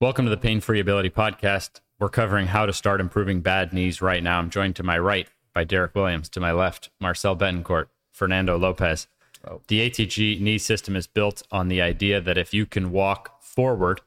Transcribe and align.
Welcome 0.00 0.26
to 0.26 0.30
the 0.30 0.36
Pain 0.36 0.60
Free 0.60 0.78
Ability 0.78 1.10
Podcast. 1.10 1.80
We're 1.98 2.08
covering 2.08 2.46
how 2.46 2.66
to 2.66 2.72
start 2.72 3.00
improving 3.00 3.40
bad 3.40 3.72
knees 3.72 4.00
right 4.00 4.22
now. 4.22 4.38
I'm 4.38 4.48
joined 4.48 4.76
to 4.76 4.84
my 4.84 4.96
right 4.96 5.26
by 5.52 5.64
Derek 5.64 5.92
Williams, 5.96 6.28
to 6.28 6.40
my 6.40 6.52
left, 6.52 6.90
Marcel 7.00 7.36
Betancourt, 7.36 7.86
Fernando 8.12 8.56
Lopez. 8.56 9.08
Oh. 9.44 9.60
The 9.66 9.90
ATG 9.90 10.40
knee 10.40 10.58
system 10.58 10.94
is 10.94 11.08
built 11.08 11.42
on 11.50 11.66
the 11.66 11.82
idea 11.82 12.20
that 12.20 12.38
if 12.38 12.54
you 12.54 12.64
can 12.64 12.92
walk 12.92 13.42
forward, 13.42 14.00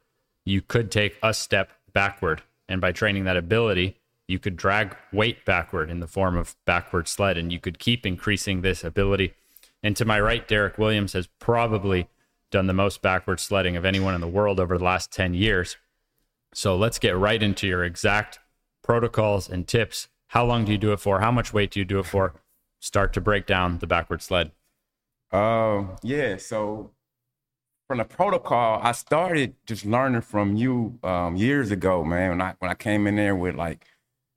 you 0.45 0.61
could 0.61 0.91
take 0.91 1.17
a 1.21 1.33
step 1.33 1.73
backward. 1.91 2.41
And 2.69 2.79
by 2.79 2.93
training 2.93 3.25
that 3.25 3.35
ability, 3.35 3.97
you 4.29 4.39
could 4.39 4.55
drag 4.55 4.95
weight 5.11 5.43
backward 5.43 5.89
in 5.89 5.99
the 5.99 6.07
form 6.07 6.37
of 6.37 6.55
backward 6.63 7.09
sled, 7.09 7.37
and 7.37 7.51
you 7.51 7.59
could 7.59 7.79
keep 7.79 8.05
increasing 8.05 8.61
this 8.61 8.85
ability. 8.85 9.33
And 9.83 9.97
to 9.97 10.05
my 10.05 10.21
right, 10.21 10.47
Derek 10.47 10.77
Williams 10.77 11.11
has 11.11 11.27
probably 11.27 12.07
done 12.49 12.67
the 12.67 12.73
most 12.73 13.01
backward 13.01 13.39
sledding 13.39 13.75
of 13.75 13.85
anyone 13.85 14.13
in 14.13 14.21
the 14.21 14.27
world 14.27 14.59
over 14.59 14.77
the 14.77 14.83
last 14.83 15.11
10 15.11 15.33
years. 15.33 15.77
So 16.53 16.75
let's 16.75 16.99
get 16.99 17.17
right 17.17 17.41
into 17.41 17.67
your 17.67 17.83
exact 17.83 18.39
protocols 18.83 19.49
and 19.49 19.67
tips. 19.67 20.07
How 20.27 20.45
long 20.45 20.65
do 20.65 20.71
you 20.71 20.77
do 20.77 20.91
it 20.91 20.99
for? 20.99 21.19
How 21.19 21.31
much 21.31 21.53
weight 21.53 21.71
do 21.71 21.79
you 21.79 21.85
do 21.85 21.99
it 21.99 22.05
for? 22.05 22.33
Start 22.79 23.13
to 23.13 23.21
break 23.21 23.45
down 23.45 23.79
the 23.79 23.87
backward 23.87 24.21
sled. 24.21 24.51
Um, 25.31 25.95
yeah, 26.03 26.37
so 26.37 26.91
from 27.87 27.99
the 27.99 28.05
protocol, 28.05 28.79
I 28.81 28.93
started 28.93 29.55
just 29.65 29.85
learning 29.85 30.21
from 30.21 30.55
you 30.55 30.99
um, 31.03 31.35
years 31.35 31.71
ago, 31.71 32.03
man. 32.03 32.29
When 32.29 32.41
I 32.41 32.55
when 32.59 32.71
I 32.71 32.73
came 32.73 33.07
in 33.07 33.15
there 33.15 33.35
with 33.35 33.55
like 33.55 33.85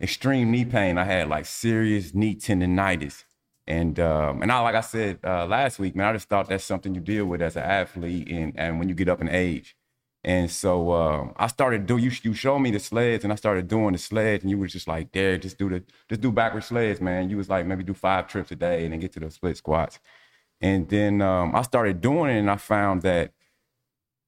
extreme 0.01 0.51
knee 0.51 0.65
pain, 0.65 0.99
I 0.99 1.05
had 1.05 1.29
like 1.29 1.47
serious 1.47 2.15
knee 2.15 2.35
tendonitis. 2.35 3.25
And 3.67 3.99
um, 3.99 4.43
and 4.43 4.53
I 4.53 4.61
like 4.61 4.75
I 4.75 4.81
said 4.81 5.21
uh, 5.25 5.47
last 5.47 5.79
week, 5.79 5.97
man, 5.97 6.09
I 6.09 6.13
just 6.13 6.29
thought 6.29 6.49
that's 6.49 6.65
something 6.65 6.95
you 6.95 7.01
deal 7.01 7.27
with 7.27 7.41
as 7.41 7.57
an 7.57 7.63
athlete 7.63 8.29
and, 8.29 8.53
and 8.57 8.79
when 8.79 8.89
you 8.89 8.95
get 8.95 9.09
up 9.09 9.21
in 9.21 9.29
age. 9.29 9.77
And 10.25 10.51
so 10.51 10.93
um, 10.93 11.35
I 11.37 11.49
started 11.49 11.87
do 11.87 11.99
you 11.99 12.11
you 12.23 12.35
showed 12.35 12.61
me 12.61 12.71
the 12.71 12.81
sleds 12.81 13.25
and 13.25 13.33
I 13.33 13.37
started 13.37 13.69
doing 13.69 13.93
the 13.93 13.99
sleds 13.99 14.43
and 14.43 14.51
you 14.51 14.59
was 14.59 14.73
just 14.73 14.89
like, 14.89 15.13
there, 15.13 15.37
just 15.39 15.59
do 15.59 15.69
the 15.69 15.83
just 16.09 16.21
do 16.21 16.33
backward 16.33 16.65
sleds, 16.65 17.01
man. 17.01 17.29
You 17.31 17.37
was 17.37 17.49
like 17.49 17.67
maybe 17.67 17.85
do 17.85 17.95
five 17.95 18.29
trips 18.29 18.51
a 18.53 18.57
day 18.57 18.85
and 18.85 18.93
then 18.93 19.01
get 19.01 19.13
to 19.13 19.21
the 19.21 19.31
split 19.31 19.57
squats. 19.57 19.99
And 20.61 20.89
then 20.89 21.21
um, 21.23 21.55
I 21.55 21.63
started 21.63 22.01
doing 22.01 22.31
it 22.37 22.39
and 22.41 22.51
I 22.51 22.57
found 22.57 23.03
that 23.03 23.33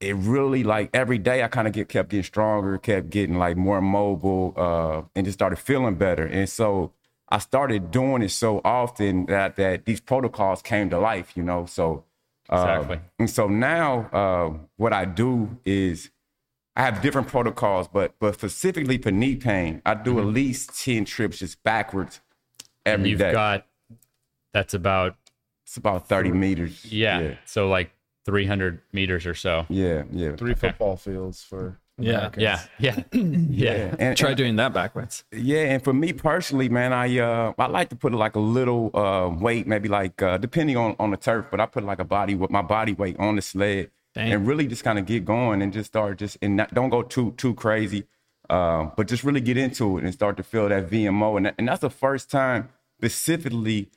it 0.00 0.14
really 0.16 0.62
like 0.64 0.90
every 0.92 1.18
day 1.18 1.42
I 1.42 1.48
kind 1.48 1.66
of 1.66 1.72
get 1.72 1.88
kept 1.88 2.10
getting 2.10 2.24
stronger, 2.24 2.78
kept 2.78 3.10
getting 3.10 3.38
like 3.38 3.56
more 3.56 3.80
mobile, 3.80 4.52
uh, 4.56 5.02
and 5.14 5.24
just 5.24 5.38
started 5.38 5.56
feeling 5.58 5.94
better. 5.96 6.26
And 6.26 6.48
so 6.48 6.92
I 7.28 7.38
started 7.38 7.90
doing 7.90 8.22
it 8.22 8.30
so 8.30 8.60
often 8.64 9.26
that 9.26 9.56
that 9.56 9.86
these 9.86 10.00
protocols 10.00 10.62
came 10.62 10.90
to 10.90 10.98
life, 10.98 11.36
you 11.36 11.42
know. 11.42 11.66
So 11.66 12.04
uh, 12.50 12.56
Exactly. 12.80 13.00
and 13.18 13.28
so 13.30 13.48
now 13.48 14.06
uh, 14.12 14.58
what 14.76 14.92
I 14.92 15.04
do 15.04 15.58
is 15.64 16.10
I 16.74 16.82
have 16.82 17.00
different 17.02 17.28
protocols, 17.28 17.88
but 17.88 18.14
but 18.18 18.34
specifically 18.34 18.98
for 18.98 19.10
knee 19.10 19.36
pain, 19.36 19.80
I 19.86 19.94
do 19.94 20.18
at 20.18 20.26
least 20.26 20.78
ten 20.84 21.04
trips 21.04 21.38
just 21.38 21.62
backwards 21.62 22.20
And 22.84 23.06
you've 23.06 23.18
day. 23.18 23.32
got 23.32 23.66
that's 24.52 24.74
about 24.74 25.16
it's 25.64 25.76
about 25.76 26.08
thirty 26.08 26.30
meters. 26.32 26.84
yeah, 26.84 27.20
yeah, 27.20 27.34
so 27.44 27.68
like 27.68 27.90
300 28.26 28.80
meters 28.92 29.24
or 29.24 29.34
so. 29.34 29.66
yeah. 29.68 30.02
yeah. 30.10 30.34
three 30.34 30.54
football 30.54 30.96
fields 30.96 31.44
for 31.44 31.78
Yeah. 31.98 32.26
Americans. 32.28 32.68
Yeah, 32.78 32.96
yeah, 33.12 33.76
yeah. 33.76 33.94
And, 33.98 34.16
Try 34.18 34.28
and- 34.30 34.36
doing 34.36 34.56
that 34.56 34.72
backwards. 34.74 35.24
Yeah, 35.32 35.72
and 35.72 35.82
for 35.82 35.92
me 35.94 36.12
personally, 36.12 36.68
man, 36.68 36.92
I 36.92 37.18
uh 37.18 37.52
I 37.58 37.66
like 37.68 37.88
to 37.90 37.96
put 37.96 38.12
like 38.12 38.36
a 38.36 38.40
little 38.40 38.90
uh 38.94 39.28
weight, 39.30 39.66
maybe 39.66 39.88
like 39.88 40.20
uh 40.20 40.36
depending 40.38 40.76
on 40.76 40.94
on 40.98 41.10
the 41.10 41.16
turf, 41.16 41.46
but 41.50 41.60
I 41.60 41.66
put 41.66 41.84
like 41.84 41.98
a 41.98 42.04
body 42.04 42.34
with 42.34 42.50
my 42.50 42.62
body 42.62 42.92
weight 42.92 43.16
on 43.18 43.36
the 43.36 43.42
sled 43.42 43.90
Dang. 44.14 44.32
and 44.32 44.46
really 44.46 44.66
just 44.66 44.84
kind 44.84 44.98
of 44.98 45.06
get 45.06 45.24
going 45.24 45.62
and 45.62 45.72
just 45.72 45.88
start 45.88 46.18
just 46.18 46.36
and 46.42 46.56
not, 46.56 46.74
don't 46.74 46.90
go 46.90 47.02
too 47.02 47.32
too 47.38 47.54
crazy, 47.54 48.04
um, 48.50 48.92
but 48.96 49.08
just 49.08 49.24
really 49.24 49.40
get 49.40 49.56
into 49.56 49.96
it 49.96 50.04
and 50.04 50.12
start 50.12 50.36
to 50.36 50.42
feel 50.42 50.68
that 50.68 50.90
VMO, 50.90 51.36
and 51.38 51.46
that, 51.46 51.54
and 51.58 51.66
that's 51.68 51.80
the 51.80 51.90
first 51.90 52.30
time 52.30 52.68
specifically 52.98 53.88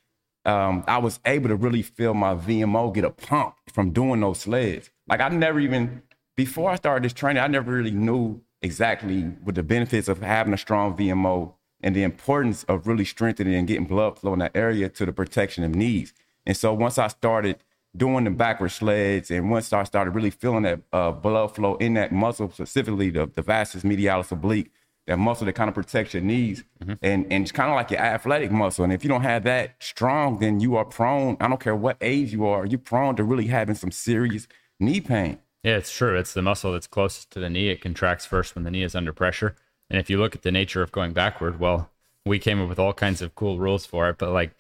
um 0.45 0.85
I 0.87 0.99
was 0.99 1.19
able 1.25 1.49
to 1.49 1.55
really 1.55 1.81
feel 1.81 2.13
my 2.13 2.33
VMO 2.33 2.93
get 2.93 3.03
a 3.03 3.09
pump 3.09 3.55
from 3.73 3.91
doing 3.91 4.21
those 4.21 4.39
sleds. 4.41 4.89
Like 5.07 5.19
I 5.19 5.27
never 5.29 5.59
even 5.59 6.01
before 6.39 6.71
I 6.71 6.75
started 6.75 7.03
this 7.03 7.11
training, 7.11 7.43
I 7.43 7.47
never 7.47 7.69
really 7.69 7.91
knew 7.91 8.39
exactly 8.61 9.23
what 9.43 9.55
the 9.55 9.61
benefits 9.61 10.07
of 10.07 10.21
having 10.21 10.53
a 10.53 10.57
strong 10.57 10.95
VMO 10.95 11.53
and 11.81 11.93
the 11.93 12.03
importance 12.03 12.63
of 12.63 12.87
really 12.87 13.03
strengthening 13.03 13.55
and 13.55 13.67
getting 13.67 13.83
blood 13.83 14.17
flow 14.17 14.31
in 14.31 14.39
that 14.39 14.55
area 14.55 14.87
to 14.87 15.05
the 15.05 15.11
protection 15.11 15.65
of 15.65 15.75
knees. 15.75 16.13
And 16.45 16.55
so 16.55 16.73
once 16.73 16.97
I 16.97 17.09
started 17.09 17.57
doing 17.93 18.23
the 18.23 18.31
backward 18.31 18.69
sleds 18.69 19.29
and 19.29 19.51
once 19.51 19.73
I 19.73 19.83
started 19.83 20.11
really 20.11 20.29
feeling 20.29 20.63
that 20.63 20.79
uh, 20.93 21.11
blood 21.11 21.55
flow 21.55 21.75
in 21.75 21.95
that 21.95 22.13
muscle, 22.13 22.49
specifically 22.49 23.09
the, 23.09 23.29
the 23.35 23.41
vastus 23.41 23.83
medialis 23.83 24.31
oblique, 24.31 24.71
that 25.07 25.19
muscle 25.19 25.45
that 25.45 25.55
kind 25.55 25.67
of 25.67 25.75
protects 25.75 26.13
your 26.13 26.23
knees 26.23 26.63
and, 27.01 27.25
and 27.29 27.43
it's 27.43 27.51
kind 27.51 27.69
of 27.69 27.75
like 27.75 27.91
your 27.91 27.99
athletic 27.99 28.49
muscle. 28.49 28.85
And 28.85 28.93
if 28.93 29.03
you 29.03 29.09
don't 29.09 29.23
have 29.23 29.43
that 29.43 29.75
strong, 29.79 30.39
then 30.39 30.61
you 30.61 30.77
are 30.77 30.85
prone, 30.85 31.35
I 31.41 31.49
don't 31.49 31.59
care 31.59 31.75
what 31.75 31.97
age 31.99 32.31
you 32.31 32.45
are, 32.45 32.65
you're 32.65 32.79
prone 32.79 33.17
to 33.17 33.25
really 33.25 33.47
having 33.47 33.75
some 33.75 33.91
serious 33.91 34.47
knee 34.79 35.01
pain. 35.01 35.39
Yeah, 35.63 35.75
it's 35.75 35.91
true. 35.91 36.17
It's 36.17 36.33
the 36.33 36.41
muscle 36.41 36.71
that's 36.71 36.87
closest 36.87 37.31
to 37.31 37.39
the 37.39 37.49
knee. 37.49 37.69
It 37.69 37.81
contracts 37.81 38.25
first 38.25 38.55
when 38.55 38.63
the 38.63 38.71
knee 38.71 38.83
is 38.83 38.95
under 38.95 39.11
pressure. 39.11 39.55
And 39.89 39.99
if 39.99 40.09
you 40.09 40.17
look 40.17 40.35
at 40.35 40.43
the 40.43 40.51
nature 40.51 40.81
of 40.81 40.91
going 40.91 41.13
backward, 41.13 41.59
well, 41.59 41.89
we 42.25 42.39
came 42.39 42.61
up 42.61 42.69
with 42.69 42.79
all 42.79 42.93
kinds 42.93 43.21
of 43.21 43.35
cool 43.35 43.59
rules 43.59 43.85
for 43.85 44.09
it. 44.09 44.17
But 44.17 44.31
like 44.31 44.51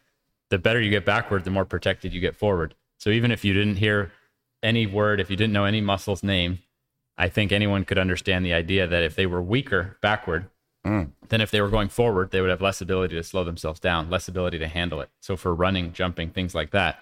the 0.49 0.57
better 0.57 0.81
you 0.81 0.89
get 0.89 1.05
backward, 1.05 1.43
the 1.45 1.51
more 1.51 1.65
protected 1.65 2.13
you 2.13 2.19
get 2.19 2.35
forward. 2.35 2.75
So 2.97 3.09
even 3.11 3.31
if 3.31 3.45
you 3.45 3.53
didn't 3.53 3.77
hear 3.77 4.11
any 4.61 4.85
word, 4.85 5.21
if 5.21 5.29
you 5.29 5.37
didn't 5.37 5.53
know 5.53 5.65
any 5.65 5.81
muscle's 5.81 6.23
name, 6.23 6.59
I 7.17 7.29
think 7.29 7.51
anyone 7.51 7.85
could 7.85 7.97
understand 7.97 8.45
the 8.45 8.53
idea 8.53 8.87
that 8.87 9.03
if 9.03 9.15
they 9.15 9.25
were 9.25 9.41
weaker 9.41 9.97
backward, 10.01 10.49
mm. 10.85 11.11
then 11.29 11.41
if 11.41 11.51
they 11.51 11.61
were 11.61 11.69
going 11.69 11.89
forward, 11.89 12.31
they 12.31 12.41
would 12.41 12.49
have 12.49 12.61
less 12.61 12.81
ability 12.81 13.15
to 13.15 13.23
slow 13.23 13.43
themselves 13.43 13.79
down, 13.79 14.09
less 14.09 14.27
ability 14.27 14.59
to 14.59 14.67
handle 14.67 15.01
it. 15.01 15.09
So 15.19 15.37
for 15.37 15.53
running, 15.53 15.93
jumping, 15.93 16.29
things 16.29 16.55
like 16.55 16.71
that, 16.71 16.99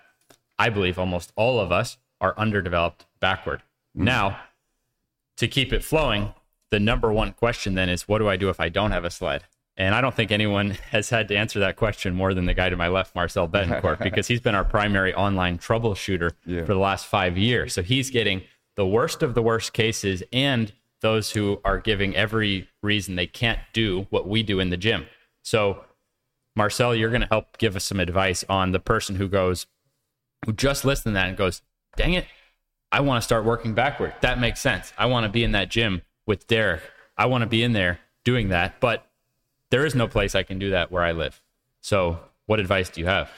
I 0.59 0.69
believe 0.69 0.99
almost 0.99 1.33
all 1.35 1.59
of 1.59 1.71
us 1.71 1.97
are 2.19 2.37
underdeveloped 2.37 3.05
backward. 3.19 3.61
Now, 4.05 4.39
to 5.37 5.47
keep 5.47 5.73
it 5.73 5.83
flowing, 5.83 6.33
the 6.71 6.79
number 6.79 7.11
one 7.11 7.33
question 7.33 7.75
then 7.75 7.89
is 7.89 8.07
what 8.07 8.19
do 8.19 8.27
I 8.29 8.37
do 8.37 8.49
if 8.49 8.59
I 8.59 8.69
don't 8.69 8.91
have 8.91 9.05
a 9.05 9.09
sled? 9.11 9.43
And 9.75 9.93
I 9.93 10.01
don't 10.01 10.15
think 10.15 10.31
anyone 10.31 10.71
has 10.91 11.09
had 11.09 11.27
to 11.29 11.35
answer 11.35 11.59
that 11.59 11.75
question 11.75 12.15
more 12.15 12.33
than 12.33 12.45
the 12.45 12.53
guy 12.53 12.69
to 12.69 12.75
my 12.75 12.87
left, 12.87 13.13
Marcel 13.15 13.47
Betancourt, 13.47 13.99
because 14.03 14.27
he's 14.27 14.41
been 14.41 14.55
our 14.55 14.65
primary 14.65 15.13
online 15.13 15.57
troubleshooter 15.57 16.31
Yeah. 16.45 16.61
for 16.61 16.73
the 16.73 16.79
last 16.79 17.05
five 17.05 17.37
years. 17.37 17.73
So 17.73 17.83
he's 17.83 18.09
getting 18.09 18.43
the 18.75 18.87
worst 18.87 19.23
of 19.23 19.33
the 19.35 19.41
worst 19.41 19.73
cases 19.73 20.23
and 20.33 20.71
those 21.01 21.31
who 21.31 21.61
are 21.63 21.77
giving 21.77 22.15
every 22.15 22.67
reason 22.81 23.15
they 23.15 23.27
can't 23.27 23.59
do 23.73 24.07
what 24.09 24.27
we 24.27 24.41
do 24.41 24.59
in 24.59 24.69
the 24.71 24.77
gym. 24.77 25.05
So, 25.43 25.83
Marcel, 26.55 26.95
you're 26.95 27.09
going 27.11 27.21
to 27.21 27.27
help 27.27 27.59
give 27.59 27.75
us 27.75 27.83
some 27.83 27.99
advice 27.99 28.43
on 28.49 28.71
the 28.71 28.79
person 28.79 29.15
who 29.17 29.27
goes, 29.27 29.67
who 30.45 30.53
just 30.53 30.83
listened 30.85 31.13
to 31.13 31.19
that 31.19 31.27
and 31.29 31.37
goes, 31.37 31.61
dang 31.95 32.13
it, 32.13 32.25
I 32.91 33.01
want 33.01 33.21
to 33.21 33.25
start 33.25 33.43
working 33.43 33.73
backward. 33.73 34.13
That 34.21 34.39
makes 34.39 34.61
sense. 34.61 34.93
I 34.97 35.07
want 35.07 35.25
to 35.25 35.29
be 35.29 35.43
in 35.43 35.51
that 35.51 35.69
gym 35.69 36.01
with 36.25 36.47
Derek. 36.47 36.81
I 37.17 37.25
want 37.25 37.41
to 37.41 37.47
be 37.47 37.63
in 37.63 37.73
there 37.73 37.99
doing 38.23 38.49
that, 38.49 38.79
but 38.79 39.07
there 39.69 39.85
is 39.85 39.95
no 39.95 40.07
place 40.07 40.35
I 40.35 40.43
can 40.43 40.59
do 40.59 40.69
that 40.71 40.91
where 40.91 41.03
I 41.03 41.11
live. 41.11 41.41
So, 41.81 42.19
what 42.45 42.59
advice 42.59 42.89
do 42.89 43.01
you 43.01 43.07
have? 43.07 43.29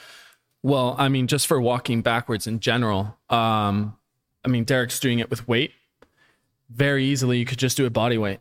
Well, 0.62 0.94
I 0.98 1.08
mean, 1.08 1.26
just 1.26 1.46
for 1.46 1.60
walking 1.60 2.02
backwards 2.02 2.46
in 2.46 2.60
general, 2.60 3.16
um, 3.28 3.96
I 4.44 4.48
mean, 4.48 4.64
Derek's 4.64 5.00
doing 5.00 5.18
it 5.18 5.30
with 5.30 5.48
weight. 5.48 5.72
Very 6.68 7.04
easily, 7.04 7.38
you 7.38 7.46
could 7.46 7.58
just 7.58 7.76
do 7.76 7.86
it 7.86 7.92
body 7.92 8.18
weight. 8.18 8.40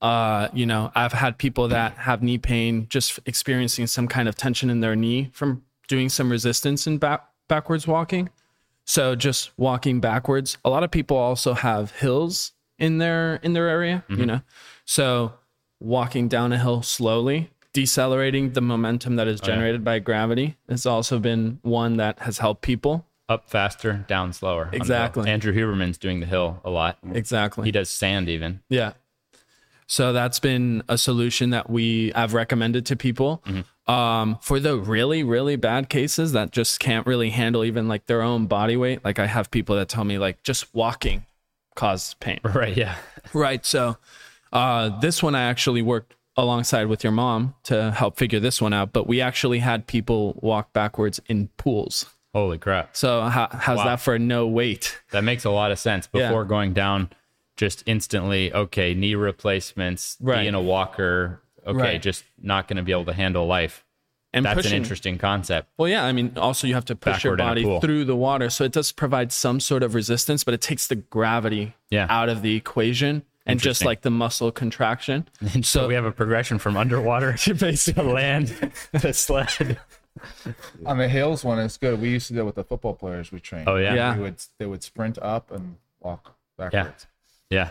Uh, 0.00 0.48
you 0.52 0.66
know, 0.66 0.92
I've 0.94 1.12
had 1.12 1.38
people 1.38 1.68
that 1.68 1.96
have 1.96 2.22
knee 2.22 2.38
pain 2.38 2.86
just 2.88 3.18
experiencing 3.26 3.86
some 3.86 4.06
kind 4.06 4.28
of 4.28 4.36
tension 4.36 4.68
in 4.68 4.80
their 4.80 4.94
knee 4.94 5.30
from 5.32 5.64
doing 5.88 6.08
some 6.08 6.30
resistance 6.30 6.86
in 6.86 6.98
back 6.98 7.26
backwards 7.48 7.86
walking. 7.86 8.28
So 8.84 9.14
just 9.14 9.50
walking 9.56 10.00
backwards. 10.00 10.58
A 10.64 10.70
lot 10.70 10.84
of 10.84 10.90
people 10.90 11.16
also 11.16 11.54
have 11.54 11.92
hills 11.92 12.52
in 12.78 12.98
their 12.98 13.36
in 13.36 13.52
their 13.52 13.68
area, 13.68 14.04
you 14.08 14.16
mm-hmm. 14.16 14.26
know. 14.26 14.40
So 14.84 15.34
walking 15.80 16.28
down 16.28 16.52
a 16.52 16.58
hill 16.58 16.82
slowly, 16.82 17.50
decelerating 17.72 18.52
the 18.52 18.60
momentum 18.60 19.16
that 19.16 19.28
is 19.28 19.40
oh, 19.42 19.44
generated 19.44 19.84
by 19.84 19.98
gravity 19.98 20.56
has 20.68 20.86
also 20.86 21.18
been 21.18 21.58
one 21.62 21.96
that 21.96 22.18
has 22.20 22.38
helped 22.38 22.62
people. 22.62 23.06
Up 23.28 23.48
faster, 23.48 24.04
down 24.06 24.34
slower. 24.34 24.66
on 24.66 24.70
the 24.70 24.76
hill. 24.76 24.82
Exactly. 24.82 25.30
Andrew 25.30 25.54
Huberman's 25.54 25.96
doing 25.96 26.20
the 26.20 26.26
hill 26.26 26.60
a 26.64 26.70
lot. 26.70 26.98
Exactly. 27.12 27.64
He 27.64 27.72
does 27.72 27.88
sand 27.88 28.28
even. 28.28 28.60
Yeah. 28.68 28.92
So 29.86 30.12
that's 30.12 30.40
been 30.40 30.82
a 30.88 30.98
solution 30.98 31.50
that 31.50 31.70
we 31.70 32.12
have 32.14 32.34
recommended 32.34 32.86
to 32.86 32.96
people. 32.96 33.42
Mm-hmm. 33.46 33.60
Um, 33.86 34.38
for 34.40 34.58
the 34.60 34.78
really, 34.78 35.22
really 35.22 35.56
bad 35.56 35.90
cases 35.90 36.32
that 36.32 36.52
just 36.52 36.80
can't 36.80 37.06
really 37.06 37.30
handle 37.30 37.64
even 37.64 37.86
like 37.86 38.06
their 38.06 38.22
own 38.22 38.46
body 38.46 38.76
weight, 38.76 39.04
like 39.04 39.18
I 39.18 39.26
have 39.26 39.50
people 39.50 39.76
that 39.76 39.88
tell 39.90 40.04
me 40.04 40.16
like 40.18 40.42
just 40.42 40.74
walking 40.74 41.26
causes 41.76 42.14
pain. 42.14 42.40
Right. 42.54 42.74
Yeah. 42.76 42.96
Right. 43.34 43.64
So 43.66 43.98
uh, 44.52 44.98
this 45.00 45.22
one 45.22 45.34
I 45.34 45.42
actually 45.42 45.82
worked 45.82 46.14
alongside 46.36 46.86
with 46.86 47.04
your 47.04 47.12
mom 47.12 47.54
to 47.64 47.90
help 47.90 48.16
figure 48.16 48.40
this 48.40 48.60
one 48.62 48.72
out, 48.72 48.92
but 48.92 49.06
we 49.06 49.20
actually 49.20 49.58
had 49.58 49.86
people 49.86 50.38
walk 50.42 50.72
backwards 50.72 51.20
in 51.26 51.48
pools. 51.58 52.06
Holy 52.32 52.58
crap. 52.58 52.96
So 52.96 53.22
how, 53.22 53.48
how's 53.52 53.78
Wow. 53.78 53.84
that 53.84 54.00
for 54.00 54.18
no 54.18 54.46
weight? 54.46 54.98
That 55.12 55.24
makes 55.24 55.44
a 55.44 55.50
lot 55.50 55.70
of 55.72 55.78
sense. 55.78 56.08
Yeah. 56.12 56.28
Before 56.28 56.44
going 56.44 56.72
down 56.72 57.10
just 57.56 57.82
instantly, 57.86 58.52
okay, 58.52 58.94
knee 58.94 59.14
replacements, 59.14 60.16
Right. 60.20 60.40
being 60.42 60.54
a 60.54 60.60
walker, 60.62 61.40
okay, 61.66 61.78
Right. 61.78 62.02
just 62.02 62.24
not 62.40 62.68
going 62.68 62.76
to 62.76 62.82
be 62.82 62.92
able 62.92 63.04
to 63.06 63.12
handle 63.14 63.46
life. 63.46 63.84
and 64.32 64.44
That's 64.44 64.56
pushing, 64.56 64.72
an 64.72 64.76
interesting 64.82 65.16
concept. 65.16 65.68
Well, 65.78 65.88
yeah, 65.88 66.04
I 66.04 66.10
mean, 66.10 66.32
also 66.36 66.66
you 66.66 66.74
have 66.74 66.84
to 66.86 66.96
push 66.96 67.22
your 67.22 67.36
Backward 67.36 67.58
in 67.58 67.64
a 67.66 67.68
body 67.68 67.80
through 67.86 68.04
the 68.04 68.16
water, 68.16 68.50
so 68.50 68.64
it 68.64 68.72
does 68.72 68.90
provide 68.90 69.30
some 69.30 69.60
sort 69.60 69.84
of 69.84 69.94
resistance, 69.94 70.42
but 70.42 70.54
it 70.54 70.60
takes 70.60 70.88
the 70.88 70.96
gravity 70.96 71.74
Yeah. 71.90 72.06
out 72.10 72.28
of 72.28 72.42
the 72.42 72.56
equation, 72.56 73.22
and 73.46 73.60
just 73.60 73.84
like 73.84 74.00
the 74.02 74.10
muscle 74.10 74.50
contraction. 74.50 75.28
And 75.54 75.64
so 75.64 75.86
we 75.86 75.94
have 75.94 76.04
a 76.04 76.10
progression 76.10 76.58
from 76.58 76.76
underwater 76.76 77.34
to 77.44 77.54
basically 77.54 78.02
land 78.12 78.72
to 79.00 79.12
sled. 79.12 79.78
On 80.86 80.98
the 80.98 81.08
hills 81.08 81.44
one, 81.44 81.58
it's 81.60 81.76
good. 81.76 82.00
We 82.00 82.08
used 82.10 82.26
to 82.28 82.32
do 82.34 82.40
it 82.40 82.44
with 82.44 82.54
the 82.56 82.64
football 82.64 82.94
players 82.94 83.30
we 83.32 83.38
trained. 83.40 83.68
Oh, 83.68 83.76
yeah? 83.76 83.94
Yeah. 83.94 84.14
They 84.14 84.20
would 84.22 84.36
they 84.58 84.66
would 84.66 84.82
sprint 84.82 85.18
up 85.22 85.50
and 85.52 85.76
walk 86.00 86.34
backwards. 86.56 87.06
Yeah. 87.50 87.70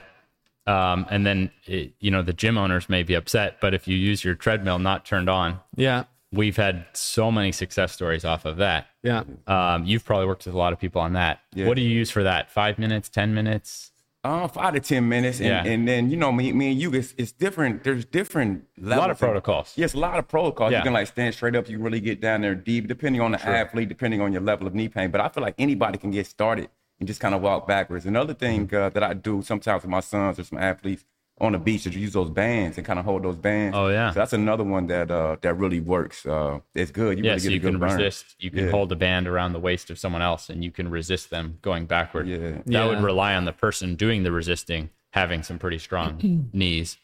Um, 0.66 1.06
and 1.10 1.26
then, 1.26 1.52
it, 1.66 1.94
you 2.00 2.10
know, 2.12 2.22
the 2.22 2.34
gym 2.34 2.58
owners 2.58 2.88
may 2.90 3.04
be 3.04 3.14
upset, 3.16 3.60
but 3.60 3.74
if 3.74 3.88
you 3.88 3.98
use 3.98 4.24
your 4.24 4.36
treadmill 4.36 4.80
not 4.80 5.04
turned 5.06 5.30
on, 5.30 5.60
Yeah, 5.76 6.06
we've 6.32 6.56
had 6.56 6.86
so 6.94 7.32
many 7.32 7.52
success 7.52 7.92
stories 7.92 8.24
off 8.24 8.46
of 8.46 8.58
that. 8.58 8.88
yeah. 9.04 9.24
Um, 9.48 9.84
you've 9.86 10.06
probably 10.06 10.26
worked 10.28 10.46
with 10.46 10.56
a 10.56 10.58
lot 10.58 10.72
of 10.74 10.80
people 10.80 11.02
on 11.02 11.14
that. 11.14 11.42
Yeah. 11.54 11.68
What 11.68 11.76
do 11.76 11.82
you 11.82 11.90
use 11.90 12.10
for 12.12 12.24
that? 12.24 12.50
Five 12.50 12.80
minutes, 12.80 13.10
10 13.10 13.34
minutes? 13.34 13.90
Uh, 14.26 14.48
five 14.48 14.74
to 14.74 14.80
ten 14.80 15.10
minutes, 15.10 15.40
and, 15.42 15.50
Yeah. 15.50 15.66
and 15.66 15.86
then 15.86 16.10
you 16.10 16.16
know 16.16 16.32
me, 16.32 16.54
me 16.54 16.72
and 16.72 16.80
you, 16.82 16.94
it's, 16.94 17.14
it's 17.18 17.34
different. 17.34 17.84
There's 17.84 18.06
different 18.06 18.64
A 18.82 18.86
lot 18.96 19.10
of 19.12 19.20
protocols. 19.20 19.74
Yes, 19.76 19.96
a 19.96 20.00
lot 20.00 20.18
of 20.18 20.30
protocols. 20.30 20.72
Yeah. 20.72 20.78
You 20.78 20.84
can 20.86 20.94
like 20.94 21.08
stand 21.08 21.34
straight 21.36 21.58
up. 21.58 21.68
You 21.68 21.78
really 21.78 22.00
get 22.00 22.22
down 22.22 22.40
there 22.40 22.56
deep, 22.56 22.88
depending 22.88 23.20
on 23.20 23.34
the 23.34 23.46
athlete, 23.46 23.90
depending 23.90 24.22
on 24.22 24.32
your 24.32 24.42
level 24.42 24.66
of 24.66 24.74
knee 24.74 24.88
pain. 24.88 25.12
But 25.12 25.20
I 25.20 25.28
feel 25.28 25.44
like 25.44 25.56
anybody 25.60 25.98
can 25.98 26.10
get 26.12 26.26
started 26.26 26.70
and 27.04 27.08
just 27.10 27.20
kind 27.20 27.36
of 27.36 27.42
walk 27.42 27.68
backwards. 27.68 28.06
Another 28.06 28.34
thing 28.34 28.66
Mm-hmm. 28.68 28.76
uh, 28.84 28.90
that 28.90 29.04
I 29.04 29.14
do 29.14 29.42
sometimes 29.42 29.84
with 29.84 29.90
my 29.92 30.00
sons 30.00 30.40
or 30.40 30.44
some 30.46 30.58
athletes 30.58 31.04
on 31.42 31.52
the 31.52 31.58
beach 31.58 31.86
is 31.86 31.94
use 31.98 32.14
those 32.14 32.30
bands 32.30 32.78
and 32.78 32.88
kind 32.88 32.98
of 32.98 33.04
hold 33.04 33.24
those 33.24 33.36
bands. 33.36 33.76
Oh, 33.76 33.90
yeah. 33.90 34.12
So 34.12 34.20
that's 34.22 34.32
another 34.32 34.64
one 34.64 34.88
that 34.88 35.12
uh, 35.12 35.36
that 35.42 35.56
really 35.56 35.82
works. 35.82 36.26
Uh, 36.26 36.60
it's 36.74 36.92
good. 36.92 37.18
You 37.18 37.26
Yeah, 37.26 37.32
really 37.32 37.40
so 37.42 37.44
get 37.50 37.54
you 37.56 37.58
a 37.58 37.60
good 37.60 37.72
can 37.72 37.80
burn. 37.82 37.98
resist. 37.98 38.36
You 38.40 38.52
can 38.52 38.66
Yeah. 38.66 38.72
hold 38.72 38.90
a 38.94 38.96
band 38.96 39.28
around 39.28 39.52
the 39.52 39.60
waist 39.60 39.90
of 39.90 40.00
someone 40.00 40.22
else, 40.22 40.50
and 40.50 40.64
you 40.64 40.72
can 40.72 40.90
resist 40.90 41.30
them 41.30 41.58
going 41.62 41.86
backward. 41.86 42.26
Yeah. 42.30 42.38
That 42.38 42.64
Yeah. 42.68 42.86
would 42.88 43.02
rely 43.02 43.36
on 43.36 43.44
the 43.44 43.52
person 43.52 43.96
doing 43.96 44.24
the 44.24 44.32
resisting 44.32 44.90
having 45.12 45.44
some 45.44 45.60
pretty 45.60 45.80
strong 45.80 46.50
knees, 46.54 46.98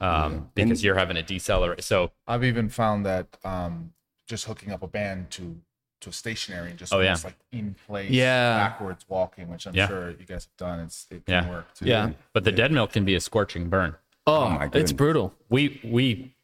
um, 0.00 0.50
because 0.54 0.84
you're 0.84 0.94
having 0.98 1.16
a 1.16 1.22
decelerate. 1.22 1.82
So, 1.82 2.10
I've 2.26 2.44
even 2.44 2.68
found 2.68 3.04
that 3.06 3.36
um, 3.44 3.92
just 4.28 4.44
hooking 4.44 4.70
up 4.72 4.82
a 4.82 4.86
band 4.86 5.30
to 5.32 5.60
to 6.00 6.10
a 6.10 6.12
stationary 6.12 6.70
and 6.70 6.78
just 6.78 6.92
Oh, 6.92 7.00
yeah. 7.00 7.16
like 7.24 7.36
in 7.52 7.74
place, 7.86 8.10
Yeah. 8.10 8.56
backwards 8.56 9.04
walking, 9.08 9.48
which 9.48 9.66
I'm 9.66 9.74
Yeah. 9.74 9.88
sure 9.88 10.10
you 10.10 10.24
guys 10.26 10.44
have 10.44 10.56
done. 10.56 10.80
It's 10.80 11.06
it 11.10 11.24
can 11.26 11.44
Yeah. 11.44 11.50
work 11.50 11.74
too. 11.74 11.86
Yeah. 11.86 12.10
but 12.32 12.44
the 12.44 12.52
dead 12.52 12.70
mill 12.72 12.86
can 12.86 13.04
be 13.04 13.14
a 13.14 13.20
scorching 13.20 13.68
burn. 13.68 13.96
Oh, 14.26 14.44
oh 14.44 14.48
my 14.50 14.70
it's 14.74 14.92
brutal. 14.92 15.34
we 15.48 15.80
we 15.82 16.34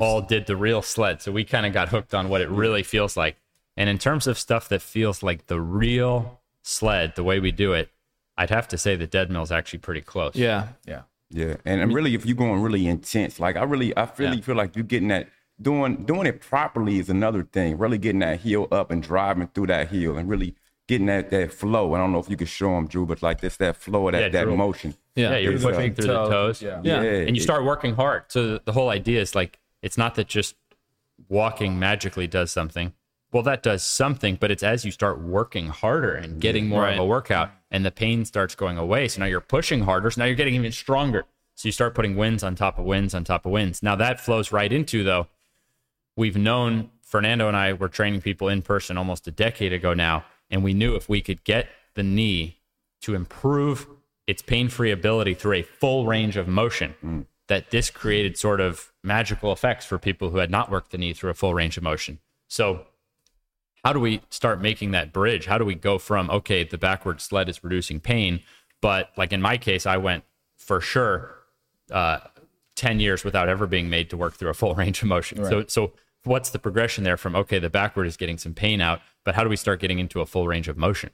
all 0.00 0.20
did 0.22 0.46
the 0.46 0.56
real 0.56 0.80
sled 0.82 1.20
so 1.20 1.30
we 1.32 1.44
kind 1.44 1.66
of 1.66 1.72
got 1.72 1.88
hooked 1.90 2.14
on 2.14 2.28
what 2.30 2.40
it 2.40 2.48
really 2.48 2.82
feels 2.82 3.14
like 3.16 3.36
and 3.76 3.90
in 3.90 3.98
terms 3.98 4.26
of 4.26 4.38
stuff 4.38 4.66
that 4.68 4.80
feels 4.80 5.22
like 5.22 5.46
the 5.48 5.60
real 5.60 6.40
sled 6.62 7.14
the 7.14 7.22
way 7.22 7.38
we 7.40 7.52
do 7.52 7.72
it 7.74 7.90
i'd 8.38 8.48
have 8.50 8.66
to 8.66 8.78
say 8.78 8.96
the 8.96 9.06
dead 9.06 9.30
is 9.30 9.52
actually 9.52 9.78
pretty 9.78 10.00
close 10.00 10.34
Yeah, 10.34 10.68
Yeah. 10.86 11.02
Yeah, 11.34 11.56
and, 11.64 11.80
and 11.80 11.94
really, 11.94 12.14
if 12.14 12.26
you're 12.26 12.36
going 12.36 12.60
really 12.60 12.86
intense, 12.86 13.40
like 13.40 13.56
I 13.56 13.62
really, 13.62 13.96
I 13.96 14.06
really 14.18 14.36
Yeah. 14.36 14.42
feel 14.42 14.54
like 14.54 14.76
you're 14.76 14.84
getting 14.84 15.08
that 15.08 15.28
doing 15.60 16.04
doing 16.04 16.26
it 16.26 16.40
properly 16.40 16.98
is 16.98 17.08
another 17.10 17.42
thing. 17.44 17.78
Really 17.78 17.98
getting 17.98 18.20
that 18.20 18.40
heel 18.40 18.68
up 18.72 18.90
and 18.90 19.02
driving 19.02 19.48
through 19.54 19.68
that 19.68 19.88
heel, 19.90 20.16
and 20.16 20.28
really 20.28 20.54
getting 20.88 21.06
that 21.06 21.30
that 21.30 21.52
flow. 21.52 21.94
I 21.94 21.98
don't 21.98 22.12
know 22.12 22.18
if 22.18 22.28
you 22.28 22.36
could 22.36 22.48
show 22.48 22.70
them, 22.74 22.86
Drew, 22.86 23.06
but 23.06 23.22
like 23.22 23.40
this 23.40 23.56
that 23.58 23.76
flow 23.76 24.08
of 24.08 24.12
that 24.12 24.20
Yeah, 24.22 24.28
that 24.30 24.44
Drew. 24.44 24.56
motion. 24.56 24.94
yeah, 25.14 25.30
yeah 25.32 25.36
you're 25.38 25.52
It's, 25.54 25.64
uh, 25.64 25.68
pushing 25.68 25.82
big 25.82 25.96
through 25.96 26.06
the 26.06 26.28
toes 26.28 26.62
yeah. 26.62 26.80
Yeah. 26.82 27.02
and 27.02 27.36
you 27.36 27.42
start 27.42 27.64
working 27.64 27.94
hard 27.94 28.24
so 28.28 28.46
the, 28.54 28.62
the 28.64 28.72
whole 28.72 28.88
idea 28.88 29.20
is 29.20 29.34
like 29.34 29.58
it's 29.82 29.98
not 29.98 30.14
that 30.14 30.26
just 30.26 30.54
walking 31.28 31.78
magically 31.78 32.26
does 32.26 32.50
something 32.50 32.92
well 33.32 33.42
that 33.42 33.62
does 33.62 33.82
something 33.82 34.36
but 34.40 34.50
it's 34.50 34.62
as 34.62 34.84
you 34.84 34.90
start 34.90 35.20
working 35.20 35.68
harder 35.68 36.14
and 36.14 36.40
getting 36.40 36.66
more 36.68 36.88
of 36.88 36.98
a 36.98 37.04
workout 37.04 37.50
and 37.70 37.84
the 37.84 37.90
pain 37.90 38.24
starts 38.24 38.54
going 38.54 38.78
away 38.78 39.06
so 39.06 39.20
now 39.20 39.26
you're 39.26 39.40
pushing 39.40 39.82
harder 39.82 40.10
so 40.10 40.20
now 40.20 40.24
you're 40.24 40.34
getting 40.34 40.54
even 40.54 40.72
stronger 40.72 41.24
so 41.54 41.68
you 41.68 41.72
start 41.72 41.94
putting 41.94 42.16
wins 42.16 42.42
on 42.42 42.54
top 42.54 42.78
of 42.78 42.84
wins 42.84 43.14
on 43.14 43.22
top 43.22 43.44
of 43.46 43.52
wins 43.52 43.82
now 43.82 43.94
that 43.94 44.18
flows 44.20 44.50
right 44.50 44.72
into 44.72 45.04
though 45.04 45.26
we've 46.16 46.36
known 46.36 46.90
Fernando 47.02 47.48
and 47.48 47.56
I 47.56 47.72
were 47.72 47.88
training 47.88 48.20
people 48.22 48.48
in 48.48 48.62
person 48.62 48.96
almost 48.96 49.26
a 49.28 49.30
decade 49.30 49.72
ago 49.72 49.94
now, 49.94 50.24
and 50.50 50.62
we 50.62 50.72
knew 50.74 50.94
if 50.94 51.08
we 51.08 51.20
could 51.20 51.44
get 51.44 51.68
the 51.94 52.02
knee 52.02 52.58
to 53.02 53.14
improve 53.14 53.86
its 54.26 54.42
pain 54.42 54.68
free 54.68 54.90
ability 54.90 55.34
through 55.34 55.54
a 55.54 55.62
full 55.62 56.06
range 56.06 56.36
of 56.36 56.48
motion, 56.48 56.94
that 57.48 57.70
this 57.70 57.90
created 57.90 58.38
sort 58.38 58.60
of 58.60 58.92
magical 59.02 59.52
effects 59.52 59.84
for 59.84 59.98
people 59.98 60.30
who 60.30 60.38
had 60.38 60.50
not 60.50 60.70
worked 60.70 60.90
the 60.90 60.98
knee 60.98 61.12
through 61.12 61.30
a 61.30 61.34
full 61.34 61.54
range 61.54 61.76
of 61.76 61.82
motion. 61.82 62.18
So, 62.48 62.86
how 63.84 63.92
do 63.92 63.98
we 63.98 64.22
start 64.30 64.60
making 64.62 64.92
that 64.92 65.12
bridge? 65.12 65.46
How 65.46 65.58
do 65.58 65.64
we 65.64 65.74
go 65.74 65.98
from, 65.98 66.30
okay, 66.30 66.62
the 66.62 66.78
backward 66.78 67.20
sled 67.20 67.48
is 67.48 67.64
reducing 67.64 67.98
pain, 67.98 68.40
but 68.80 69.10
like 69.16 69.32
in 69.32 69.42
my 69.42 69.58
case, 69.58 69.86
I 69.86 69.96
went 69.96 70.24
for 70.56 70.80
sure 70.80 71.34
uh, 71.90 72.20
10 72.76 73.00
years 73.00 73.24
without 73.24 73.48
ever 73.48 73.66
being 73.66 73.90
made 73.90 74.10
to 74.10 74.16
work 74.16 74.34
through 74.34 74.50
a 74.50 74.54
full 74.54 74.74
range 74.82 75.02
of 75.02 75.08
motion. 75.08 75.44
So, 75.44 75.64
so 75.66 75.92
what's 76.24 76.50
the 76.50 76.58
progression 76.58 77.04
there 77.04 77.16
from, 77.16 77.34
okay, 77.36 77.58
the 77.58 77.70
backward 77.70 78.06
is 78.06 78.16
getting 78.16 78.38
some 78.38 78.54
pain 78.54 78.80
out, 78.80 79.00
but 79.24 79.34
how 79.34 79.42
do 79.44 79.50
we 79.50 79.56
start 79.56 79.80
getting 79.80 79.98
into 79.98 80.20
a 80.20 80.26
full 80.26 80.46
range 80.46 80.68
of 80.68 80.76
motion? 80.76 81.10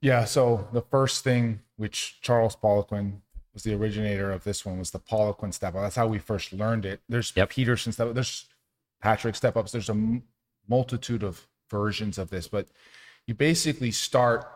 Yeah. 0.00 0.24
So 0.24 0.68
the 0.72 0.82
first 0.82 1.24
thing, 1.24 1.60
which 1.76 2.18
Charles 2.20 2.56
Poliquin 2.56 3.20
was 3.54 3.62
the 3.62 3.74
originator 3.74 4.32
of 4.32 4.44
this 4.44 4.66
one, 4.66 4.78
was 4.78 4.90
the 4.90 4.98
Poliquin 5.00 5.54
step 5.54 5.74
up. 5.74 5.82
That's 5.82 5.96
how 5.96 6.06
we 6.06 6.18
first 6.18 6.52
learned 6.52 6.84
it. 6.84 7.00
There's 7.08 7.32
Yep. 7.34 7.50
Peterson 7.50 7.92
step. 7.92 8.12
There's 8.12 8.46
Patrick 9.00 9.36
step 9.36 9.56
ups. 9.56 9.72
There's 9.72 9.88
a 9.88 9.92
m- 9.92 10.24
multitude 10.68 11.22
of 11.22 11.46
versions 11.70 12.18
of 12.18 12.30
this, 12.30 12.48
but 12.48 12.68
you 13.26 13.34
basically 13.34 13.90
start 13.90 14.46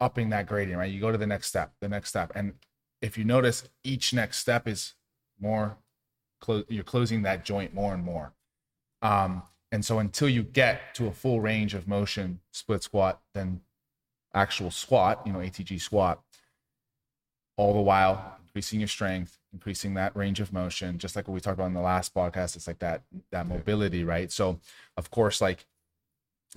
upping 0.00 0.30
that 0.30 0.46
gradient, 0.46 0.78
right? 0.78 0.90
You 0.90 1.00
go 1.00 1.12
to 1.12 1.18
the 1.18 1.26
next 1.26 1.46
step, 1.48 1.72
the 1.80 1.88
next 1.88 2.08
step, 2.10 2.32
and 2.34 2.54
if 3.00 3.16
you 3.16 3.24
notice, 3.24 3.68
each 3.84 4.12
next 4.12 4.38
step 4.38 4.66
is 4.66 4.94
more. 5.40 5.76
Clo- 6.40 6.64
you're 6.68 6.84
closing 6.84 7.22
that 7.22 7.44
joint 7.44 7.74
more 7.74 7.94
and 7.94 8.04
more. 8.04 8.32
Um, 9.02 9.42
and 9.72 9.84
so 9.84 9.98
until 9.98 10.28
you 10.28 10.42
get 10.42 10.94
to 10.94 11.06
a 11.06 11.12
full 11.12 11.40
range 11.40 11.74
of 11.74 11.88
motion, 11.88 12.40
split 12.52 12.82
squat, 12.82 13.20
then 13.34 13.60
actual 14.34 14.70
squat, 14.70 15.22
you 15.26 15.32
know, 15.32 15.40
ATG 15.40 15.80
squat, 15.80 16.22
all 17.56 17.72
the 17.72 17.80
while 17.80 18.36
increasing 18.56 18.80
your 18.80 18.88
strength, 18.88 19.38
increasing 19.52 19.94
that 19.94 20.16
range 20.16 20.40
of 20.40 20.50
motion, 20.50 20.96
just 20.96 21.14
like 21.14 21.28
what 21.28 21.34
we 21.34 21.40
talked 21.40 21.58
about 21.58 21.66
in 21.66 21.74
the 21.74 21.80
last 21.80 22.14
podcast. 22.14 22.56
It's 22.56 22.66
like 22.66 22.78
that 22.78 23.02
that 23.30 23.46
mobility, 23.46 24.02
right? 24.02 24.32
So 24.32 24.60
of 24.96 25.10
course, 25.10 25.42
like 25.42 25.66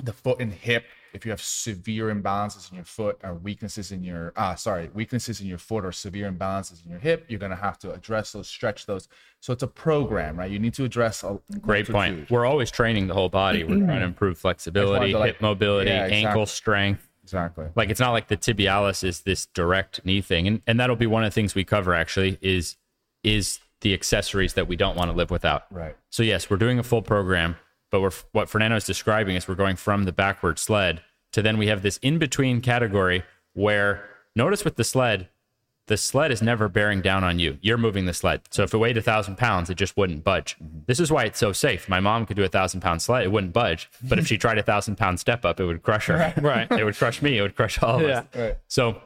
the 0.03 0.13
foot 0.13 0.39
and 0.39 0.51
hip, 0.53 0.86
if 1.13 1.25
you 1.25 1.32
have 1.32 1.41
severe 1.41 2.13
imbalances 2.13 2.70
in 2.70 2.75
your 2.75 2.86
foot 2.86 3.20
or 3.24 3.34
weaknesses 3.34 3.91
in 3.91 4.03
your 4.03 4.32
ah 4.38 4.56
sorry, 4.56 4.89
weaknesses 4.94 5.41
in 5.41 5.48
your 5.48 5.58
foot 5.58 5.84
or 5.84 5.91
severe 5.91 6.32
imbalances 6.32 6.84
in 6.86 6.91
your 6.91 7.00
hip, 7.00 7.25
you're 7.27 7.39
gonna 7.39 7.56
have 7.56 7.77
to 7.79 7.91
address 7.91 8.32
those, 8.32 8.48
stretch 8.48 8.86
those. 8.86 9.08
So 9.39 9.53
it's 9.53 9.63
a 9.63 9.68
program, 9.68 10.38
right? 10.38 10.51
You 10.51 10.60
need 10.60 10.74
to 10.75 10.84
address 10.84 11.24
a 11.24 11.39
Great 11.62 11.89
point. 11.89 12.29
We're 12.29 12.46
always 12.46 12.70
training 12.72 13.08
the 13.08 13.13
whole 13.13 13.29
body. 13.29 13.63
We're 13.63 13.86
trying 13.86 14.00
to 14.00 14.06
improve 14.13 14.38
flexibility, 14.38 15.13
to, 15.13 15.20
like- 15.20 15.34
hip 15.34 15.41
mobility, 15.41 15.89
Yeah, 15.89 16.06
ankle 16.06 16.46
strength. 16.46 17.08
Exactly. 17.24 17.68
Like 17.75 17.89
it's 17.89 18.00
not 18.00 18.12
like 18.12 18.27
the 18.27 18.38
tibialis 18.38 19.03
is 19.03 19.22
this 19.22 19.46
direct 19.48 20.03
knee 20.03 20.20
thing. 20.22 20.48
And, 20.48 20.62
and 20.65 20.79
that'll 20.79 20.96
be 20.96 21.06
one 21.06 21.24
of 21.24 21.29
the 21.29 21.36
things 21.36 21.53
we 21.53 21.63
cover 21.63 21.94
actually 21.94 22.39
is, 22.41 22.75
is 23.24 23.60
the 23.82 23.94
accessories 23.94 24.56
that 24.56 24.68
we 24.68 24.75
don't 24.75 24.96
want 24.96 25.12
to 25.12 25.15
live 25.15 25.29
without. 25.29 25.65
Right. 25.72 25.96
So 26.10 26.24
yes, 26.24 26.50
we're 26.50 26.58
doing 26.58 26.79
a 26.79 26.84
full 26.84 27.03
program, 27.03 27.56
but 27.89 28.01
we're 28.01 28.12
what 28.31 28.50
Fernando 28.50 28.77
is 28.77 28.86
describing 28.86 29.36
is 29.36 29.48
we're 29.48 29.55
going 29.55 29.75
from 29.75 30.03
the 30.03 30.12
backward 30.12 30.60
sled 30.60 31.01
to 31.31 31.41
then 31.41 31.58
we 31.58 31.67
have 31.67 31.81
this 31.81 31.98
in 31.98 32.17
between 32.17 32.62
category 32.62 33.24
where 33.53 34.10
notice 34.36 34.63
with 34.63 34.75
the 34.75 34.84
sled, 34.84 35.27
the 35.88 35.98
sled 35.98 36.31
is 36.31 36.41
never 36.41 36.69
bearing 36.69 37.01
down 37.01 37.24
on 37.24 37.39
you. 37.39 37.58
You're 37.62 37.77
moving 37.77 38.05
the 38.05 38.13
sled. 38.13 38.41
So 38.51 38.63
if 38.63 38.74
it 38.74 38.77
weighed 38.77 38.98
a 38.98 39.01
thousand 39.01 39.38
pounds, 39.38 39.69
it 39.69 39.75
just 39.75 39.98
wouldn't 39.98 40.24
budge. 40.24 40.55
This 40.60 41.00
is 41.00 41.12
why 41.12 41.24
it's 41.25 41.39
so 41.39 41.51
safe. 41.51 41.89
My 41.89 42.00
mom 42.00 42.25
could 42.25 42.38
do 42.38 42.43
a 42.43 42.50
thousand 42.50 42.81
pound 42.81 43.01
sled, 43.01 43.24
it 43.24 43.31
wouldn't 43.31 43.53
budge. 43.53 43.89
But 44.08 44.19
if 44.19 44.27
she 44.27 44.38
tried 44.38 44.58
a 44.58 44.63
thousand 44.63 44.98
pound 44.98 45.19
step 45.19 45.46
up, 45.46 45.60
it 45.60 45.65
would 45.65 45.81
crush 45.81 46.08
her. 46.08 46.34
Right. 46.39 46.72
It 46.72 46.84
would 46.84 46.96
crush 46.96 47.22
me. 47.22 47.38
It 47.38 47.41
would 47.41 47.55
crush 47.55 47.81
all 47.81 48.00
of 48.00 48.05
us. 48.05 48.25
Yeah. 48.34 48.41
Right. 48.41 48.58
So 48.67 49.01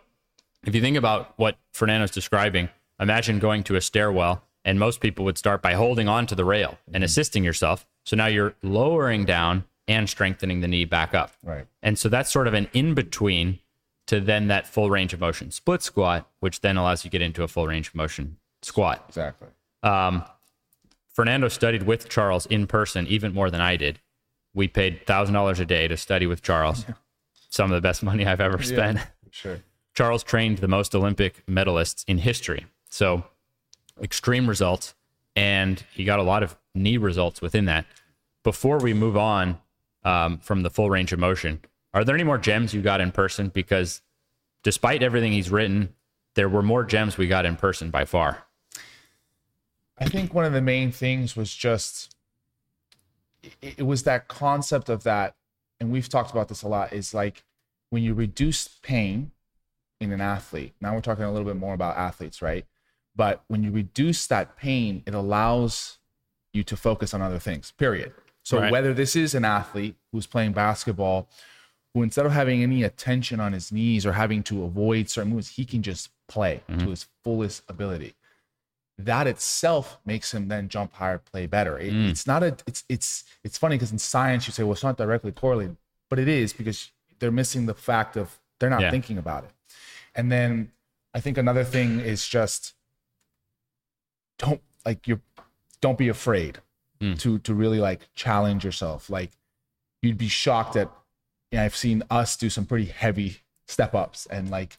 if 0.66 0.76
you 0.76 0.82
think 0.82 0.98
about 0.98 1.34
what 1.38 1.58
Fernando's 1.72 2.12
describing, 2.12 2.70
imagine 3.00 3.40
going 3.40 3.64
to 3.64 3.76
a 3.76 3.82
stairwell 3.82 4.44
and 4.66 4.80
most 4.80 5.02
people 5.02 5.26
would 5.26 5.38
start 5.38 5.62
by 5.62 5.74
holding 5.74 6.08
on 6.08 6.26
to 6.28 6.36
the 6.36 6.46
rail 6.46 6.78
and 6.88 6.96
mm-hmm. 6.96 7.04
assisting 7.04 7.44
yourself. 7.44 7.86
So 8.06 8.16
now 8.16 8.28
you're 8.28 8.56
lowering 8.62 9.26
down 9.26 9.64
and 9.88 10.10
strengthening 10.10 10.62
the 10.62 10.68
knee 10.68 10.86
back 10.86 11.14
up. 11.14 11.32
Right. 11.44 11.66
And 11.82 11.98
so 11.98 12.10
that's 12.10 12.32
sort 12.32 12.48
of 12.48 12.54
an 12.54 12.70
in 12.74 12.94
between 12.94 13.60
to 14.08 14.20
then 14.20 14.48
that 14.48 14.68
full 14.68 14.90
range 14.90 15.14
of 15.14 15.20
motion 15.20 15.52
split 15.52 15.82
squat, 15.82 16.30
which 16.40 16.62
then 16.62 16.78
allows 16.78 17.04
you 17.04 17.10
to 17.10 17.12
get 17.12 17.22
into 17.22 17.44
a 17.44 17.48
full 17.48 17.68
range 17.68 17.90
of 17.90 17.96
motion 17.96 18.38
squat. 18.62 19.04
Exactly. 19.08 19.48
Um, 19.82 20.24
Fernando 21.14 21.48
studied 21.48 21.84
with 21.84 22.10
Charles 22.10 22.46
in 22.48 22.68
person 22.68 23.08
even 23.08 23.34
more 23.34 23.50
than 23.50 23.62
I 23.62 23.76
did. 23.78 24.00
We 24.54 24.68
paid 24.68 25.06
thousand 25.06 25.34
dollars 25.34 25.60
a 25.60 25.66
day 25.66 25.88
to 25.88 25.98
study 25.98 26.26
with 26.26 26.42
Charles. 26.42 26.86
Some 27.50 27.72
of 27.72 27.76
the 27.76 27.82
best 27.82 28.04
money 28.04 28.26
I've 28.26 28.42
ever 28.42 28.62
spent. 28.64 29.00
Sure. 29.32 29.60
Charles 29.94 30.24
trained 30.24 30.60
the 30.60 30.68
most 30.68 30.96
Olympic 30.96 31.46
medalists 31.46 32.04
in 32.08 32.18
history. 32.20 32.66
So 32.90 33.26
extreme 34.02 34.48
results, 34.48 34.96
and 35.36 35.84
he 35.94 36.04
got 36.04 36.20
a 36.20 36.24
lot 36.24 36.44
of 36.44 36.58
knee 36.76 36.98
results 36.98 37.42
within 37.42 37.66
that. 37.66 37.86
Before 38.44 38.78
we 38.78 38.94
move 38.94 39.18
on 39.18 39.60
um, 40.04 40.40
from 40.40 40.64
the 40.64 40.70
full 40.70 40.90
range 40.90 41.14
of 41.14 41.20
motion, 41.20 41.62
are 41.94 42.04
there 42.04 42.16
any 42.16 42.24
more 42.24 42.38
gems 42.38 42.74
you 42.74 42.82
got 42.82 43.02
in 43.02 43.12
person? 43.12 43.50
Because 43.50 44.02
despite 44.64 45.04
everything 45.04 45.32
he's 45.32 45.50
written, 45.50 45.94
there 46.36 46.50
were 46.50 46.64
more 46.64 46.84
gems 46.84 47.18
we 47.18 47.28
got 47.28 47.46
in 47.46 47.56
person 47.56 47.90
by 47.90 48.06
far. 48.06 48.46
I 49.98 50.06
think 50.06 50.34
one 50.34 50.46
of 50.46 50.54
the 50.54 50.62
main 50.62 50.92
things 50.92 51.36
was 51.36 51.54
just 51.54 52.16
it, 53.44 53.76
it 53.78 53.84
was 53.84 54.04
that 54.04 54.28
concept 54.28 54.90
of 54.90 55.04
that, 55.04 55.36
and 55.80 55.92
we've 55.92 56.10
talked 56.10 56.32
about 56.32 56.48
this 56.48 56.64
a 56.64 56.68
lot, 56.68 56.94
is 56.94 57.14
like 57.14 57.44
when 57.90 58.04
you 58.04 58.14
reduce 58.14 58.68
pain 58.68 59.32
in 60.00 60.12
an 60.12 60.22
athlete. 60.22 60.74
Now 60.82 60.96
we're 60.96 61.02
talking 61.02 61.24
a 61.24 61.32
little 61.32 61.48
bit 61.48 61.58
more 61.58 61.74
about 61.74 61.96
athletes, 61.96 62.42
right? 62.42 62.66
But 63.16 63.44
when 63.48 63.64
you 63.64 63.72
reduce 63.72 64.26
that 64.28 64.56
pain, 64.58 65.04
it 65.06 65.14
allows 65.14 66.00
you 66.52 66.64
to 66.64 66.78
focus 66.78 67.14
on 67.14 67.22
other 67.22 67.40
things, 67.40 67.72
period. 67.72 68.14
So 68.44 68.60
Right. 68.60 68.72
whether 68.72 68.94
this 68.94 69.16
is 69.16 69.34
an 69.36 69.46
athlete 69.46 69.96
who's 70.12 70.28
playing 70.28 70.54
basketball, 70.54 71.30
who 71.94 72.04
instead 72.04 72.26
of 72.26 72.32
having 72.32 72.64
any 72.64 72.84
attention 72.84 73.40
on 73.40 73.54
his 73.54 73.72
knees 73.72 74.06
or 74.06 74.14
having 74.14 74.44
to 74.44 74.64
avoid 74.64 75.10
certain 75.10 75.32
moves, 75.34 75.50
he 75.50 75.66
can 75.66 75.82
just 75.84 76.10
play 76.28 76.62
to 76.68 76.74
mm-hmm. 76.74 76.90
his 76.90 77.08
fullest 77.24 77.64
ability. 77.70 78.16
That 78.98 79.28
itself 79.28 79.98
makes 80.06 80.34
him 80.34 80.48
then 80.48 80.70
jump 80.70 80.94
higher, 80.94 81.18
play 81.18 81.46
better. 81.48 81.78
It- 81.80 81.94
mm. 81.94 82.10
It's 82.10 82.28
not 82.28 82.44
a. 82.44 82.56
It's 82.68 82.84
it's 82.90 83.24
it's 83.44 83.58
funny 83.58 83.76
because 83.76 83.92
in 83.92 83.98
science 84.00 84.48
you 84.48 84.54
say, 84.54 84.64
well, 84.64 84.74
it's 84.74 84.84
not 84.84 84.98
directly 84.98 85.32
correlated, 85.32 85.78
but 86.10 86.20
it 86.20 86.28
is 86.28 86.54
because 86.54 86.92
they're 87.20 87.32
missing 87.32 87.66
the 87.66 87.74
fact 87.74 88.16
of 88.18 88.40
they're 88.60 88.70
not 88.70 88.82
Yeah. 88.82 88.92
thinking 88.92 89.18
about 89.18 89.46
it. 89.46 89.52
And 90.16 90.32
then 90.32 90.72
I 91.14 91.20
think 91.20 91.38
another 91.38 91.64
thing 91.64 92.00
is 92.00 92.28
just 92.28 92.74
don't 94.46 94.62
like 94.86 95.08
you 95.08 95.22
don't 95.82 95.98
be 95.98 96.10
afraid 96.10 96.60
Mm. 97.02 97.20
to 97.20 97.40
to 97.40 97.54
really 97.54 97.80
like 97.80 98.02
challenge 98.16 98.64
yourself. 98.64 99.10
Like 99.10 99.32
you'd 100.02 100.18
be 100.18 100.28
shocked 100.30 100.76
at 100.78 100.90
you 101.52 101.58
know, 101.58 101.66
I've 101.66 101.76
seen 101.76 102.04
us 102.10 102.38
do 102.38 102.50
some 102.50 102.66
pretty 102.66 102.86
heavy 102.86 103.42
step 103.68 103.94
ups 103.94 104.26
and 104.28 104.50
like 104.50 104.78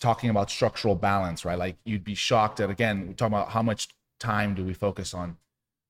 talking 0.00 0.30
about 0.30 0.50
structural 0.50 0.94
balance, 0.94 1.44
right? 1.44 1.58
Like 1.58 1.76
you'd 1.84 2.04
be 2.04 2.14
shocked 2.14 2.58
at 2.60 2.70
again, 2.70 3.08
we 3.08 3.14
talk 3.14 3.28
about 3.28 3.50
how 3.50 3.62
much 3.62 3.88
time 4.18 4.54
do 4.54 4.64
we 4.64 4.72
focus 4.74 5.12
on 5.14 5.36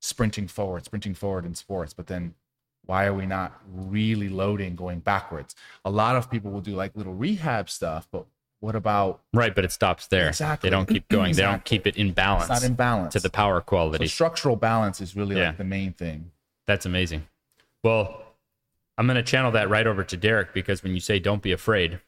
sprinting 0.00 0.48
forward, 0.48 0.84
sprinting 0.84 1.14
forward 1.14 1.44
in 1.46 1.54
sports, 1.54 1.94
but 1.94 2.06
then 2.06 2.34
why 2.86 3.06
are 3.06 3.14
we 3.14 3.24
not 3.24 3.60
really 3.72 4.28
loading 4.28 4.74
going 4.76 5.00
backwards? 5.00 5.54
A 5.84 5.90
lot 5.90 6.16
of 6.16 6.30
people 6.30 6.50
will 6.50 6.60
do 6.60 6.74
like 6.74 6.92
little 6.94 7.14
rehab 7.14 7.70
stuff, 7.70 8.08
but 8.10 8.26
what 8.64 8.74
about 8.74 9.20
Right, 9.32 9.54
but 9.54 9.64
it 9.64 9.72
stops 9.72 10.06
there. 10.08 10.28
Exactly. 10.28 10.68
They 10.68 10.74
don't 10.74 10.88
keep 10.88 11.08
going. 11.08 11.34
They 11.34 11.42
don't 11.42 11.64
keep 11.64 11.86
it 11.86 11.96
in 11.96 12.12
balance 12.12 12.44
it's 12.50 12.62
not 12.62 12.64
in 12.64 12.74
balance 12.74 13.12
to 13.12 13.20
the 13.20 13.30
power 13.30 13.58
So 13.60 13.64
quality. 13.64 14.06
structural 14.08 14.56
balance 14.56 15.00
is 15.00 15.14
really 15.14 15.36
Yeah. 15.36 15.48
like 15.48 15.58
the 15.58 15.64
main 15.64 15.92
thing. 15.92 16.30
That's 16.66 16.86
amazing. 16.86 17.26
Well, 17.82 18.22
I'm 18.96 19.06
going 19.06 19.16
to 19.16 19.22
channel 19.22 19.50
that 19.52 19.68
right 19.68 19.86
over 19.86 20.02
to 20.04 20.16
Derek 20.16 20.54
because 20.54 20.82
when 20.82 20.94
you 20.94 21.00
say 21.00 21.18
don't 21.18 21.42
be 21.42 21.52
afraid, 21.52 22.00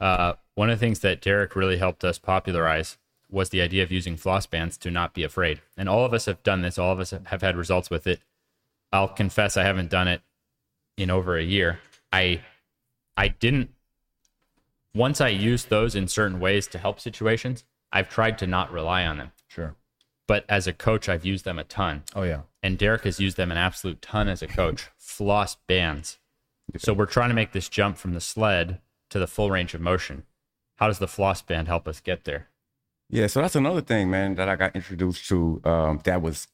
uh, 0.00 0.34
one 0.54 0.70
of 0.70 0.78
the 0.78 0.84
things 0.86 1.00
that 1.00 1.20
Derek 1.20 1.56
really 1.56 1.78
helped 1.78 2.04
us 2.04 2.18
popularize 2.18 2.98
was 3.30 3.48
the 3.48 3.60
idea 3.62 3.82
of 3.82 3.90
using 3.90 4.16
floss 4.16 4.46
bands 4.46 4.76
to 4.78 4.90
not 4.90 5.14
be 5.14 5.24
afraid. 5.24 5.60
And 5.76 5.88
all 5.88 6.04
of 6.04 6.12
us 6.12 6.26
have 6.26 6.42
done 6.42 6.60
this, 6.62 6.78
all 6.78 6.92
of 6.92 7.00
us 7.00 7.10
have 7.24 7.40
had 7.42 7.56
results 7.56 7.88
with 7.90 8.06
it. 8.06 8.20
I'll 8.92 9.08
confess 9.08 9.56
I 9.56 9.62
haven't 9.64 9.90
done 9.90 10.06
it 10.06 10.20
in 10.96 11.10
over 11.10 11.36
a 11.36 11.42
year. 11.42 11.80
I 12.12 12.42
I 13.16 13.28
didn't 13.28 13.70
once 14.94 15.20
I 15.20 15.28
use 15.28 15.64
those 15.66 15.94
in 15.94 16.08
certain 16.08 16.38
ways 16.40 16.66
to 16.68 16.78
help 16.78 17.00
situations, 17.00 17.64
I've 17.92 18.08
tried 18.08 18.38
to 18.38 18.46
not 18.46 18.72
rely 18.72 19.04
on 19.06 19.18
them. 19.18 19.32
Sure. 19.48 19.74
But 20.28 20.44
as 20.48 20.66
a 20.66 20.72
coach, 20.72 21.08
I've 21.08 21.24
used 21.26 21.44
them 21.44 21.58
a 21.58 21.64
ton 21.64 22.04
Oh 22.14 22.22
yeah. 22.22 22.42
and 22.62 22.78
Derek 22.78 23.04
has 23.04 23.20
used 23.20 23.36
them 23.36 23.50
an 23.50 23.58
absolute 23.58 24.00
ton 24.00 24.28
as 24.28 24.42
a 24.42 24.46
coach. 24.46 24.88
Floss 24.96 25.56
bands. 25.66 26.18
So 26.78 26.92
we're 26.94 27.06
trying 27.06 27.28
to 27.28 27.34
make 27.34 27.52
this 27.52 27.68
jump 27.68 27.98
from 27.98 28.14
the 28.14 28.20
sled 28.20 28.80
to 29.10 29.18
the 29.18 29.26
full 29.26 29.50
range 29.50 29.74
of 29.74 29.80
motion. 29.80 30.22
How 30.76 30.86
does 30.86 30.98
the 30.98 31.08
floss 31.08 31.42
band 31.42 31.68
help 31.68 31.86
us 31.86 32.00
get 32.00 32.24
there? 32.24 32.48
Yeah, 33.10 33.26
so 33.26 33.42
that's 33.42 33.56
another 33.56 33.82
thing, 33.82 34.10
man, 34.10 34.36
that 34.36 34.48
I 34.48 34.56
got 34.56 34.74
introduced 34.74 35.28
to. 35.28 35.60
Um, 35.64 36.00
that 36.04 36.22
was 36.22 36.48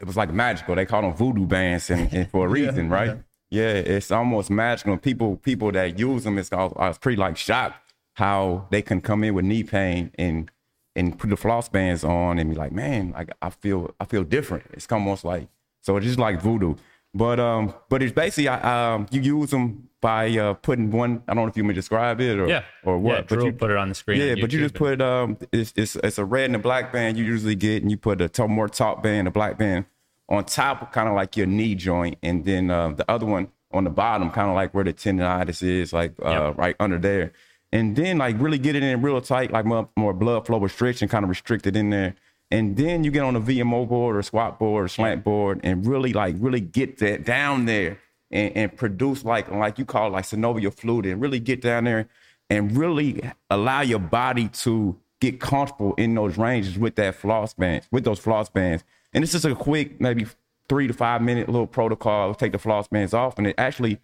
it 0.00 0.06
was 0.06 0.16
like 0.18 0.30
magical. 0.30 0.74
They 0.74 0.84
call 0.84 1.00
them 1.00 1.14
voodoo 1.14 1.46
bands, 1.46 1.88
and, 1.88 2.12
and 2.12 2.30
for 2.30 2.44
a 2.46 2.48
reason, 2.50 2.90
right? 2.90 3.06
Yeah. 3.08 3.16
It's 3.62 4.10
almost 4.10 4.50
magical. 4.50 4.96
People 4.96 5.36
people 5.36 5.70
that 5.72 5.98
use 5.98 6.24
them, 6.24 6.38
it's 6.38 6.52
I 6.52 6.56
was, 6.64 6.72
I 6.76 6.88
was 6.88 6.98
pretty 6.98 7.16
like 7.16 7.36
shocked 7.36 7.76
how 8.14 8.66
they 8.70 8.80
can 8.82 9.00
come 9.00 9.24
in 9.24 9.34
with 9.34 9.44
knee 9.44 9.64
pain 9.64 10.10
and 10.18 10.50
and 10.96 11.18
put 11.18 11.28
the 11.30 11.36
floss 11.36 11.68
bands 11.68 12.04
on 12.04 12.38
and 12.38 12.50
be 12.50 12.56
like, 12.56 12.70
man, 12.72 13.12
like 13.12 13.30
I 13.42 13.50
feel 13.50 13.94
I 14.00 14.04
feel 14.04 14.24
different. 14.24 14.64
It's 14.72 14.90
almost 14.90 15.24
like 15.24 15.48
so 15.82 15.96
it's 15.96 16.06
just 16.06 16.18
like 16.18 16.40
voodoo. 16.40 16.74
But 17.16 17.38
um, 17.38 17.74
but 17.88 18.02
it's 18.02 18.12
basically 18.12 18.48
I, 18.48 18.94
um, 18.94 19.06
you 19.10 19.20
use 19.20 19.50
them 19.50 19.88
by 20.00 20.36
uh, 20.36 20.54
putting 20.54 20.90
one. 20.90 21.22
I 21.28 21.34
don't 21.34 21.44
know 21.44 21.48
if 21.48 21.56
you 21.56 21.62
may 21.64 21.72
describe 21.72 22.20
it 22.20 22.38
or 22.38 22.48
Yeah. 22.48 22.64
or 22.82 22.98
what, 22.98 23.12
Yeah, 23.14 23.20
but 23.20 23.28
Drew 23.36 23.46
you 23.46 23.52
put 23.52 23.70
it 23.70 23.76
on 23.76 23.88
the 23.88 23.94
screen. 23.94 24.20
yeah, 24.20 24.34
but 24.40 24.52
you 24.52 24.58
just 24.58 24.74
put 24.74 25.00
um, 25.00 25.38
it's, 25.52 25.72
it's 25.76 25.94
it's 25.96 26.18
a 26.18 26.24
red 26.24 26.46
and 26.46 26.56
a 26.56 26.58
black 26.58 26.92
band 26.92 27.16
you 27.16 27.24
usually 27.24 27.54
get, 27.54 27.82
and 27.82 27.90
you 27.90 27.96
put 27.96 28.20
a 28.20 28.28
top, 28.28 28.50
more 28.50 28.68
top 28.68 29.02
band, 29.02 29.28
a 29.28 29.30
black 29.30 29.56
band 29.58 29.86
on 30.28 30.44
top, 30.44 30.92
kind 30.92 31.08
of 31.08 31.14
like 31.14 31.36
your 31.36 31.46
knee 31.46 31.74
joint, 31.74 32.18
and 32.22 32.44
then 32.44 32.70
uh, 32.70 32.88
the 32.90 33.08
other 33.10 33.26
one 33.26 33.48
on 33.72 33.84
the 33.84 33.90
bottom, 33.90 34.30
kind 34.30 34.48
of 34.48 34.54
like 34.54 34.72
where 34.72 34.84
the 34.84 34.92
tendonitis 34.94 35.62
is, 35.62 35.92
like 35.92 36.12
uh, 36.24 36.30
Yep. 36.30 36.58
right 36.58 36.76
under 36.80 36.98
there, 36.98 37.32
and 37.72 37.96
then 37.96 38.18
like 38.18 38.36
really 38.40 38.58
get 38.58 38.76
it 38.76 38.82
in 38.82 39.02
real 39.02 39.20
tight, 39.20 39.52
like 39.52 39.64
more, 39.66 39.88
more 39.96 40.12
blood 40.14 40.46
flow 40.46 40.58
restriction, 40.58 41.08
kind 41.08 41.24
of 41.24 41.28
restricted 41.28 41.76
in 41.76 41.90
there. 41.90 42.14
And 42.50 42.76
then 42.76 43.02
you 43.02 43.10
get 43.10 43.22
on 43.24 43.34
a 43.34 43.40
VMO 43.40 43.88
board 43.88 44.16
or 44.16 44.22
squat 44.22 44.58
board 44.58 44.84
or 44.84 44.88
slant 44.88 45.24
board 45.24 45.60
and 45.64 45.84
really 45.84 46.12
like 46.12 46.36
really 46.38 46.60
get 46.60 46.98
that 46.98 47.24
down 47.24 47.64
there 47.64 47.98
and, 48.30 48.56
and 48.56 48.76
produce 48.76 49.24
like 49.24 49.50
like 49.50 49.78
you 49.78 49.84
call 49.84 50.06
it 50.08 50.10
like 50.10 50.24
synovial 50.24 50.72
fluid 50.72 51.06
and 51.06 51.20
really 51.20 51.40
get 51.40 51.62
down 51.62 51.84
there 51.84 52.06
and 52.50 52.76
really 52.76 53.20
allow 53.50 53.80
your 53.80 53.98
body 53.98 54.48
to 54.48 54.96
get 55.20 55.40
comfortable 55.40 55.94
in 55.94 56.14
those 56.14 56.36
ranges 56.38 56.78
with 56.78 56.94
that 56.96 57.16
floss 57.16 57.54
bands, 57.54 57.88
with 57.90 58.04
those 58.04 58.18
floss 58.20 58.48
bands. 58.48 58.84
And 59.14 59.22
it's 59.24 59.32
just 59.32 59.44
a 59.44 59.54
quick, 59.54 60.00
maybe 60.00 60.26
three 60.68 60.86
to 60.88 60.92
five 60.92 61.22
minute 61.22 61.48
little 61.48 61.66
protocol. 61.66 62.34
Take 62.34 62.52
the 62.52 62.58
floss 62.58 62.88
bands 62.88 63.14
off, 63.14 63.38
and 63.38 63.46
it 63.46 63.54
actually 63.58 63.98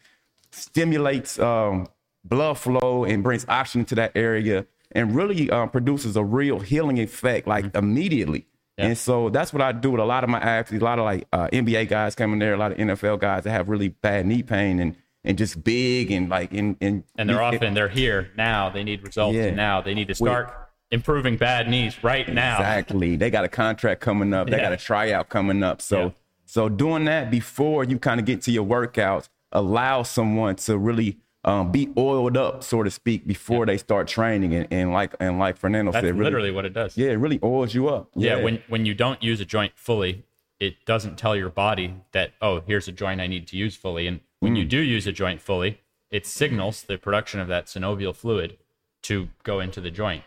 stimulates 0.53 1.39
um, 1.39 1.89
blood 2.25 2.59
flow 2.59 3.05
and 3.05 3.23
brings 3.23 3.45
oxygen 3.49 3.85
to 3.87 3.95
that 3.97 4.13
area 4.15 4.67
and 4.93 5.15
really 5.15 5.51
uh, 5.51 5.67
produces 5.67 6.17
a 6.17 6.25
real 6.25 6.59
healing 6.61 6.99
effect 6.99 7.47
like 7.47 7.75
immediately. 7.77 8.47
And 8.79 8.97
so 8.97 9.29
that's 9.29 9.53
what 9.53 9.61
I 9.61 9.73
do 9.73 9.91
with 9.91 10.01
a 10.01 10.07
lot 10.07 10.25
of 10.25 10.31
my 10.31 10.39
athletes, 10.41 10.81
a 10.81 10.85
lot 10.87 10.99
of 10.99 11.05
like 11.05 11.29
uh, 11.35 11.49
NBA 11.53 11.89
guys 11.89 12.15
coming 12.15 12.39
there, 12.39 12.55
a 12.55 12.57
lot 12.57 12.73
of 12.73 12.79
NFL 12.79 13.21
guys 13.21 13.45
that 13.45 13.51
have 13.51 13.69
really 13.69 13.89
bad 13.89 14.25
knee 14.25 14.43
pain 14.43 14.81
and 14.81 14.97
and 15.23 15.37
just 15.37 15.63
big 15.63 16.11
and 16.11 16.31
like 16.31 16.51
in 16.55 16.79
in 16.81 17.05
and 17.19 17.29
they're 17.29 17.43
often 17.43 17.75
they're 17.75 17.91
here 17.91 18.31
now. 18.39 18.71
They 18.71 18.83
need 18.83 19.03
results 19.03 19.37
Yeah. 19.37 19.51
now. 19.51 19.83
They 19.83 19.93
need 19.93 20.09
to 20.09 20.15
start 20.15 20.70
improving 20.91 21.37
bad 21.37 21.69
knees 21.69 22.03
right 22.03 22.29
now. 22.29 22.59
Exactly. 22.59 23.17
They 23.17 23.31
got 23.31 23.45
a 23.45 23.49
contract 23.49 24.01
coming 24.01 24.33
up. 24.35 24.49
They 24.51 24.57
Yeah. 24.57 24.65
got 24.65 24.73
a 24.73 24.77
tryout 24.77 25.29
coming 25.29 25.63
up. 25.63 25.81
So 25.81 25.99
Yeah. 26.05 26.11
so 26.47 26.69
doing 26.69 27.05
that 27.05 27.31
before 27.31 27.85
you 27.85 27.99
kind 27.99 28.19
of 28.21 28.27
get 28.27 28.43
to 28.43 28.51
your 28.51 28.65
workouts 28.67 29.29
allows 29.53 30.09
someone 30.11 30.57
to 30.57 30.77
really 30.79 31.19
um, 31.43 31.73
be 31.73 31.89
oiled 31.97 32.37
up, 32.37 32.63
so 32.63 32.83
to 32.83 32.91
speak, 32.91 33.27
before 33.27 33.65
they 33.65 33.79
start 33.79 34.07
training. 34.07 34.55
And, 34.55 34.69
and 34.71 34.93
like 34.93 35.15
and 35.21 35.39
like 35.39 35.57
Fernando 35.57 35.91
That's 35.91 36.05
said, 36.05 36.13
really, 36.13 36.25
literally 36.25 36.51
what 36.51 36.67
it 36.67 36.75
does. 36.75 36.99
yeah, 36.99 37.13
it 37.13 37.15
really 37.15 37.41
oils 37.43 37.73
you 37.75 37.89
up. 37.89 38.11
Yeah, 38.15 38.37
when 38.37 38.63
when 38.69 38.85
you 38.85 38.93
don't 38.95 39.23
use 39.23 39.41
a 39.41 39.47
joint 39.47 39.73
fully, 39.75 40.25
it 40.59 40.85
doesn't 40.85 41.17
tell 41.17 41.35
your 41.35 41.49
body 41.49 41.95
that 42.13 42.33
oh, 42.43 42.61
here's 42.67 42.89
a 42.89 42.93
joint 42.93 43.23
I 43.23 43.27
need 43.27 43.47
to 43.49 43.57
use 43.57 43.75
fully. 43.75 44.07
And 44.07 44.21
when 44.41 44.53
Mm. 44.55 44.59
you 44.59 44.65
do 44.67 44.81
use 44.81 45.07
a 45.07 45.13
joint 45.13 45.41
fully, 45.41 45.81
it 46.11 46.27
signals 46.27 46.83
the 46.83 46.99
production 46.99 47.41
of 47.41 47.49
that 47.49 47.67
synovial 47.67 48.15
fluid 48.15 48.59
to 49.03 49.31
go 49.43 49.61
into 49.61 49.81
the 49.81 49.91
joint. 49.91 50.25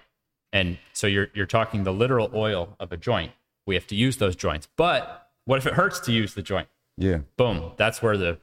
And 0.53 0.77
so 0.93 1.07
you're 1.07 1.27
you're 1.33 1.45
talking 1.47 1.83
the 1.83 1.91
literal 1.91 2.31
oil 2.33 2.77
of 2.79 2.93
a 2.93 2.97
joint. 2.97 3.33
We 3.67 3.75
have 3.75 3.87
to 3.87 3.95
use 3.95 4.17
those 4.17 4.35
joints. 4.37 4.69
But 4.77 5.27
what 5.45 5.57
if 5.57 5.65
it 5.65 5.73
hurts 5.73 5.99
to 6.01 6.13
use 6.13 6.35
the 6.35 6.41
joint? 6.41 6.69
yeah, 6.97 7.19
Boom. 7.35 7.71
That's 7.75 8.01
where 8.01 8.15
the 8.15 8.37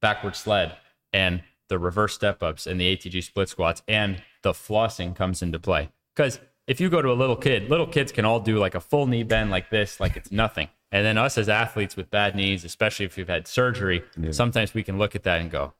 backward 0.00 0.36
sled 0.36 0.76
and 1.12 1.42
the 1.68 1.78
reverse 1.78 2.14
step 2.14 2.42
ups 2.42 2.66
and 2.66 2.80
the 2.80 2.96
ATG 2.96 3.22
split 3.22 3.48
squats 3.48 3.82
and 3.88 4.22
the 4.42 4.52
flossing 4.52 5.14
comes 5.16 5.42
into 5.42 5.58
play. 5.58 5.90
Because 6.14 6.38
if 6.66 6.80
you 6.80 6.88
go 6.88 7.02
to 7.02 7.10
a 7.10 7.14
little 7.14 7.36
kid, 7.36 7.68
little 7.68 7.86
kids 7.86 8.12
can 8.12 8.24
all 8.24 8.38
do 8.40 8.58
like 8.58 8.74
a 8.74 8.80
full 8.80 9.06
knee 9.06 9.22
bend 9.22 9.50
like 9.50 9.70
this, 9.70 9.98
like 9.98 10.16
it's 10.16 10.30
nothing. 10.30 10.68
And 10.92 11.04
then 11.04 11.18
us 11.18 11.36
as 11.36 11.48
athletes 11.48 11.96
with 11.96 12.10
bad 12.10 12.36
knees, 12.36 12.64
especially 12.64 13.06
if 13.06 13.18
you've 13.18 13.28
had 13.28 13.48
surgery, 13.48 14.04
sometimes 14.30 14.72
we 14.74 14.84
can 14.84 14.96
look 14.96 15.16
at 15.16 15.24
that 15.24 15.40
and 15.40 15.50
go, 15.50 15.72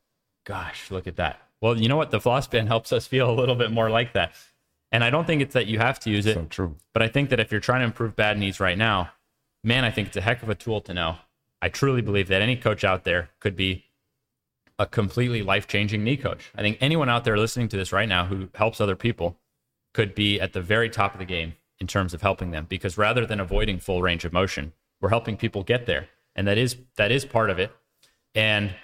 gosh, 0.44 0.90
look 0.90 1.06
at 1.06 1.16
that. 1.16 1.40
Well, 1.61 1.80
you 1.80 1.88
know 1.88 1.96
what? 1.96 2.11
The 2.11 2.20
floss 2.20 2.49
band 2.49 2.68
helps 2.75 2.92
us 2.92 3.06
feel 3.06 3.30
a 3.30 3.32
little 3.32 3.54
bit 3.54 3.70
more 3.70 3.88
like 3.88 4.14
that. 4.14 4.32
And 4.94 5.02
I 5.02 5.10
don't 5.10 5.26
think 5.26 5.42
it's 5.42 5.54
that 5.54 5.66
you 5.66 5.80
have 5.80 5.98
to 6.00 6.10
use 6.10 6.24
it. 6.24 6.34
so 6.34 6.44
true. 6.44 6.76
But 6.92 7.02
I 7.02 7.08
think 7.08 7.30
that 7.30 7.40
if 7.40 7.50
you're 7.50 7.60
trying 7.60 7.80
to 7.80 7.84
improve 7.86 8.14
bad 8.14 8.38
knees 8.38 8.60
right 8.60 8.78
now, 8.78 9.10
man, 9.64 9.82
I 9.84 9.90
think 9.90 10.06
it's 10.06 10.16
a 10.16 10.20
heck 10.20 10.40
of 10.44 10.48
a 10.48 10.54
tool 10.54 10.80
to 10.82 10.94
know. 10.94 11.16
I 11.60 11.68
truly 11.68 12.00
believe 12.00 12.28
that 12.28 12.40
any 12.40 12.54
coach 12.54 12.84
out 12.84 13.02
there 13.02 13.30
could 13.40 13.56
be 13.56 13.86
a 14.78 14.86
completely 14.86 15.42
life 15.42 15.66
changing 15.66 16.04
knee 16.04 16.16
coach. 16.16 16.52
I 16.54 16.62
think 16.62 16.78
anyone 16.80 17.08
out 17.08 17.24
there 17.24 17.36
listening 17.36 17.66
to 17.70 17.76
this 17.76 17.92
right 17.92 18.08
now 18.08 18.26
who 18.26 18.50
helps 18.54 18.80
other 18.80 18.94
people 18.94 19.36
could 19.94 20.14
be 20.14 20.40
at 20.40 20.52
the 20.52 20.60
very 20.60 20.88
top 20.88 21.12
of 21.12 21.18
the 21.18 21.24
game 21.24 21.54
in 21.80 21.88
terms 21.88 22.14
of 22.14 22.22
helping 22.22 22.52
them 22.52 22.66
because 22.68 22.96
rather 22.96 23.26
than 23.26 23.40
avoiding 23.40 23.80
full 23.80 24.00
range 24.00 24.24
of 24.24 24.32
motion, 24.32 24.74
we're 25.00 25.08
helping 25.08 25.36
people 25.36 25.64
get 25.64 25.86
there. 25.86 26.06
And 26.36 26.46
that 26.46 26.56
is 26.56 26.76
that 26.94 27.10
is 27.10 27.24
part 27.24 27.50
of 27.50 27.58
it. 27.58 27.72
And 28.32 28.76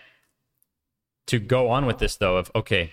to 1.29 1.39
go 1.39 1.69
on 1.69 1.87
with 1.87 1.99
this 1.99 2.17
though 2.17 2.37
of 2.37 2.51
okay, 2.57 2.91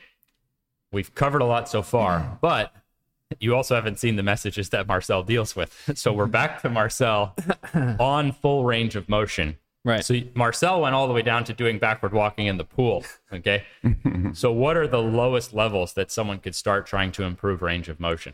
we've 0.92 1.16
covered 1.16 1.42
a 1.42 1.46
lot 1.46 1.68
so 1.68 1.82
far, 1.82 2.20
mm-hmm. 2.20 2.36
but 2.42 2.76
you 3.40 3.56
also 3.56 3.76
haven't 3.76 4.00
seen 4.00 4.16
the 4.16 4.24
messages 4.24 4.70
that 4.70 4.88
Marcel 4.88 5.24
deals 5.24 5.56
with. 5.56 5.74
So 5.98 6.14
we're 6.14 6.28
back 6.28 6.62
to 6.62 6.70
Marcel 6.70 7.36
on 8.00 8.32
full 8.32 8.64
range 8.66 8.96
of 8.96 9.10
motion. 9.10 9.58
Right. 9.84 10.04
So 10.04 10.20
Marcel 10.36 10.82
went 10.82 10.96
all 10.96 11.08
the 11.08 11.14
way 11.14 11.22
down 11.22 11.44
to 11.46 11.54
doing 11.54 11.80
backward 11.80 12.14
walking 12.14 12.48
in 12.48 12.58
the 12.58 12.64
pool. 12.64 13.04
Okay. 13.32 13.64
so 14.34 14.52
what 14.52 14.78
are 14.78 14.88
the 14.88 15.02
lowest 15.02 15.54
levels 15.54 15.94
that 15.94 16.12
someone 16.12 16.40
could 16.40 16.56
start 16.56 16.86
trying 16.86 17.12
to 17.14 17.24
improve 17.24 17.62
range 17.62 17.90
of 17.90 18.00
motion? 18.00 18.34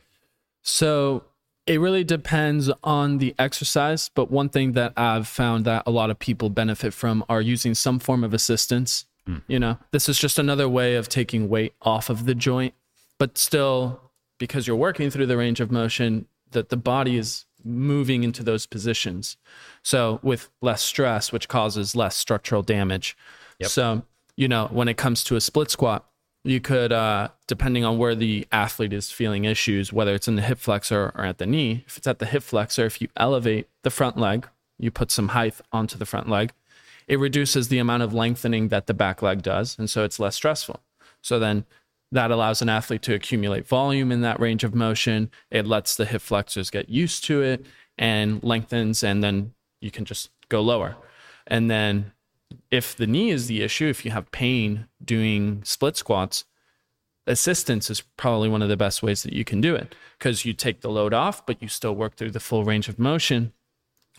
So 0.62 1.24
it 1.66 1.80
really 1.80 2.04
depends 2.04 2.72
on 2.84 3.20
the 3.20 3.36
exercise, 3.40 4.10
but 4.14 4.30
one 4.32 4.50
thing 4.50 4.74
that 4.74 4.94
I've 4.98 5.28
found 5.28 5.66
that 5.66 5.84
a 5.86 5.92
lot 5.92 6.10
of 6.10 6.20
people 6.20 6.50
benefit 6.50 6.94
from 6.94 7.24
are 7.30 7.42
using 7.42 7.74
some 7.74 8.00
form 8.00 8.24
of 8.24 8.34
assistance. 8.34 9.06
Hmm. 9.26 9.38
You 9.48 9.60
know, 9.60 9.78
this 9.92 10.10
is 10.10 10.20
just 10.20 10.38
another 10.38 10.68
way 10.68 10.96
of 10.96 11.08
taking 11.08 11.50
weight 11.50 11.74
off 11.82 12.10
of 12.10 12.26
the 12.26 12.36
joint, 12.36 12.74
but 13.18 13.38
still 13.38 14.03
because 14.38 14.68
you're 14.68 14.76
working 14.76 15.10
through 15.10 15.28
the 15.28 15.38
range 15.38 15.60
of 15.60 15.72
motion 15.72 16.28
that 16.52 16.70
the 16.70 16.78
body 16.78 17.18
is 17.18 17.46
moving 17.64 18.24
into 18.24 18.44
those 18.44 18.66
positions. 18.66 19.38
So 19.84 20.20
with 20.22 20.50
less 20.62 20.82
stress, 20.82 21.32
which 21.32 21.48
causes 21.48 21.96
less 21.96 22.16
structural 22.16 22.62
damage. 22.62 23.16
So, 23.70 24.04
you 24.36 24.48
know, 24.48 24.68
when 24.72 24.88
it 24.88 24.98
comes 24.98 25.24
to 25.26 25.36
a 25.36 25.42
split 25.42 25.72
squat, 25.72 26.06
you 26.44 26.60
could, 26.60 26.92
uh, 26.92 27.30
depending 27.48 27.86
on 27.86 27.98
where 27.98 28.16
the 28.16 28.46
athlete 28.52 28.92
is 28.92 29.12
feeling 29.12 29.46
issues, 29.46 29.94
whether 29.94 30.14
it's 30.14 30.28
in 30.28 30.36
the 30.36 30.42
hip 30.42 30.60
flexor 30.60 31.14
or 31.16 31.24
at 31.24 31.38
the 31.38 31.46
knee, 31.46 31.86
if 31.88 31.98
it's 31.98 32.08
at 32.08 32.20
the 32.20 32.26
hip 32.26 32.44
flexor, 32.44 32.86
if 32.86 33.02
you 33.02 33.08
elevate 33.16 33.70
the 33.84 33.90
front 33.90 34.18
leg, 34.18 34.48
you 34.78 34.92
put 34.92 35.10
some 35.10 35.30
height 35.30 35.56
onto 35.72 35.98
the 35.98 36.06
front 36.06 36.28
leg, 36.28 36.52
it 37.08 37.18
reduces 37.18 37.70
the 37.70 37.78
amount 37.78 38.04
of 38.04 38.14
lengthening 38.14 38.68
that 38.70 38.88
the 38.88 38.94
back 38.94 39.22
leg 39.22 39.42
does. 39.42 39.78
And 39.80 39.90
so 39.90 40.04
it's 40.04 40.20
less 40.20 40.36
stressful. 40.36 40.82
So 41.22 41.40
then 41.40 41.66
that 42.14 42.30
allows 42.30 42.62
an 42.62 42.70
athlete 42.70 43.02
to 43.02 43.14
accumulate 43.16 43.68
volume 43.68 44.12
in 44.12 44.22
that 44.22 44.40
range 44.40 44.64
of 44.64 44.76
motion. 44.76 45.32
It 45.50 45.66
lets 45.66 45.96
the 45.96 46.06
hip 46.06 46.22
flexors 46.22 46.70
get 46.70 46.88
used 46.88 47.24
to 47.26 47.42
it 47.42 47.66
and 47.98 48.42
lengthens, 48.44 49.04
and 49.04 49.24
then 49.24 49.54
you 49.82 49.90
can 49.90 50.06
just 50.06 50.30
go 50.48 50.62
lower. 50.62 50.96
And 51.48 51.72
then 51.72 52.12
if 52.70 52.96
the 52.96 53.08
knee 53.08 53.32
is 53.32 53.48
the 53.48 53.64
issue, 53.64 53.88
if 53.88 54.06
you 54.06 54.12
have 54.12 54.32
pain 54.32 54.88
doing 55.04 55.64
split 55.66 55.98
squats, 55.98 56.46
assistance 57.26 57.90
is 57.90 58.02
probably 58.16 58.48
one 58.48 58.62
of 58.62 58.70
the 58.70 58.78
best 58.78 59.02
ways 59.02 59.24
that 59.24 59.34
you 59.34 59.44
can 59.44 59.60
do 59.60 59.76
it 59.76 59.96
because 60.20 60.46
you 60.46 60.54
take 60.54 60.82
the 60.82 60.92
load 60.92 61.16
off, 61.16 61.44
but 61.46 61.62
you 61.64 61.68
still 61.68 61.96
work 61.96 62.16
through 62.16 62.32
the 62.32 62.40
full 62.40 62.64
range 62.64 62.88
of 62.88 63.00
motion, 63.00 63.54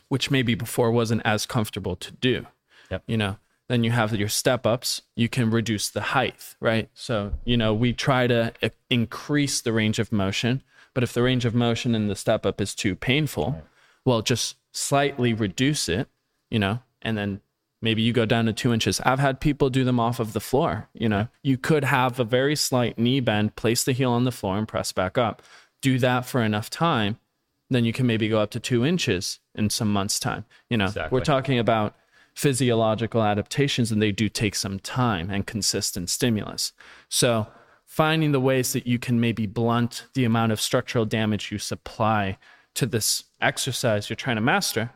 which 0.08 0.32
maybe 0.32 0.56
before 0.56 0.90
wasn't 0.90 1.22
as 1.24 1.46
comfortable 1.46 1.94
to 1.94 2.10
do. 2.10 2.46
Yep. 2.90 3.04
You 3.06 3.16
know, 3.16 3.36
then 3.68 3.82
you 3.84 3.90
have 3.90 4.14
your 4.14 4.28
step 4.28 4.66
ups, 4.66 5.02
you 5.16 5.28
can 5.28 5.50
reduce 5.50 5.88
the 5.88 6.00
height, 6.00 6.54
right? 6.60 6.88
So, 6.94 7.32
you 7.44 7.56
know, 7.56 7.72
we 7.72 7.92
try 7.92 8.26
to 8.26 8.52
i- 8.62 8.70
increase 8.90 9.60
the 9.60 9.72
range 9.72 9.98
of 9.98 10.12
motion, 10.12 10.62
but 10.92 11.02
if 11.02 11.12
the 11.12 11.22
range 11.22 11.44
of 11.44 11.54
motion 11.54 11.94
in 11.94 12.08
the 12.08 12.16
step 12.16 12.44
up 12.46 12.60
is 12.60 12.74
too 12.74 12.94
painful, 12.94 13.62
well, 14.04 14.22
just 14.22 14.56
slightly 14.72 15.32
reduce 15.32 15.88
it, 15.88 16.08
you 16.50 16.58
know, 16.58 16.80
and 17.02 17.16
then 17.16 17.40
maybe 17.80 18.02
you 18.02 18.12
go 18.12 18.24
down 18.26 18.46
to 18.46 18.52
two 18.52 18.72
inches. 18.72 19.00
I've 19.00 19.18
had 19.18 19.40
people 19.40 19.70
do 19.70 19.84
them 19.84 19.98
off 20.00 20.20
of 20.20 20.32
the 20.34 20.40
floor. 20.40 20.88
You 20.94 21.08
know, 21.08 21.28
you 21.42 21.56
could 21.58 21.84
have 21.84 22.18
a 22.20 22.24
very 22.24 22.56
slight 22.56 22.98
knee 22.98 23.20
bend, 23.20 23.56
place 23.56 23.84
the 23.84 23.92
heel 23.92 24.10
on 24.10 24.24
the 24.24 24.32
floor 24.32 24.56
and 24.58 24.68
press 24.68 24.92
back 24.92 25.16
up. 25.18 25.42
Do 25.82 25.98
that 25.98 26.26
for 26.26 26.42
enough 26.42 26.70
time, 26.70 27.18
then 27.70 27.84
you 27.84 27.92
can 27.92 28.06
maybe 28.06 28.28
go 28.28 28.40
up 28.40 28.50
to 28.52 28.60
two 28.60 28.84
inches 28.86 29.40
in 29.54 29.70
some 29.70 29.92
months' 29.92 30.18
time. 30.20 30.44
You 30.70 30.76
know, 30.76 30.86
Exactly. 30.86 31.16
we're 31.18 31.24
talking 31.24 31.58
about 31.58 31.94
physiological 32.34 33.22
adaptations 33.22 33.90
and 33.92 34.02
they 34.02 34.12
do 34.12 34.28
take 34.28 34.54
some 34.54 34.78
time 34.80 35.30
and 35.30 35.46
consistent 35.46 36.10
stimulus. 36.10 36.72
So, 37.08 37.46
finding 37.84 38.32
the 38.32 38.40
ways 38.40 38.72
that 38.72 38.86
you 38.86 38.98
can 38.98 39.20
maybe 39.20 39.46
blunt 39.46 40.06
the 40.14 40.24
amount 40.24 40.50
of 40.52 40.60
structural 40.60 41.04
damage 41.04 41.52
you 41.52 41.58
supply 41.58 42.38
to 42.74 42.86
this 42.86 43.24
exercise 43.40 44.08
you're 44.10 44.16
trying 44.16 44.34
to 44.36 44.42
master 44.42 44.90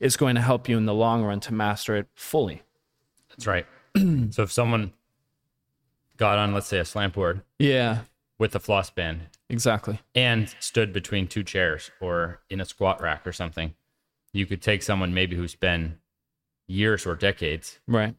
is 0.00 0.16
going 0.16 0.34
to 0.34 0.40
help 0.40 0.68
you 0.68 0.76
in 0.78 0.86
the 0.86 0.94
long 0.94 1.22
run 1.24 1.40
to 1.40 1.52
master 1.52 1.94
it 1.96 2.06
fully. 2.14 2.62
That's 3.28 3.46
right. 3.46 3.66
so 4.30 4.42
if 4.44 4.52
someone 4.52 4.92
got 6.16 6.38
on, 6.38 6.54
let's 6.54 6.68
say, 6.68 6.78
a 6.78 6.84
slant 6.84 7.12
board 7.12 7.42
Yeah, 7.58 8.00
with 8.38 8.54
a 8.54 8.60
floss 8.60 8.88
band 8.90 9.22
exactly. 9.50 10.00
and 10.14 10.54
stood 10.60 10.92
between 10.92 11.26
two 11.26 11.42
chairs 11.42 11.90
or 12.00 12.40
in 12.48 12.60
a 12.60 12.64
squat 12.64 13.00
rack 13.02 13.26
or 13.26 13.32
something, 13.32 13.74
you 14.32 14.46
could 14.46 14.62
take 14.62 14.82
someone 14.82 15.12
maybe 15.12 15.36
who's 15.36 15.54
been 15.54 15.98
years 16.68 17.04
or 17.06 17.16
decades 17.16 17.80
Right. 17.88 18.14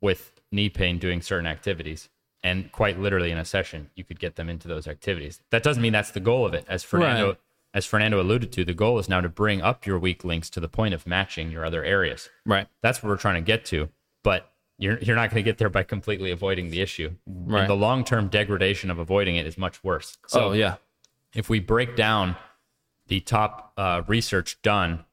with 0.00 0.40
knee 0.52 0.68
pain 0.68 0.98
doing 0.98 1.20
certain 1.20 1.46
activities. 1.46 2.08
And 2.42 2.70
quite 2.70 3.00
literally 3.00 3.30
in 3.30 3.38
a 3.38 3.44
session, 3.44 3.90
you 3.96 4.04
could 4.04 4.20
get 4.20 4.36
them 4.36 4.48
into 4.50 4.68
those 4.68 4.86
activities. 4.86 5.40
That 5.50 5.62
doesn't 5.62 5.82
mean 5.82 5.94
that's 5.94 6.10
the 6.10 6.20
goal 6.20 6.44
of 6.46 6.52
it. 6.54 6.64
As 6.68 6.84
Fernando 6.84 7.28
Right. 7.28 7.38
as 7.72 7.86
Fernando 7.86 8.20
alluded 8.20 8.52
to, 8.52 8.64
the 8.64 8.74
goal 8.74 8.98
is 9.00 9.08
now 9.08 9.20
to 9.20 9.28
bring 9.28 9.62
up 9.62 9.84
your 9.86 9.98
weak 9.98 10.22
links 10.24 10.48
to 10.50 10.60
the 10.60 10.68
point 10.68 10.94
of 10.94 11.06
matching 11.06 11.50
your 11.50 11.64
other 11.64 11.82
areas. 11.82 12.28
Right. 12.46 12.68
That's 12.82 13.02
what 13.02 13.08
we're 13.08 13.16
trying 13.16 13.36
to 13.36 13.40
get 13.46 13.64
to. 13.66 13.88
But 14.22 14.52
you're 14.78 14.98
you're 14.98 15.16
not 15.16 15.30
going 15.30 15.42
to 15.42 15.48
get 15.50 15.56
there 15.58 15.70
by 15.70 15.84
completely 15.84 16.30
avoiding 16.30 16.68
the 16.70 16.80
issue. 16.82 17.14
Right. 17.26 17.60
And 17.62 17.70
the 17.70 17.74
long 17.74 18.04
term 18.04 18.28
degradation 18.28 18.90
of 18.90 18.98
avoiding 18.98 19.36
it 19.36 19.46
is 19.46 19.56
much 19.56 19.82
worse. 19.82 20.18
So 20.26 20.50
oh, 20.50 20.52
yeah. 20.52 20.76
if 21.34 21.48
we 21.48 21.60
break 21.60 21.96
down 21.96 22.36
the 23.06 23.20
top 23.20 23.72
uh, 23.78 24.02
research 24.06 24.60
done, 24.62 25.04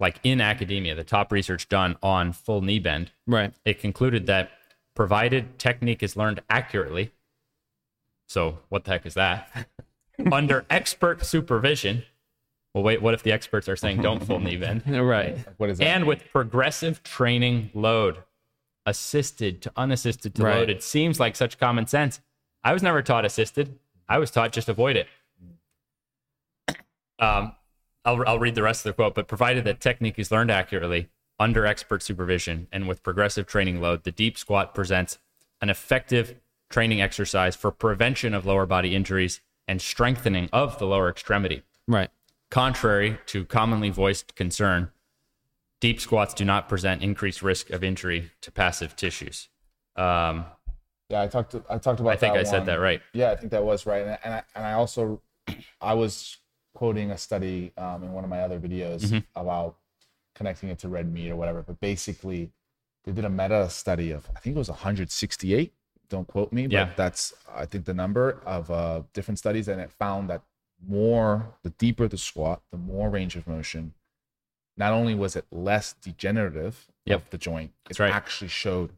like 0.00 0.18
in 0.24 0.40
academia, 0.40 0.94
the 0.94 1.04
top 1.04 1.30
research 1.30 1.68
done 1.68 1.96
on 2.02 2.32
full 2.32 2.62
knee 2.62 2.78
bend, 2.78 3.12
Right. 3.26 3.52
it 3.64 3.78
concluded 3.78 4.26
that 4.26 4.50
provided 4.94 5.58
technique 5.58 6.02
is 6.02 6.16
learned 6.16 6.40
accurately, 6.50 7.12
so 8.28 8.58
what 8.68 8.84
the 8.84 8.92
heck 8.92 9.06
is 9.06 9.14
that? 9.14 9.68
Under 10.32 10.64
expert 10.70 11.24
supervision. 11.24 12.04
Well, 12.74 12.84
wait, 12.84 13.02
what 13.02 13.14
if 13.14 13.22
the 13.24 13.32
experts 13.32 13.68
are 13.68 13.74
saying 13.76 14.00
don't 14.02 14.24
full 14.24 14.38
knee 14.40 14.56
bend? 14.56 14.82
Right. 14.86 15.38
What 15.56 15.70
is 15.70 15.78
that? 15.78 15.86
And 15.86 16.04
with 16.06 16.24
progressive 16.30 17.02
training 17.02 17.70
load, 17.74 18.22
assisted 18.86 19.60
to 19.62 19.72
unassisted 19.76 20.34
to 20.36 20.42
Right. 20.42 20.56
loaded, 20.56 20.82
seems 20.82 21.18
like 21.20 21.36
such 21.36 21.58
common 21.58 21.86
sense. 21.86 22.20
I 22.62 22.72
was 22.72 22.82
never 22.82 23.02
taught 23.02 23.24
assisted. 23.24 23.78
I 24.08 24.18
was 24.18 24.30
taught 24.30 24.52
just 24.52 24.68
avoid 24.68 24.96
it. 24.96 25.08
Um, 27.18 27.54
I'll, 28.04 28.26
I'll 28.26 28.38
read 28.38 28.54
the 28.54 28.62
rest 28.62 28.86
of 28.86 28.90
the 28.90 28.94
quote, 28.94 29.14
but 29.14 29.28
provided 29.28 29.64
that 29.64 29.80
technique 29.80 30.18
is 30.18 30.30
learned 30.30 30.50
accurately 30.50 31.08
under 31.38 31.66
expert 31.66 32.02
supervision 32.02 32.68
and 32.70 32.86
with 32.86 33.02
progressive 33.02 33.46
training 33.46 33.80
load, 33.80 34.04
the 34.04 34.12
deep 34.12 34.36
squat 34.36 34.74
presents 34.74 35.18
an 35.60 35.70
effective 35.70 36.36
training 36.68 37.00
exercise 37.00 37.56
for 37.56 37.70
prevention 37.70 38.34
of 38.34 38.46
lower 38.46 38.66
body 38.66 38.94
injuries 38.94 39.40
and 39.66 39.80
strengthening 39.80 40.48
of 40.52 40.78
the 40.78 40.86
lower 40.86 41.08
extremity. 41.08 41.62
Right. 41.88 42.10
Contrary 42.50 43.18
to 43.26 43.44
commonly 43.44 43.90
voiced 43.90 44.34
concern, 44.34 44.90
deep 45.80 46.00
squats 46.00 46.34
do 46.34 46.44
not 46.44 46.68
present 46.68 47.02
increased 47.02 47.42
risk 47.42 47.70
of 47.70 47.82
injury 47.82 48.30
to 48.42 48.50
passive 48.50 48.96
tissues. 48.96 49.48
Um, 49.96 50.44
Yeah, 51.08 51.22
I 51.22 51.26
talked. 51.26 51.52
To, 51.52 51.64
I 51.68 51.78
talked 51.78 52.00
about. 52.00 52.10
I 52.10 52.16
think 52.16 52.34
that 52.34 52.40
I 52.40 52.44
said 52.44 52.66
that 52.66 52.80
right. 52.80 53.00
Yeah, 53.12 53.32
I 53.32 53.36
think 53.36 53.50
that 53.52 53.64
was 53.64 53.86
right, 53.86 54.02
and 54.02 54.18
and 54.22 54.34
I, 54.34 54.42
and 54.54 54.64
I 54.64 54.72
also, 54.74 55.22
I 55.80 55.94
was 55.94 56.38
quoting 56.74 57.10
a 57.10 57.18
study 57.18 57.72
um, 57.76 58.02
in 58.04 58.12
one 58.12 58.24
of 58.24 58.30
my 58.30 58.40
other 58.40 58.58
videos 58.58 59.02
Mm-hmm. 59.02 59.18
about 59.40 59.76
connecting 60.34 60.68
it 60.68 60.78
to 60.78 60.88
red 60.88 61.12
meat 61.12 61.30
or 61.30 61.36
whatever. 61.36 61.62
But 61.62 61.80
basically, 61.80 62.50
they 63.04 63.12
did 63.12 63.24
a 63.24 63.30
meta 63.30 63.68
study 63.70 64.10
of 64.10 64.28
I 64.36 64.40
think 64.40 64.54
it 64.56 64.58
was 64.58 64.68
168. 64.68 65.72
Don't 66.08 66.26
quote 66.26 66.52
me, 66.52 66.66
but 66.66 66.72
Yeah. 66.72 66.90
that's 66.96 67.32
I 67.54 67.66
think 67.66 67.84
the 67.84 67.94
number 67.94 68.40
of 68.44 68.70
uh, 68.70 69.02
different 69.12 69.38
studies, 69.38 69.68
and 69.68 69.80
it 69.80 69.90
found 69.92 70.28
that 70.30 70.42
more 70.86 71.54
the 71.62 71.70
deeper 71.70 72.08
the 72.08 72.18
squat, 72.18 72.62
the 72.70 72.78
more 72.78 73.10
range 73.10 73.36
of 73.36 73.46
motion. 73.46 73.92
Not 74.76 74.92
only 74.92 75.14
was 75.14 75.36
it 75.36 75.44
less 75.50 75.92
degenerative 75.94 76.86
Yep. 77.06 77.22
of 77.22 77.30
the 77.30 77.38
joint, 77.38 77.72
it 77.90 77.98
right. 77.98 78.12
actually 78.14 78.48
showed 78.48 78.90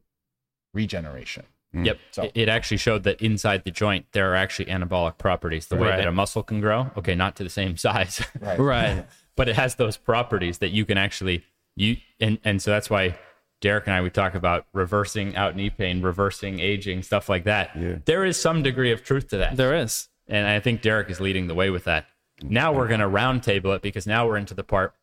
regeneration. 0.74 1.44
Mm. 1.74 1.87
Yep. 1.87 1.98
So- 2.11 2.22
It- 2.24 2.32
It 2.35 2.48
actually 2.48 2.76
showed 2.76 3.02
that 3.04 3.20
inside 3.22 3.64
the 3.64 3.70
joint, 3.70 4.06
there 4.12 4.30
are 4.32 4.35
actually 4.37 4.66
anabolic 4.66 5.18
properties. 5.18 5.66
The 5.68 5.76
way 5.76 5.88
Right. 5.88 5.96
that 5.96 6.06
a 6.06 6.12
muscle 6.12 6.42
can 6.42 6.61
grow, 6.61 6.90
okay, 6.96 7.14
not 7.14 7.37
to 7.37 7.44
the 7.44 7.50
same 7.50 7.76
size, 7.87 8.22
Right. 8.40 8.58
Right. 8.58 9.06
but 9.37 9.48
it 9.48 9.56
has 9.56 9.76
those 9.76 9.96
properties 9.96 10.58
that 10.58 10.70
you 10.70 10.85
can 10.85 10.98
actually 10.98 11.44
you 11.74 11.96
and 12.20 12.38
and 12.44 12.61
so 12.61 12.70
that's 12.70 12.90
why 12.90 13.16
Derek 13.62 13.87
and 13.87 13.94
I 13.94 14.02
we 14.02 14.11
talk 14.11 14.35
about 14.35 14.66
reversing 14.74 15.35
out 15.37 15.56
knee 15.56 15.70
pain, 15.70 16.02
reversing 16.02 16.61
aging, 16.61 17.02
stuff 17.02 17.28
like 17.30 17.44
that. 17.44 17.70
Yeah. 17.74 17.96
There 18.04 18.24
is 18.26 18.38
some 18.38 18.62
degree 18.62 18.92
of 18.92 19.02
truth 19.04 19.28
to 19.28 19.38
that. 19.38 19.56
There 19.56 19.74
is. 19.74 20.08
And 20.28 20.46
I 20.46 20.61
think 20.61 20.82
Derek 20.82 21.08
is 21.11 21.20
leading 21.20 21.46
the 21.46 21.54
way 21.54 21.70
with 21.70 21.85
that. 21.85 22.06
Now 22.42 22.72
we're 22.72 22.88
going 22.88 23.00
to 23.00 23.08
roundtable 23.08 23.74
it 23.76 23.80
because 23.82 24.06
now 24.06 24.26
we're 24.26 24.37
into 24.37 24.52
the 24.54 24.64
part 24.64 24.94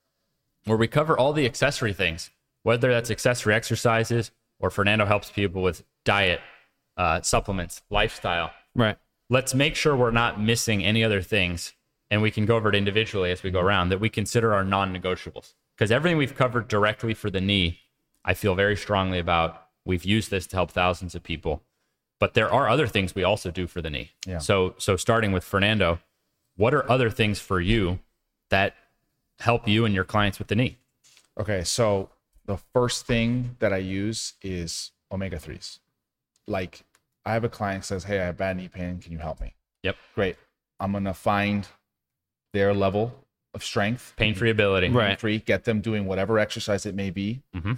where 0.66 0.78
we 0.78 0.88
cover 0.88 1.18
all 1.18 1.32
the 1.34 1.46
accessory 1.46 1.94
things, 1.94 2.30
whether 2.64 2.92
that's 2.92 3.10
accessory 3.10 3.54
exercises, 3.56 4.32
or 4.60 4.70
Fernando 4.70 5.06
helps 5.06 5.32
people 5.32 5.62
with 5.62 5.84
diet, 6.04 6.42
uh, 7.00 7.22
supplements, 7.22 7.82
lifestyle. 7.90 8.52
Right. 8.76 8.98
Let's 9.30 9.56
make 9.56 9.76
sure 9.76 9.96
we're 9.96 10.12
not 10.12 10.40
missing 10.40 10.84
any 10.84 11.04
other 11.04 11.22
things, 11.22 11.74
and 12.12 12.22
we 12.22 12.30
can 12.30 12.46
go 12.46 12.58
over 12.58 12.70
it 12.70 12.76
individually 12.76 13.32
as 13.32 13.42
we 13.42 13.52
go 13.52 13.62
around 13.62 13.90
that 13.90 14.00
we 14.00 14.10
consider 14.10 14.54
our 14.54 14.66
non-negotiables. 14.66 15.54
Because 15.76 15.92
everything 15.92 16.18
we've 16.18 16.36
covered 16.36 16.68
directly 16.68 17.14
for 17.14 17.30
the 17.30 17.40
knee, 17.40 17.80
I 18.26 18.34
feel 18.34 18.54
very 18.54 18.76
strongly 18.76 19.18
about. 19.18 19.64
We've 19.86 20.04
used 20.04 20.30
this 20.30 20.46
to 20.48 20.58
help 20.58 20.72
thousands 20.72 21.16
of 21.16 21.24
people, 21.24 21.64
but 22.20 22.34
there 22.34 22.52
are 22.52 22.68
other 22.68 22.86
things 22.86 23.16
we 23.16 23.24
also 23.24 23.50
do 23.50 23.66
for 23.66 23.82
the 23.82 23.90
knee. 23.90 24.12
Yeah. 24.28 24.40
So, 24.40 24.76
so 24.78 24.98
starting 24.98 25.32
with 25.32 25.46
Fernando, 25.46 26.00
what 26.58 26.74
are 26.74 26.92
other 26.92 27.10
things 27.10 27.40
for 27.40 27.62
you 27.62 28.00
that 28.50 28.76
help 29.40 29.70
you 29.70 29.86
and 29.86 29.96
your 29.96 30.04
clients 30.04 30.38
with 30.38 30.50
the 30.50 30.56
knee? 30.56 30.78
Okay, 31.40 31.64
so 31.64 32.10
the 32.46 32.58
first 32.58 33.06
thing 33.06 33.56
that 33.60 33.72
I 33.72 33.78
use 33.78 34.34
is 34.42 34.92
omega 35.10 35.38
3s. 35.38 35.80
Like 36.46 36.84
I 37.26 37.34
have 37.34 37.44
a 37.44 37.50
client 37.50 37.86
says, 37.86 38.04
Hey, 38.06 38.20
I 38.20 38.26
have 38.26 38.38
bad 38.38 38.58
knee 38.58 38.68
pain. 38.68 39.00
Can 39.00 39.12
you 39.12 39.20
help 39.20 39.42
me? 39.42 39.56
Yep. 39.84 39.96
Great. 40.16 40.36
I'm 40.80 40.92
going 40.92 41.04
to 41.04 41.14
find 41.14 41.68
their 42.54 42.74
level 42.74 43.14
of 43.54 43.64
strength, 43.64 44.14
Pain-free 44.18 44.50
ability. 44.52 44.90
Right. 44.90 45.20
free, 45.20 45.40
get 45.40 45.64
them 45.66 45.82
doing 45.82 46.06
whatever 46.06 46.38
exercise 46.40 46.86
it 46.86 46.96
may 46.96 47.10
be. 47.10 47.42
Mhm. 47.56 47.78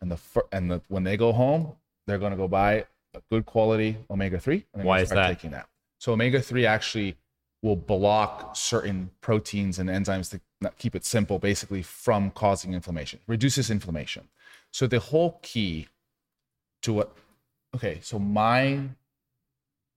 And 0.00 0.10
the 0.10 0.16
fir- 0.16 0.46
and 0.52 0.70
the 0.70 0.82
when 0.88 1.04
they 1.04 1.16
go 1.16 1.32
home, 1.32 1.76
they're 2.06 2.18
going 2.18 2.32
to 2.32 2.36
go 2.36 2.48
buy 2.48 2.84
a 3.14 3.20
good 3.30 3.46
quality 3.46 3.96
omega 4.10 4.38
3 4.38 4.64
Why 4.72 5.00
is 5.00 5.08
that? 5.10 5.28
taking 5.28 5.50
that. 5.52 5.68
So 5.98 6.12
omega 6.12 6.40
3 6.42 6.66
actually 6.66 7.16
will 7.62 7.76
block 7.76 8.54
certain 8.56 9.10
proteins 9.22 9.78
and 9.78 9.88
enzymes 9.88 10.30
to 10.30 10.70
keep 10.78 10.94
it 10.94 11.04
simple 11.04 11.38
basically 11.38 11.82
from 11.82 12.30
causing 12.30 12.74
inflammation 12.74 13.18
reduces 13.26 13.70
inflammation 13.70 14.28
so 14.72 14.86
the 14.86 14.98
whole 15.00 15.38
key 15.42 15.88
to 16.82 16.92
what 16.92 17.16
okay 17.76 17.98
so 18.02 18.18
my 18.18 18.80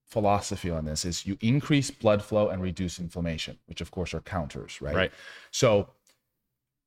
philosophy 0.06 0.70
on 0.70 0.84
this 0.84 1.04
is 1.04 1.24
you 1.24 1.38
increase 1.40 1.90
blood 1.90 2.22
flow 2.22 2.48
and 2.48 2.60
reduce 2.62 2.98
inflammation 2.98 3.58
which 3.66 3.80
of 3.80 3.90
course 3.90 4.12
are 4.12 4.20
counters 4.20 4.80
right 4.82 4.94
Right. 4.96 5.12
so 5.52 5.88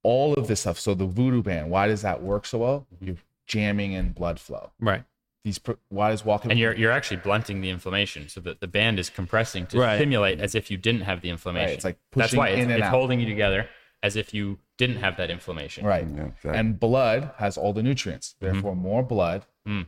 all 0.04 0.34
of 0.34 0.48
this 0.48 0.62
stuff 0.62 0.78
so 0.78 0.94
the 0.94 1.06
voodoo 1.06 1.42
band 1.42 1.70
why 1.70 1.88
does 1.88 2.02
that 2.02 2.22
work 2.22 2.46
so 2.46 2.58
well 2.58 2.88
Mm-hmm. 2.96 3.06
you're 3.06 3.16
jamming 3.48 3.94
in 3.94 4.12
blood 4.12 4.40
flow 4.42 4.72
Right. 4.80 5.04
these 5.46 5.58
pro- 5.58 5.78
why 5.90 6.10
does 6.12 6.26
walking 6.26 6.52
And 6.52 6.60
you're 6.60 6.76
you're 6.76 6.92
actually 6.92 7.18
blunting 7.18 7.62
the 7.62 7.70
inflammation, 7.70 8.28
so 8.30 8.40
that 8.42 8.60
the 8.60 8.68
band 8.68 9.00
is 9.00 9.10
compressing 9.10 9.68
to 9.68 9.80
Right. 9.80 9.96
stimulate 9.98 10.40
as 10.42 10.54
if 10.56 10.70
you 10.72 10.78
didn't 10.78 11.02
have 11.02 11.22
the 11.22 11.30
inflammation. 11.30 11.68
Right, 11.68 11.76
it's 11.76 11.84
like 11.86 11.98
that's 12.12 12.28
pushing 12.32 12.40
why 12.40 12.50
it's, 12.50 12.64
in 12.64 12.72
and 12.72 12.80
it's 12.80 12.84
out. 12.88 12.92
holding 12.92 13.20
you 13.22 13.26
together 13.26 13.68
as 14.02 14.16
if 14.18 14.34
you 14.34 14.60
didn't 14.78 14.98
have 14.98 15.16
that 15.18 15.30
inflammation. 15.30 15.86
right 15.86 16.06
Yeah, 16.08 16.26
exactly. 16.26 16.58
and 16.60 16.78
blood 16.80 17.32
has 17.38 17.58
all 17.58 17.72
the 17.74 17.84
nutrients 17.84 18.36
therefore 18.42 18.76
more 18.76 19.02
blood 19.04 19.46
Mm. 19.68 19.86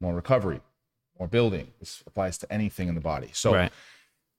More 0.00 0.14
recovery 0.14 0.60
more 1.18 1.28
building 1.28 1.72
this 1.80 2.02
applies 2.06 2.36
to 2.38 2.52
anything 2.52 2.88
in 2.88 2.94
the 2.94 3.00
body 3.00 3.30
so 3.32 3.54
Right. 3.54 3.72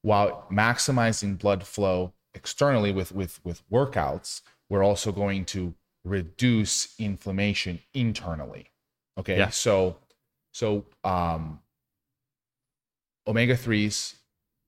while 0.01 0.45
maximizing 0.51 1.37
blood 1.37 1.65
flow 1.65 2.13
externally 2.33 2.91
with 2.91 3.11
with 3.11 3.39
with 3.43 3.61
workouts 3.69 4.41
we're 4.69 4.83
also 4.83 5.11
going 5.11 5.45
to 5.45 5.73
reduce 6.05 6.93
inflammation 6.99 7.79
internally 7.93 8.71
okay 9.17 9.37
Yeah. 9.37 9.49
so 9.49 9.97
so 10.53 10.85
um 11.03 11.59
omega 13.27 13.55
3s 13.55 14.15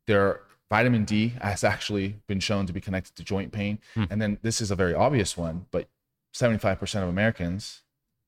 they're 0.08 0.42
vitamin 0.70 1.06
d 1.06 1.30
has 1.42 1.64
actually 1.64 2.16
been 2.28 2.40
shown 2.40 2.66
to 2.66 2.74
be 2.74 2.82
connected 2.82 3.16
to 3.16 3.24
joint 3.24 3.52
pain 3.52 3.80
Hmm. 3.94 4.06
and 4.10 4.22
then 4.22 4.40
this 4.42 4.62
is 4.62 4.72
a 4.72 4.76
very 4.76 4.94
obvious 4.94 5.38
one 5.38 5.68
but 5.72 5.88
75% 6.36 7.04
of 7.04 7.10
americans 7.10 7.82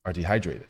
are 0.06 0.14
dehydrated 0.14 0.70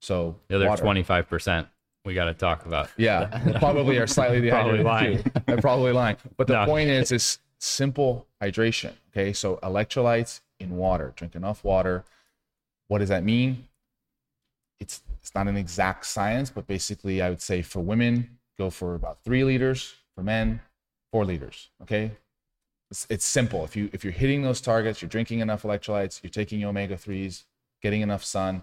so 0.00 0.36
The 0.48 0.56
other 0.56 0.76
twenty 0.76 1.02
five 1.02 1.28
percent 1.28 1.68
we 2.04 2.14
got 2.14 2.24
to 2.26 2.34
talk 2.34 2.64
about. 2.66 2.88
Yeah, 2.96 3.26
probably 3.58 3.98
are 3.98 4.06
slightly 4.06 4.48
Probably 4.48 4.78
dehydrated. 4.78 4.86
lying. 4.86 5.22
too. 5.22 5.30
They're 5.46 5.58
probably 5.58 5.92
lying. 5.92 6.16
But 6.38 6.46
the 6.46 6.54
No. 6.54 6.64
point 6.64 6.88
is, 6.88 7.12
is 7.12 7.38
simple 7.58 8.26
hydration. 8.42 8.92
Okay, 9.12 9.32
so 9.34 9.56
electrolytes 9.62 10.40
in 10.58 10.76
water. 10.78 11.12
Drink 11.16 11.34
enough 11.34 11.62
water. 11.62 12.04
What 12.88 12.98
does 12.98 13.10
that 13.10 13.22
mean? 13.22 13.68
It's 14.80 15.02
it's 15.20 15.34
not 15.34 15.46
an 15.46 15.56
exact 15.58 16.06
science, 16.06 16.48
but 16.50 16.66
basically, 16.66 17.20
I 17.20 17.28
would 17.28 17.42
say 17.42 17.60
for 17.60 17.80
women, 17.80 18.38
go 18.58 18.70
for 18.70 18.94
about 18.94 19.22
three 19.22 19.44
liters. 19.44 19.94
For 20.16 20.22
men, 20.22 20.60
four 21.12 21.24
liters. 21.26 21.68
Okay, 21.82 22.12
it's, 22.90 23.06
it's 23.10 23.24
simple. 23.26 23.62
If 23.64 23.76
you 23.76 23.90
if 23.92 24.04
you're 24.04 24.12
hitting 24.14 24.42
those 24.42 24.60
targets, 24.62 25.02
you're 25.02 25.08
drinking 25.10 25.40
enough 25.40 25.62
electrolytes, 25.64 26.22
you're 26.22 26.30
taking 26.30 26.60
your 26.60 26.70
omega 26.70 26.96
threes, 26.96 27.44
getting 27.82 28.00
enough 28.00 28.24
sun, 28.24 28.62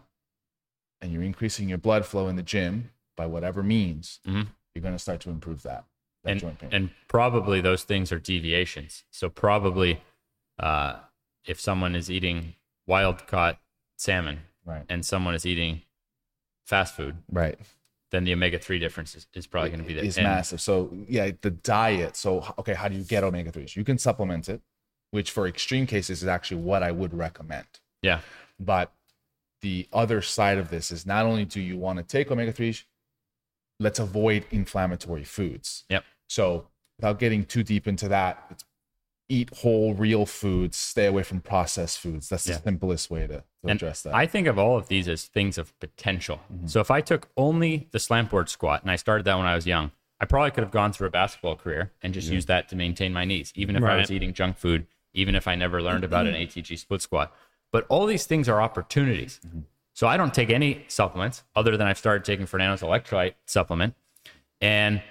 and 1.01 1.11
you're 1.11 1.23
increasing 1.23 1.69
your 1.69 1.77
blood 1.77 2.05
flow 2.05 2.27
in 2.27 2.35
the 2.35 2.43
gym 2.43 2.91
by 3.15 3.25
whatever 3.25 3.63
means, 3.63 4.19
Mhm. 4.27 4.47
you're 4.73 4.81
going 4.81 4.95
to 4.95 4.99
start 4.99 5.21
to 5.21 5.29
improve 5.29 5.63
that, 5.63 5.85
that 6.23 6.31
and, 6.31 6.39
joint 6.39 6.59
pain. 6.59 6.69
and 6.71 6.89
probably 7.07 7.61
those 7.61 7.83
things 7.83 8.11
are 8.11 8.19
deviations. 8.19 9.03
So 9.11 9.29
probably 9.29 10.01
uh, 10.59 10.99
if 11.45 11.59
someone 11.59 11.95
is 11.95 12.09
eating 12.09 12.55
wild 12.87 13.27
caught 13.27 13.59
salmon 13.97 14.39
right, 14.65 14.85
and 14.89 15.05
someone 15.05 15.35
is 15.35 15.45
eating 15.45 15.83
fast 16.65 16.95
food, 16.95 17.17
right, 17.31 17.59
then 18.11 18.23
the 18.23 18.33
omega 18.33 18.57
three 18.59 18.79
difference 18.79 19.15
is, 19.15 19.27
is 19.33 19.45
probably 19.47 19.69
going 19.69 19.81
to 19.81 19.87
be 19.87 19.93
there. 19.93 20.03
is 20.03 20.17
And- 20.17 20.25
massive. 20.25 20.61
So 20.61 20.91
yeah, 21.07 21.31
the 21.41 21.51
diet. 21.51 22.15
So 22.15 22.53
okay, 22.57 22.73
how 22.73 22.87
do 22.87 22.95
you 22.95 23.03
get 23.03 23.23
omega 23.23 23.51
threes? 23.51 23.75
You 23.75 23.83
can 23.83 23.97
supplement 23.97 24.49
it, 24.49 24.61
which 25.11 25.29
for 25.31 25.47
extreme 25.47 25.85
cases 25.85 26.21
is 26.23 26.27
actually 26.27 26.61
what 26.61 26.81
I 26.83 26.91
would 26.91 27.13
recommend. 27.13 27.67
Yeah. 28.01 28.21
But 28.59 28.91
the 29.61 29.87
other 29.91 30.21
side 30.21 30.57
of 30.57 30.69
this 30.69 30.91
is 30.91 31.05
not 31.05 31.25
only 31.25 31.45
do 31.45 31.59
you 31.61 31.77
want 31.77 31.97
to 31.97 32.03
take 32.03 32.31
omega 32.31 32.51
threes, 32.51 32.85
let's 33.79 33.99
avoid 33.99 34.45
inflammatory 34.51 35.23
foods. 35.23 35.83
Yep. 35.89 36.03
So 36.29 36.67
without 36.97 37.19
getting 37.19 37.45
too 37.45 37.63
deep 37.63 37.87
into 37.87 38.07
that, 38.09 38.45
it's 38.49 38.63
eat 39.29 39.49
whole, 39.57 39.93
real 39.93 40.25
foods. 40.25 40.77
Stay 40.77 41.05
away 41.05 41.21
from 41.23 41.41
processed 41.41 41.99
foods. 41.99 42.29
That's 42.29 42.45
the 42.45 42.53
Yeah. 42.53 42.59
simplest 42.61 43.09
way 43.11 43.27
to, 43.27 43.43
to 43.65 43.71
address 43.71 44.03
that. 44.03 44.15
I 44.15 44.25
think 44.25 44.47
of 44.47 44.57
all 44.57 44.77
of 44.77 44.87
these 44.87 45.07
as 45.09 45.25
things 45.25 45.57
of 45.57 45.77
potential. 45.79 46.39
Mm-hmm. 46.51 46.67
So 46.67 46.79
if 46.79 46.89
I 46.89 47.01
took 47.01 47.29
only 47.35 47.89
the 47.91 47.99
slant 47.99 48.29
board 48.29 48.47
squat, 48.47 48.83
and 48.83 48.91
I 48.91 48.95
started 48.95 49.25
that 49.25 49.35
when 49.37 49.45
I 49.45 49.55
was 49.55 49.67
young, 49.67 49.91
I 50.19 50.25
probably 50.25 50.51
could 50.51 50.63
have 50.63 50.71
gone 50.71 50.93
through 50.93 51.07
a 51.07 51.11
basketball 51.11 51.55
career 51.57 51.91
and 52.01 52.13
just 52.13 52.31
used 52.31 52.47
that 52.47 52.69
to 52.69 52.75
maintain 52.75 53.13
my 53.13 53.25
knees, 53.25 53.51
even 53.55 53.75
if 53.75 53.83
I 53.83 53.97
was 53.97 54.09
eating 54.09 54.33
junk 54.33 54.57
food, 54.57 54.87
even 55.13 55.35
if 55.35 55.47
I 55.47 55.55
never 55.55 55.81
learned 55.81 56.03
about 56.03 56.25
an 56.25 56.33
ATG 56.35 56.79
split 56.79 57.01
squat. 57.01 57.33
But 57.71 57.85
all 57.89 58.05
these 58.05 58.25
things 58.25 58.47
are 58.47 58.61
opportunities. 58.61 59.39
So 59.93 60.07
I 60.07 60.15
don't 60.15 60.33
take 60.33 60.49
any 60.49 60.85
supplements 60.87 61.43
other 61.55 61.75
than 61.75 61.87
I've 61.87 61.97
started 61.97 62.23
taking 62.23 62.45
Fernando's 62.45 62.81
electrolyte 62.81 63.33
supplement. 63.45 63.95
And 64.61 65.01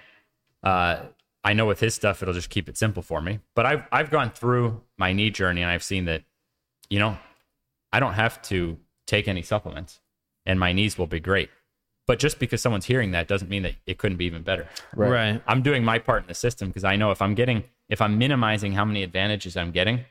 uh, 0.62 1.00
I 1.44 1.52
know 1.52 1.66
with 1.66 1.80
his 1.80 1.94
stuff, 1.94 2.22
it'll 2.22 2.34
just 2.34 2.50
keep 2.50 2.68
it 2.68 2.76
simple 2.76 3.02
for 3.02 3.20
me. 3.20 3.40
But 3.54 3.66
I've, 3.66 3.82
I've 3.92 4.10
gone 4.10 4.30
through 4.30 4.80
my 4.96 5.12
knee 5.12 5.30
journey 5.30 5.62
and 5.62 5.70
I've 5.70 5.82
seen 5.82 6.06
that, 6.06 6.22
you 6.88 6.98
know, 6.98 7.18
I 7.92 8.00
don't 8.00 8.14
have 8.14 8.40
to 8.42 8.78
take 9.06 9.28
any 9.28 9.42
supplements 9.42 10.00
and 10.44 10.58
my 10.58 10.72
knees 10.72 10.96
will 10.96 11.06
be 11.06 11.20
great. 11.20 11.50
But 12.06 12.20
just 12.20 12.38
because 12.38 12.62
someone's 12.62 12.86
hearing 12.86 13.10
that 13.10 13.26
doesn't 13.26 13.48
mean 13.48 13.64
that 13.64 13.74
it 13.86 13.98
couldn't 13.98 14.18
be 14.18 14.26
even 14.26 14.42
better. 14.42 14.68
Right. 14.94 15.10
Right. 15.10 15.42
I'm 15.46 15.62
doing 15.62 15.84
my 15.84 15.98
part 15.98 16.22
in 16.22 16.28
the 16.28 16.34
system 16.34 16.68
because 16.68 16.84
I 16.84 16.94
know 16.96 17.10
if 17.10 17.20
I'm 17.20 17.34
getting, 17.34 17.64
if 17.88 18.00
I'm 18.00 18.18
minimizing 18.18 18.72
how 18.72 18.84
many 18.84 19.02
advantages 19.02 19.56
I'm 19.56 19.72
getting, 19.72 20.04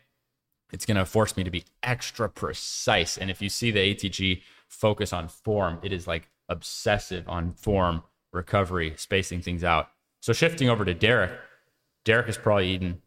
it's 0.76 0.86
going 0.86 0.98
to 0.98 1.06
force 1.06 1.38
me 1.38 1.44
to 1.46 1.50
be 1.50 1.64
extra 1.84 2.28
precise. 2.28 3.18
And 3.18 3.32
if 3.32 3.42
you 3.42 3.48
see 3.48 3.72
the 3.72 3.80
ATG 3.80 4.42
focus 4.68 5.14
on 5.14 5.30
form, 5.30 5.80
it 5.82 5.94
is 5.94 6.06
like 6.06 6.28
obsessive 6.50 7.30
on 7.30 7.54
form, 7.54 8.04
recovery, 8.34 8.94
spacing 8.98 9.42
things 9.42 9.64
out. 9.64 9.88
So 10.20 10.34
shifting 10.34 10.70
over 10.70 10.84
to 10.84 10.94
Derek, 10.94 11.32
Derek 12.04 12.26
has 12.26 12.38
probably 12.38 12.72
eaten 12.72 13.02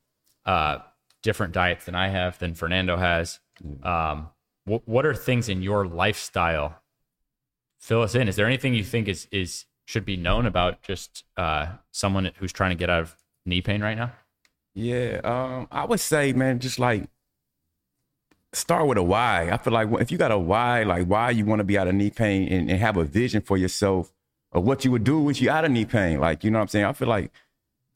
uh, 0.47 0.79
different 1.23 1.53
diets 1.53 1.85
than 1.85 1.95
I 1.95 2.09
have, 2.09 2.39
than 2.39 2.55
Fernando 2.55 2.97
has. 2.97 3.39
Um, 3.83 4.31
what, 4.65 4.89
what 4.89 5.05
are 5.05 5.15
things 5.15 5.51
in 5.51 5.61
your 5.61 5.87
lifestyle? 5.87 6.81
Fill 7.79 8.01
us 8.01 8.15
in. 8.15 8.29
Is 8.29 8.37
there 8.37 8.47
anything 8.47 8.73
you 8.73 8.83
think 8.83 9.09
is 9.09 9.29
is 9.31 9.67
should 9.85 10.07
be 10.07 10.17
known 10.17 10.47
about 10.47 10.81
just 10.81 11.25
uh, 11.37 11.67
someone 11.93 12.31
who's 12.39 12.53
trying 12.53 12.71
to 12.71 12.77
get 12.77 12.89
out 12.89 13.03
of 13.03 13.17
knee 13.45 13.61
pain 13.61 13.83
right 13.83 13.97
now? 13.97 14.13
Yeah, 14.75 15.21
um, 15.23 15.69
I 15.71 15.85
would 15.85 16.01
say, 16.01 16.33
man, 16.33 16.61
just 16.61 16.79
like 16.79 17.09
start 18.53 18.87
with 18.87 18.99
a 18.99 19.03
why. 19.03 19.51
I 19.51 19.57
feel 19.59 19.73
like 19.73 19.89
if 20.01 20.11
you 20.11 20.19
got 20.19 20.33
a 20.33 20.39
why, 20.39 20.83
like 20.83 21.07
why 21.07 21.31
you 21.31 21.45
want 21.45 21.61
to 21.61 21.65
be 21.65 21.79
out 21.79 21.89
of 21.89 21.95
knee 21.95 22.11
pain 22.11 22.51
and, 22.53 22.71
and 22.71 22.79
have 22.79 22.97
a 22.97 23.05
vision 23.05 23.43
for 23.43 23.57
yourself 23.57 24.13
of 24.53 24.65
what 24.65 24.85
you 24.85 24.91
would 24.91 25.05
do 25.05 25.21
with 25.21 25.43
you 25.43 25.51
out 25.51 25.65
of 25.65 25.71
knee 25.71 25.85
pain. 25.85 26.21
Like, 26.21 26.45
you 26.45 26.51
know 26.51 26.59
what 26.59 26.63
I'm 26.63 26.69
saying? 26.69 26.87
I 26.87 26.93
feel 26.93 27.09
like 27.09 27.31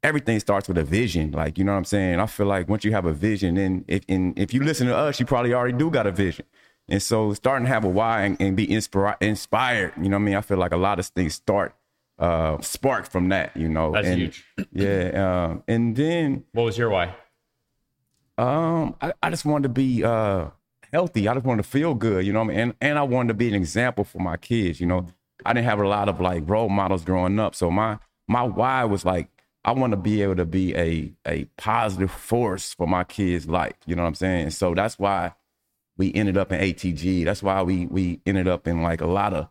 everything 0.02 0.38
starts 0.40 0.68
with 0.68 0.78
a 0.78 0.84
vision. 0.84 1.30
Like, 1.32 1.58
you 1.58 1.64
know 1.64 1.72
what 1.72 1.78
I'm 1.78 1.84
saying? 1.84 2.20
I 2.20 2.26
feel 2.26 2.46
like 2.46 2.68
once 2.68 2.84
you 2.84 2.92
have 2.92 3.06
a 3.06 3.12
vision, 3.12 3.54
then 3.54 3.84
if 3.88 4.04
and 4.08 4.38
if 4.38 4.52
you 4.52 4.62
listen 4.62 4.86
to 4.88 4.96
us, 4.96 5.18
you 5.18 5.26
probably 5.26 5.54
already 5.54 5.76
do 5.76 5.90
got 5.90 6.06
a 6.06 6.12
vision. 6.12 6.44
And 6.88 7.02
so 7.02 7.32
starting 7.32 7.66
to 7.66 7.72
have 7.72 7.84
a 7.84 7.88
why 7.88 8.22
and, 8.22 8.36
and 8.40 8.56
be 8.56 8.66
inspira- 8.66 9.16
inspired, 9.20 9.94
you 9.96 10.08
know 10.08 10.16
what 10.16 10.22
I 10.22 10.24
mean? 10.24 10.34
I 10.34 10.40
feel 10.40 10.58
like 10.58 10.72
a 10.72 10.76
lot 10.76 10.98
of 10.98 11.06
things 11.06 11.34
start 11.34 11.74
uh 12.18 12.60
spark 12.60 13.08
from 13.08 13.30
that, 13.30 13.56
you 13.56 13.68
know. 13.68 13.92
That's 13.92 14.06
and, 14.06 14.18
huge. 14.18 14.44
Yeah. 14.72 15.46
Um, 15.46 15.62
and 15.66 15.96
then 15.96 16.44
What 16.52 16.64
was 16.64 16.76
your 16.76 16.90
why? 16.90 17.14
Um, 18.38 18.96
I, 19.00 19.12
I 19.22 19.30
just 19.30 19.44
wanted 19.44 19.64
to 19.64 19.68
be 19.70 20.04
uh 20.04 20.48
healthy. 20.92 21.28
I 21.28 21.34
just 21.34 21.46
wanted 21.46 21.62
to 21.62 21.68
feel 21.68 21.94
good, 21.94 22.26
you 22.26 22.32
know 22.32 22.40
I 22.40 22.44
mean? 22.44 22.58
And 22.58 22.74
and 22.80 22.98
I 22.98 23.02
wanted 23.02 23.28
to 23.28 23.34
be 23.34 23.48
an 23.48 23.54
example 23.54 24.04
for 24.04 24.18
my 24.18 24.36
kids, 24.36 24.80
you 24.80 24.86
know. 24.86 25.06
I 25.44 25.52
didn't 25.52 25.66
have 25.66 25.80
a 25.80 25.88
lot 25.88 26.08
of 26.08 26.20
like 26.20 26.48
role 26.48 26.68
models 26.68 27.04
growing 27.04 27.38
up. 27.40 27.54
So 27.54 27.70
my 27.70 27.98
my 28.28 28.42
why 28.42 28.84
was 28.84 29.04
like 29.04 29.28
I 29.64 29.72
want 29.72 29.92
to 29.92 29.96
be 29.96 30.22
able 30.22 30.36
to 30.36 30.44
be 30.44 30.74
a 30.76 31.12
a 31.26 31.44
positive 31.56 32.10
force 32.10 32.74
for 32.74 32.86
my 32.86 33.04
kids' 33.04 33.48
life. 33.48 33.74
You 33.86 33.96
know 33.96 34.02
what 34.02 34.08
I'm 34.08 34.14
saying? 34.14 34.50
So 34.50 34.74
that's 34.74 34.98
why 34.98 35.32
we 35.96 36.12
ended 36.14 36.36
up 36.36 36.52
in 36.52 36.60
ATG. 36.60 37.24
That's 37.24 37.42
why 37.42 37.62
we 37.62 37.86
we 37.86 38.20
ended 38.26 38.48
up 38.48 38.66
in 38.66 38.82
like 38.82 39.00
a 39.00 39.06
lot 39.06 39.34
of 39.34 39.48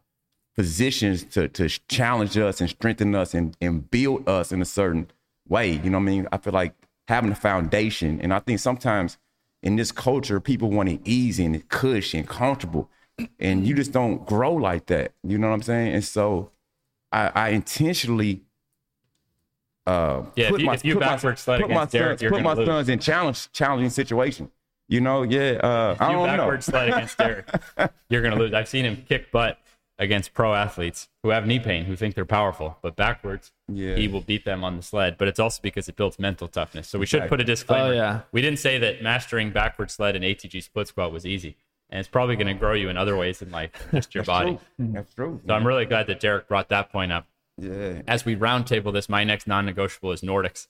positions 0.55 1.23
to 1.25 1.47
to 1.49 1.69
challenge 1.87 2.37
us 2.37 2.61
and 2.61 2.69
strengthen 2.69 3.15
us 3.15 3.33
and 3.33 3.55
and 3.61 3.89
build 3.89 4.27
us 4.27 4.51
in 4.51 4.61
a 4.61 4.65
certain 4.65 5.09
way. 5.47 5.71
You 5.71 5.89
know 5.89 5.97
what 5.97 6.03
I 6.03 6.11
mean? 6.11 6.27
I 6.31 6.37
feel 6.37 6.53
like 6.53 6.73
having 7.07 7.31
a 7.31 7.35
foundation, 7.35 8.19
and 8.21 8.33
I 8.33 8.39
think 8.39 8.59
sometimes 8.59 9.17
in 9.63 9.75
this 9.75 9.91
culture, 9.91 10.39
people 10.39 10.69
want 10.71 10.89
it 10.89 11.01
easy 11.05 11.45
and 11.45 11.67
cush 11.69 12.13
and 12.13 12.27
comfortable, 12.27 12.89
and 13.39 13.65
you 13.67 13.73
just 13.75 13.91
don't 13.91 14.25
grow 14.25 14.53
like 14.53 14.87
that. 14.87 15.13
You 15.23 15.37
know 15.37 15.47
what 15.49 15.53
I'm 15.55 15.61
saying? 15.61 15.93
And 15.93 16.03
so, 16.03 16.51
I, 17.11 17.27
I 17.33 17.49
intentionally. 17.49 18.41
Uh, 19.87 20.23
Yeah, 20.35 20.45
if 20.53 20.59
you- 20.61 20.71
if 20.71 20.85
sled 21.39 21.61
put 21.61 21.69
my 21.71 21.85
Derek, 21.85 22.19
sons, 22.19 22.31
put 22.31 22.41
my 22.43 22.53
lose. 22.53 22.67
sons 22.67 22.89
in 22.89 22.99
challenge 22.99 23.51
challenging 23.51 23.89
situation. 23.89 24.51
You 24.87 25.01
know, 25.01 25.23
yeah. 25.23 25.53
Uh, 25.63 25.95
I 25.99 26.07
you 26.11 26.17
don't 26.17 26.27
know. 26.27 26.37
backward 26.37 26.63
sled 26.63 26.89
against 26.89 27.17
Derek, 27.17 27.47
you're 28.09 28.21
gonna 28.21 28.35
lose. 28.35 28.53
I've 28.53 28.67
seen 28.67 28.85
him 28.85 29.03
kick 29.07 29.31
butt 29.31 29.57
against 30.01 30.33
pro 30.33 30.53
athletes 30.55 31.07
who 31.23 31.29
have 31.29 31.45
knee 31.45 31.59
pain, 31.59 31.85
who 31.85 31.95
think 31.95 32.15
they're 32.15 32.25
powerful, 32.25 32.77
but 32.81 32.95
backwards, 32.97 33.51
Yeah. 33.71 33.95
he 33.95 34.07
will 34.09 34.19
beat 34.21 34.43
them 34.43 34.63
on 34.63 34.75
the 34.75 34.81
sled. 34.81 35.15
But 35.17 35.27
it's 35.29 35.39
also 35.39 35.59
because 35.61 35.87
it 35.87 35.95
builds 35.95 36.17
mental 36.19 36.47
toughness. 36.49 36.89
So 36.89 36.97
we 36.99 37.05
should 37.05 37.29
put 37.29 37.39
a 37.39 37.43
disclaimer. 37.43 37.85
Oh, 37.89 37.91
yeah. 37.91 38.21
We 38.33 38.41
didn't 38.41 38.59
say 38.59 38.77
that 38.79 39.01
mastering 39.03 39.51
backward 39.51 39.91
sled 39.91 40.15
and 40.15 40.25
ATG 40.25 40.61
split 40.63 40.87
squat 40.87 41.11
was 41.13 41.25
easy, 41.25 41.55
and 41.89 41.99
it's 41.99 42.09
probably 42.09 42.35
going 42.35 42.47
to 42.47 42.53
grow 42.55 42.73
you 42.73 42.89
in 42.89 42.97
other 42.97 43.15
ways 43.15 43.41
in 43.41 43.51
life, 43.51 43.71
than 43.91 44.01
just 44.01 44.13
your 44.15 44.23
body. 44.23 44.57
That's 44.79 45.13
true. 45.13 45.39
So 45.47 45.53
I'm 45.53 45.65
really 45.65 45.85
glad 45.85 46.07
that 46.07 46.19
Derek 46.19 46.47
brought 46.47 46.67
that 46.69 46.91
point 46.91 47.11
up. 47.11 47.27
Yeah. 47.57 48.01
As 48.07 48.25
we 48.25 48.35
roundtable 48.35 48.91
this, 48.91 49.07
my 49.07 49.23
next 49.23 49.45
non-negotiable 49.45 50.11
is 50.13 50.21
Nordics. 50.21 50.67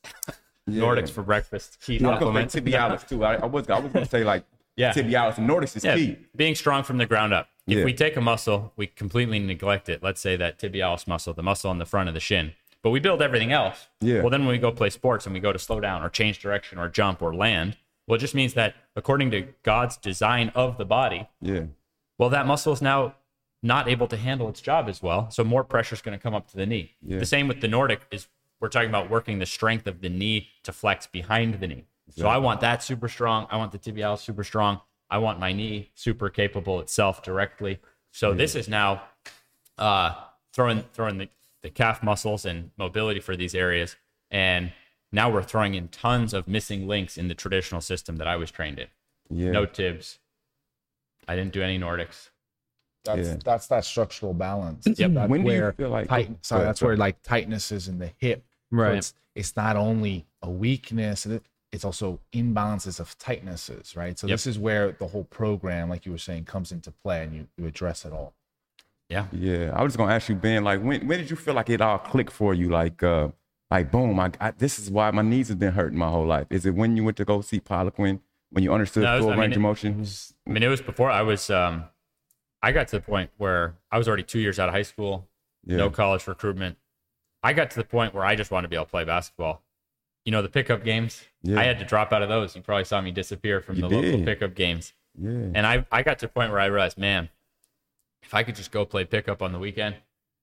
Nordics 0.69 1.09
for 1.09 1.23
breakfast. 1.23 1.79
Key 1.81 1.93
I 1.93 1.95
was 1.95 2.01
gonna 2.01 2.15
supplement. 2.19 2.51
say 2.51 2.59
tibialis 2.61 3.07
too. 3.07 3.23
I, 3.23 3.35
I 3.35 3.45
was 3.45 3.69
I 3.69 3.79
was 3.79 3.91
gonna 3.93 4.05
say 4.05 4.23
like 4.23 4.43
Yeah. 4.81 4.93
tibialis 4.93 5.37
and 5.37 5.49
Nordics 5.49 5.75
is 5.77 5.83
Yeah, 5.83 5.95
key. 5.95 6.17
being 6.35 6.55
strong 6.55 6.83
from 6.83 6.97
the 6.97 7.05
ground 7.05 7.33
up. 7.33 7.49
If 7.67 7.77
Yeah. 7.79 7.85
we 7.85 7.93
take 7.93 8.15
a 8.17 8.21
muscle, 8.21 8.73
we 8.75 8.87
completely 8.87 9.39
neglect 9.39 9.87
it. 9.89 10.01
Let's 10.03 10.19
say 10.19 10.35
that 10.35 10.59
tibialis 10.59 11.07
muscle, 11.07 11.33
the 11.33 11.43
muscle 11.43 11.69
on 11.69 11.77
the 11.77 11.85
front 11.85 12.07
of 12.09 12.13
the 12.15 12.19
shin, 12.19 12.53
but 12.81 12.89
we 12.89 12.99
build 12.99 13.21
everything 13.21 13.51
else. 13.51 13.87
Yeah. 14.01 14.21
Well, 14.21 14.29
then 14.29 14.41
when 14.45 14.51
we 14.53 14.57
go 14.57 14.71
play 14.71 14.89
sports 14.89 15.25
and 15.25 15.33
we 15.33 15.39
go 15.39 15.53
to 15.53 15.59
slow 15.59 15.79
down 15.79 16.01
or 16.03 16.09
change 16.09 16.39
direction 16.39 16.79
or 16.79 16.89
jump 16.89 17.21
or 17.21 17.33
land, 17.33 17.77
well, 18.07 18.15
it 18.15 18.19
just 18.19 18.33
means 18.35 18.55
that 18.55 18.75
according 18.95 19.29
to 19.31 19.41
God's 19.63 19.95
design 19.97 20.51
of 20.55 20.77
the 20.77 20.85
body, 20.85 21.27
Yeah. 21.41 21.65
well, 22.17 22.29
that 22.29 22.45
muscle 22.47 22.73
is 22.73 22.81
now 22.81 23.15
not 23.63 23.87
able 23.87 24.07
to 24.07 24.17
handle 24.17 24.49
its 24.49 24.59
job 24.59 24.89
as 24.89 25.03
well. 25.03 25.29
So 25.29 25.43
more 25.43 25.63
pressure 25.63 25.93
is 25.93 26.01
going 26.01 26.17
to 26.17 26.21
come 26.21 26.33
up 26.33 26.47
to 26.49 26.57
the 26.57 26.65
knee. 26.65 26.95
Yeah. 27.05 27.19
The 27.19 27.27
same 27.27 27.47
with 27.47 27.61
the 27.61 27.67
Nordic 27.67 28.01
is 28.09 28.27
we're 28.59 28.69
talking 28.69 28.89
about 28.89 29.09
working 29.09 29.37
the 29.39 29.45
strength 29.45 29.85
of 29.85 30.01
the 30.01 30.09
knee 30.09 30.49
to 30.63 30.71
flex 30.73 31.05
behind 31.05 31.59
the 31.59 31.67
knee. 31.67 31.85
So 32.15 32.27
I 32.27 32.37
want 32.37 32.61
that 32.61 32.83
super 32.83 33.07
strong. 33.07 33.47
I 33.49 33.57
want 33.57 33.71
the 33.71 33.79
tibialis 33.79 34.19
super 34.19 34.43
strong. 34.43 34.81
I 35.09 35.17
want 35.17 35.39
my 35.39 35.51
knee 35.53 35.91
super 35.95 36.29
capable 36.29 36.79
itself 36.79 37.21
directly. 37.23 37.79
So 38.11 38.33
this 38.33 38.55
is 38.55 38.67
now 38.67 39.03
uh, 39.77 40.13
throwing 40.53 40.83
throwing 40.93 41.17
the, 41.17 41.29
the 41.63 41.69
calf 41.69 42.03
muscles 42.03 42.45
and 42.45 42.71
mobility 42.77 43.19
for 43.19 43.35
these 43.35 43.55
areas. 43.55 43.95
And 44.29 44.71
now 45.11 45.29
we're 45.29 45.43
throwing 45.43 45.75
in 45.75 45.87
tons 45.89 46.33
of 46.33 46.47
missing 46.47 46.87
links 46.87 47.17
in 47.17 47.27
the 47.27 47.35
traditional 47.35 47.81
system 47.81 48.17
that 48.17 48.27
I 48.27 48.35
was 48.37 48.51
trained 48.51 48.79
in. 48.79 48.87
Yeah. 49.29 49.51
No 49.51 49.65
tibs. 49.65 50.19
I 51.27 51.35
didn't 51.35 51.53
do 51.53 51.61
any 51.61 51.77
Nordics. 51.79 52.29
That's 53.03 53.27
Yeah. 53.27 53.37
that's 53.43 53.67
that 53.67 53.83
structural 53.85 54.33
balance. 54.33 54.85
Yep. 54.87 55.11
That's 55.13 55.29
When 55.29 55.43
do 55.43 55.51
you 55.51 55.59
where 55.61 55.73
feel 55.73 55.89
like- 55.89 56.07
tight, 56.07 56.45
sorry, 56.45 56.63
that's 56.65 56.81
where 56.81 56.95
like 56.97 57.21
tightness 57.23 57.71
is 57.71 57.87
in 57.87 57.99
the 57.99 58.11
hip. 58.17 58.43
So 58.71 58.77
Right. 58.77 58.95
it's 58.97 59.13
it's 59.33 59.55
not 59.55 59.75
only 59.77 60.25
a 60.41 60.49
weakness, 60.49 61.25
it- 61.25 61.43
it's 61.71 61.85
also 61.85 62.19
imbalances 62.33 62.99
of 62.99 63.17
tightnesses, 63.17 63.95
right? 63.95 64.17
So 64.19 64.27
Yep. 64.27 64.33
this 64.33 64.47
is 64.47 64.59
where 64.59 64.91
the 64.91 65.07
whole 65.07 65.23
program, 65.25 65.89
like 65.89 66.05
you 66.05 66.11
were 66.11 66.17
saying, 66.17 66.45
comes 66.45 66.71
into 66.71 66.91
play, 66.91 67.23
and 67.23 67.33
you, 67.33 67.47
you 67.57 67.65
address 67.65 68.03
it 68.05 68.11
all. 68.13 68.33
Yeah. 69.09 69.27
Yeah. 69.31 69.71
I 69.75 69.81
was 69.83 69.91
just 69.91 69.97
gonna 69.97 70.13
ask 70.13 70.29
you, 70.29 70.35
Ben, 70.35 70.63
like 70.63 70.81
when 70.81 71.07
when 71.07 71.19
did 71.19 71.29
you 71.29 71.35
feel 71.35 71.53
like 71.53 71.69
it 71.69 71.81
all 71.81 71.97
clicked 71.99 72.31
for 72.31 72.53
you? 72.53 72.69
Like 72.69 73.01
uh 73.03 73.29
like 73.69 73.91
boom, 73.91 74.19
I, 74.19 74.31
I 74.39 74.51
this 74.51 74.79
is 74.79 74.89
why 74.89 75.11
my 75.11 75.21
knees 75.21 75.49
have 75.49 75.59
been 75.59 75.73
hurting 75.73 75.97
my 75.97 76.09
whole 76.09 76.25
life. 76.25 76.47
Is 76.49 76.65
it 76.65 76.75
when 76.75 76.95
you 76.97 77.03
went 77.03 77.17
to 77.17 77.25
go 77.25 77.41
see 77.41 77.59
Poliquin? 77.59 78.19
When 78.51 78.63
you 78.63 78.73
understood 78.73 79.03
No, 79.03 79.13
it 79.13 79.15
was- 79.17 79.23
full 79.23 79.29
I 79.31 79.35
mean, 79.35 79.41
range 79.41 79.53
it- 79.53 79.57
of 79.57 79.61
motion? 79.61 80.05
I 80.47 80.49
mean, 80.49 80.63
it 80.63 80.67
was 80.67 80.81
before 80.81 81.09
I 81.09 81.21
was. 81.21 81.49
Um, 81.49 81.85
I 82.61 82.71
got 82.73 82.87
to 82.89 82.97
the 82.97 83.01
point 83.01 83.31
where 83.37 83.75
I 83.91 83.97
was 83.97 84.07
already 84.07 84.23
two 84.23 84.39
years 84.39 84.59
out 84.59 84.67
of 84.69 84.75
high 84.75 84.81
school, 84.83 85.27
Yeah. 85.65 85.77
no 85.77 85.89
college 85.89 86.27
recruitment. 86.27 86.77
I 87.43 87.53
got 87.53 87.71
to 87.71 87.75
the 87.77 87.83
point 87.85 88.13
where 88.13 88.23
I 88.23 88.35
just 88.35 88.51
wanted 88.51 88.63
to 88.63 88.69
be 88.69 88.75
able 88.75 88.85
to 88.85 88.91
play 88.91 89.03
basketball. 89.03 89.63
You 90.25 90.31
know, 90.31 90.41
the 90.41 90.49
pickup 90.49 90.83
games. 90.83 91.23
Yeah. 91.41 91.59
I 91.59 91.63
had 91.63 91.79
to 91.79 91.85
drop 91.85 92.13
out 92.13 92.21
of 92.21 92.29
those. 92.29 92.55
You 92.55 92.61
probably 92.61 92.85
saw 92.85 93.01
me 93.01 93.11
disappear 93.11 93.61
from 93.61 93.77
You 93.77 93.81
the 93.81 93.89
local 93.89 94.23
pickup 94.23 94.53
games. 94.55 94.93
Yeah. 95.19 95.29
And 95.29 95.65
I, 95.67 95.85
I 95.91 96.03
got 96.03 96.19
to 96.19 96.27
a 96.27 96.29
point 96.29 96.51
where 96.51 96.59
I 96.59 96.65
realized, 96.65 96.97
man, 96.97 97.29
if 98.23 98.33
I 98.33 98.43
could 98.43 98.55
just 98.55 98.71
go 98.71 98.85
play 98.85 99.03
pickup 99.03 99.41
on 99.41 99.51
the 99.51 99.59
weekend, 99.59 99.95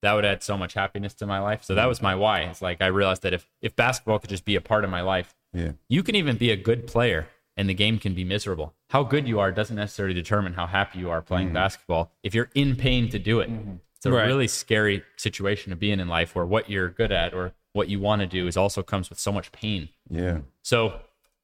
that 0.02 0.12
would 0.12 0.24
add 0.24 0.42
so 0.42 0.56
much 0.56 0.74
happiness 0.74 1.14
to 1.14 1.26
my 1.26 1.38
life. 1.38 1.64
So 1.64 1.74
that 1.74 1.86
was 1.86 2.02
my 2.02 2.14
why. 2.14 2.40
It's 2.42 2.62
like 2.62 2.82
I 2.82 2.86
realized 2.86 3.22
that 3.22 3.32
if 3.32 3.48
if 3.60 3.74
basketball 3.76 4.18
could 4.18 4.30
just 4.30 4.44
be 4.44 4.56
a 4.56 4.60
part 4.60 4.84
of 4.84 4.90
my 4.90 5.00
life, 5.00 5.34
Yeah. 5.52 5.72
you 5.88 6.02
can 6.02 6.14
even 6.14 6.36
be 6.36 6.50
a 6.50 6.56
good 6.56 6.86
player 6.86 7.28
and 7.56 7.68
the 7.68 7.74
game 7.74 7.98
can 7.98 8.14
be 8.14 8.24
miserable. 8.24 8.74
How 8.90 9.02
good 9.02 9.26
you 9.26 9.40
are 9.40 9.50
doesn't 9.50 9.74
necessarily 9.74 10.14
determine 10.14 10.54
how 10.54 10.66
happy 10.66 11.00
you 11.00 11.10
are 11.10 11.20
playing 11.20 11.48
mm-hmm. 11.48 11.54
basketball. 11.54 12.12
If 12.22 12.34
you're 12.34 12.50
in 12.54 12.76
pain 12.76 13.08
to 13.10 13.18
do 13.18 13.40
it, 13.40 13.50
mm-hmm. 13.50 13.76
it's 13.96 14.06
a 14.06 14.12
Right. 14.12 14.26
really 14.26 14.46
scary 14.46 15.02
situation 15.16 15.70
to 15.70 15.76
be 15.76 15.90
in 15.90 15.98
in 15.98 16.06
life 16.08 16.34
where 16.36 16.46
what 16.46 16.70
you're 16.70 16.88
good 16.88 17.10
at 17.10 17.34
or 17.34 17.54
what 17.78 17.88
you 17.88 18.00
want 18.00 18.20
to 18.20 18.26
do 18.26 18.46
is 18.46 18.56
also 18.56 18.82
comes 18.82 19.08
with 19.08 19.18
so 19.18 19.32
much 19.32 19.52
pain. 19.52 19.88
Yeah. 20.10 20.40
So 20.62 21.00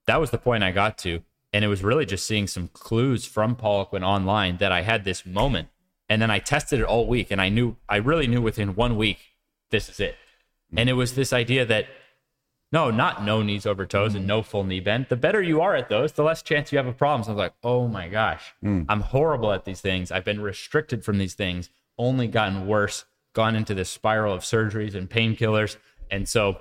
that 0.07 0.21
was 0.21 0.31
the 0.31 0.39
point 0.39 0.63
I 0.63 0.73
got 0.73 0.99
to. 0.99 1.23
And 1.53 1.65
it 1.65 1.69
was 1.69 1.85
really 1.85 2.05
just 2.05 2.27
seeing 2.27 2.49
some 2.49 2.69
clues 2.73 3.25
from 3.25 3.55
Poliquin 3.55 4.03
online 4.03 4.57
that 4.59 4.73
I 4.73 4.83
had 4.83 5.05
this 5.05 5.25
moment. 5.25 5.69
And 6.09 6.21
then 6.21 6.31
I 6.31 6.41
tested 6.41 6.81
it 6.81 6.85
all 6.85 7.07
week 7.07 7.31
and 7.31 7.41
I 7.41 7.49
knew, 7.49 7.77
I 7.89 7.97
really 7.97 8.27
knew 8.27 8.43
within 8.43 8.75
one 8.75 8.97
week, 8.97 9.19
this 9.71 9.89
is 9.89 10.01
it. 10.01 10.17
And 10.77 10.91
it 10.91 10.95
was 10.95 11.15
this 11.15 11.33
idea 11.33 11.65
that 11.65 11.87
no, 12.73 12.91
not 12.91 13.25
no 13.25 13.41
knees 13.41 13.67
over 13.67 13.87
toes 13.87 14.17
and 14.17 14.27
no 14.27 14.43
full 14.43 14.65
knee 14.65 14.81
bend. 14.81 15.07
The 15.09 15.17
better 15.17 15.41
you 15.41 15.61
are 15.61 15.77
at 15.77 15.89
those, 15.89 16.11
the 16.13 16.25
less 16.25 16.43
chance 16.43 16.73
you 16.73 16.79
have 16.79 16.89
of 16.89 16.99
problems. 16.99 17.29
I 17.29 17.31
was 17.31 17.39
like, 17.39 17.55
oh 17.63 17.87
my 17.87 18.09
gosh, 18.09 18.53
hmm. 18.61 18.83
I'm 18.89 19.01
horrible 19.01 19.53
at 19.53 19.65
these 19.65 19.81
things. 19.81 20.11
I've 20.11 20.25
been 20.25 20.41
restricted 20.41 21.05
from 21.05 21.19
these 21.19 21.35
things, 21.35 21.71
only 21.97 22.27
gotten 22.27 22.67
worse, 22.67 23.05
gone 23.33 23.55
into 23.55 23.75
this 23.75 23.91
spiral 23.91 24.35
of 24.35 24.43
surgeries 24.43 24.97
and 24.97 25.09
painkillers. 25.09 25.77
And 26.15 26.29
so 26.29 26.59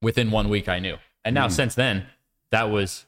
within 0.00 0.32
one 0.32 0.48
week, 0.48 0.68
I 0.68 0.80
knew. 0.80 0.96
And 1.24 1.34
now, 1.34 1.46
since 1.46 1.76
then, 1.76 2.06
that 2.50 2.64
was 2.64 3.06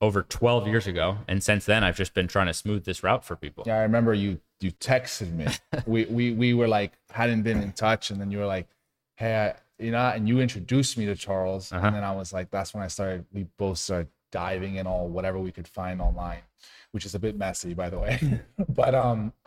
over 0.00 0.22
12 0.22 0.66
years 0.66 0.88
ago. 0.88 1.18
And 1.28 1.40
since 1.42 1.64
then, 1.64 1.84
I've 1.84 1.96
just 1.96 2.14
been 2.14 2.26
trying 2.26 2.48
to 2.48 2.54
smooth 2.54 2.84
this 2.84 3.04
route 3.04 3.24
for 3.24 3.36
people. 3.36 3.62
Yeah, 3.64 3.78
I 3.78 3.82
remember 3.82 4.12
you 4.12 4.40
you 4.60 4.72
texted 4.72 5.32
me. 5.32 5.46
we 5.86 6.06
we 6.06 6.32
we 6.32 6.52
were 6.52 6.66
like 6.66 6.92
hadn't 7.10 7.42
been 7.42 7.62
in 7.62 7.72
touch, 7.72 8.10
and 8.10 8.20
then 8.20 8.32
you 8.32 8.38
were 8.38 8.46
like, 8.46 8.66
"Hey, 9.14 9.36
I, 9.36 9.82
you 9.84 9.92
know," 9.92 9.98
and 10.08 10.28
you 10.28 10.40
introduced 10.40 10.98
me 10.98 11.06
to 11.06 11.14
Charles, 11.14 11.70
Uh-huh. 11.72 11.86
and 11.86 11.94
then 11.94 12.02
I 12.02 12.12
was 12.12 12.32
like, 12.32 12.50
"That's 12.50 12.74
when 12.74 12.82
I 12.82 12.88
started." 12.88 13.24
We 13.32 13.46
both 13.56 13.78
started 13.78 14.08
diving 14.32 14.74
in 14.74 14.86
all 14.88 15.08
whatever 15.08 15.38
we 15.38 15.52
could 15.52 15.68
find 15.68 16.00
online, 16.00 16.42
which 16.90 17.06
is 17.06 17.14
a 17.14 17.20
bit 17.20 17.36
messy, 17.36 17.72
by 17.72 17.88
the 17.88 18.00
way. 18.00 18.18
but 18.68 18.96
um, 18.96 19.32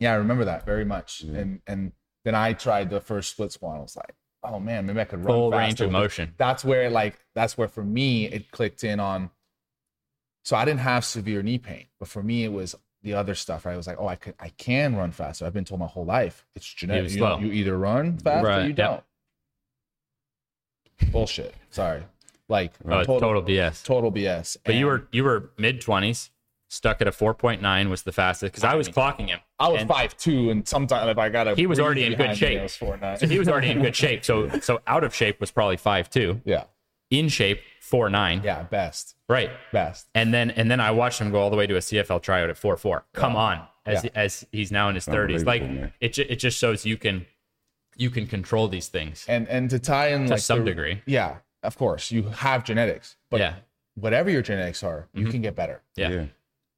yeah, 0.00 0.12
I 0.12 0.16
remember 0.16 0.44
that 0.46 0.66
very 0.66 0.84
much. 0.84 1.20
And 1.22 1.60
and 1.68 1.92
then 2.24 2.34
I 2.34 2.52
tried 2.52 2.90
the 2.90 3.00
first 3.00 3.30
split 3.30 3.52
squat. 3.52 3.76
I 3.78 3.80
was 3.80 3.96
like, 3.96 4.14
"Oh 4.42 4.60
man, 4.60 4.86
maybe 4.86 5.00
I 5.00 5.04
could 5.04 5.24
run 5.24 5.34
Full 5.34 5.50
range 5.50 5.80
of 5.80 5.90
motion. 5.90 6.34
That's 6.36 6.64
where 6.64 6.90
like 6.90 7.18
that's 7.34 7.56
where 7.58 7.68
for 7.68 7.84
me 7.84 8.26
it 8.26 8.50
clicked 8.50 8.84
in 8.84 9.00
on 9.00 9.30
so 10.44 10.56
I 10.56 10.64
didn't 10.64 10.80
have 10.80 11.04
severe 11.04 11.42
knee 11.42 11.58
pain, 11.58 11.86
but 11.98 12.08
for 12.08 12.22
me 12.22 12.44
it 12.44 12.52
was 12.52 12.74
the 13.02 13.14
other 13.14 13.34
stuff. 13.34 13.66
Right? 13.66 13.74
I 13.74 13.76
was 13.76 13.86
like, 13.86 13.98
oh, 14.00 14.08
I 14.08 14.16
could, 14.16 14.34
I 14.40 14.48
can 14.50 14.96
run 14.96 15.12
faster. 15.12 15.46
I've 15.46 15.52
been 15.52 15.64
told 15.64 15.80
my 15.80 15.86
whole 15.86 16.04
life 16.04 16.46
it's 16.54 16.66
genetic. 16.72 17.12
You, 17.12 17.38
you 17.40 17.52
either 17.52 17.76
run 17.76 18.18
fast 18.18 18.46
or 18.46 18.66
you 18.66 18.72
don't. 18.72 19.02
Bullshit. 21.12 21.54
Sorry. 21.70 22.02
Like 22.48 22.72
Oh, 22.84 22.98
it's 22.98 23.06
total, 23.06 23.42
BS. 23.42 23.84
total 23.84 24.10
BS. 24.12 24.56
But 24.64 24.74
you 24.74 24.86
were 24.86 25.06
you 25.12 25.24
were 25.24 25.50
mid 25.56 25.80
20s, 25.80 26.30
stuck 26.72 27.00
at 27.02 27.08
a 27.08 27.10
4.9 27.10 27.90
was 27.90 28.04
the 28.04 28.12
fastest 28.12 28.52
because 28.52 28.62
I 28.64 28.76
was 28.76 28.88
clocking 28.88 29.26
him. 29.26 29.40
I 29.58 29.68
was 29.68 29.80
and- 29.82 29.90
five 29.90 30.16
two, 30.16 30.50
and 30.50 30.66
sometimes 30.66 31.10
if 31.10 31.18
I 31.18 31.28
got 31.28 31.48
a 31.48 31.54
He 31.56 31.66
was 31.66 31.80
already 31.80 32.04
in 32.04 32.14
good 32.14 32.36
shape. 32.36 32.62
Was 32.62 32.76
four. 32.76 32.98
So 33.18 33.26
he 33.26 33.38
was 33.38 33.48
already 33.48 33.70
in 33.70 33.82
good 33.82 33.96
shape. 33.96 34.24
So 34.24 34.48
so 34.60 34.80
out 34.86 35.02
of 35.04 35.14
shape 35.14 35.40
was 35.40 35.50
probably 35.50 35.76
five 35.76 36.08
two. 36.08 36.40
yeah, 36.44 36.64
In 37.10 37.28
shape 37.28 37.60
four 37.80 38.08
nine. 38.08 38.40
yeah, 38.44 38.62
best, 38.62 39.16
Right. 39.28 39.50
best. 39.72 40.06
And 40.14 40.32
then 40.32 40.50
and 40.52 40.70
then 40.70 40.80
I 40.80 40.92
watched 40.92 41.20
him 41.20 41.30
go 41.32 41.40
all 41.40 41.50
the 41.50 41.56
way 41.56 41.66
to 41.66 41.74
a 41.76 41.80
CFL 41.80 42.22
tryout 42.22 42.48
at 42.50 42.56
four 42.56 42.76
four. 42.76 43.04
Come 43.14 43.34
on, 43.34 43.66
as 43.84 44.04
Yeah. 44.04 44.10
as 44.14 44.46
he's 44.52 44.70
now 44.70 44.88
in 44.88 44.94
his 44.94 45.04
thirties. 45.06 45.44
Like 45.44 45.62
man. 45.62 45.92
it 46.00 46.12
ju- 46.12 46.26
it 46.28 46.36
just 46.36 46.56
shows 46.56 46.86
you 46.86 46.96
can 46.96 47.26
you 47.96 48.10
can 48.10 48.28
control 48.28 48.68
these 48.68 48.86
things. 48.86 49.24
And 49.28 49.48
and 49.48 49.68
to 49.70 49.80
tie 49.80 50.08
in 50.10 50.26
To 50.26 50.30
like 50.34 50.40
some 50.40 50.60
the- 50.60 50.66
degree. 50.66 51.02
yeah, 51.04 51.38
of 51.64 51.76
course 51.76 52.12
you 52.12 52.22
have 52.28 52.62
genetics, 52.62 53.16
but 53.28 53.40
yeah. 53.40 53.54
whatever 53.96 54.30
your 54.30 54.42
genetics 54.42 54.84
are, 54.84 55.08
you 55.12 55.22
mm-hmm. 55.22 55.30
can 55.32 55.42
get 55.42 55.56
better. 55.56 55.82
Yeah. 55.96 56.10
Yeah. 56.10 56.24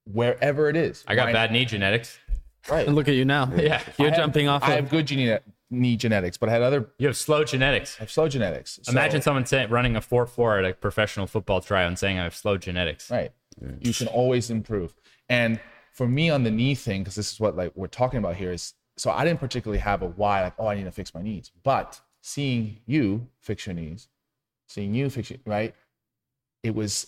Wherever 0.04 0.68
it 0.68 0.76
is. 0.76 1.04
I 1.06 1.14
got 1.14 1.26
Right? 1.26 1.32
bad 1.32 1.52
knee 1.52 1.64
genetics. 1.64 2.18
Right. 2.70 2.86
And 2.86 2.94
look 2.96 3.08
at 3.08 3.14
you 3.14 3.24
now. 3.24 3.50
Yeah. 3.56 3.82
You're 3.98 4.08
I 4.08 4.10
have- 4.10 4.18
jumping 4.18 4.48
off 4.48 4.62
I 4.62 4.72
of 4.74 4.80
have 4.84 4.88
good 4.90 5.06
gene, 5.06 5.38
knee 5.70 5.96
genetics, 5.96 6.36
but 6.36 6.48
I 6.48 6.52
had 6.52 6.62
other. 6.62 6.88
You 6.98 7.06
have 7.08 7.16
slow 7.16 7.44
genetics. 7.44 7.96
I 7.98 8.02
have 8.04 8.10
slow 8.10 8.28
genetics. 8.28 8.78
So- 8.82 8.92
Imagine 8.92 9.22
someone 9.22 9.46
saying, 9.46 9.70
running 9.70 9.96
a 9.96 10.00
4 10.00 10.26
4 10.26 10.58
at 10.58 10.64
a 10.64 10.74
professional 10.74 11.26
football 11.26 11.60
tryout 11.60 11.88
and 11.88 11.98
saying 11.98 12.18
I 12.18 12.24
have 12.24 12.34
slow 12.36 12.56
genetics. 12.58 13.10
Right. 13.10 13.32
You 13.80 13.92
can 13.92 14.06
always 14.08 14.50
improve. 14.50 14.94
And 15.28 15.60
for 15.92 16.06
me 16.08 16.30
on 16.30 16.42
the 16.44 16.50
knee 16.50 16.74
thing, 16.74 17.02
because 17.02 17.16
this 17.16 17.32
is 17.32 17.40
what 17.40 17.56
like 17.56 17.72
we're 17.74 17.86
talking 17.86 18.18
about 18.18 18.36
here, 18.36 18.52
is 18.52 18.74
so 18.96 19.10
I 19.10 19.24
didn't 19.24 19.40
particularly 19.40 19.78
have 19.80 20.02
a 20.02 20.06
why, 20.06 20.42
like, 20.42 20.54
oh, 20.58 20.66
I 20.66 20.74
need 20.74 20.84
to 20.84 20.92
fix 20.92 21.14
my 21.14 21.22
knees. 21.22 21.50
But 21.62 22.00
seeing 22.20 22.78
you 22.86 23.26
fix 23.40 23.66
your 23.66 23.74
knees, 23.74 24.08
seeing 24.68 24.94
you 24.94 25.10
fix 25.10 25.30
your 25.30 25.40
right, 25.46 25.74
it 26.62 26.74
was 26.74 27.06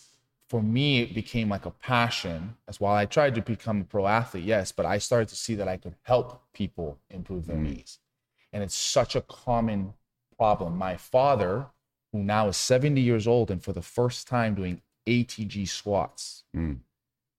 for 0.48 0.62
me, 0.62 1.00
it 1.00 1.14
became 1.14 1.48
like 1.48 1.66
a 1.66 1.70
passion. 1.70 2.56
As 2.68 2.78
while 2.80 2.94
I 2.94 3.06
tried 3.06 3.34
to 3.36 3.42
become 3.42 3.80
a 3.80 3.84
pro 3.84 4.06
athlete, 4.06 4.44
yes, 4.44 4.72
but 4.72 4.86
I 4.86 4.98
started 4.98 5.28
to 5.28 5.36
see 5.36 5.54
that 5.54 5.68
I 5.68 5.76
could 5.76 5.94
help 6.02 6.42
people 6.52 6.98
improve 7.10 7.46
their 7.46 7.56
knees. 7.56 7.98
And 8.52 8.62
it's 8.62 8.74
such 8.74 9.16
a 9.16 9.20
common 9.22 9.94
problem. 10.38 10.76
My 10.76 10.96
father, 10.96 11.66
who 12.12 12.22
now 12.22 12.48
is 12.48 12.56
70 12.56 13.00
years 13.00 13.26
old 13.26 13.50
and 13.50 13.62
for 13.62 13.72
the 13.72 13.82
first 13.82 14.28
time 14.28 14.54
doing 14.54 14.82
ATG 15.06 15.66
squats, 15.68 16.44
Mm. 16.54 16.78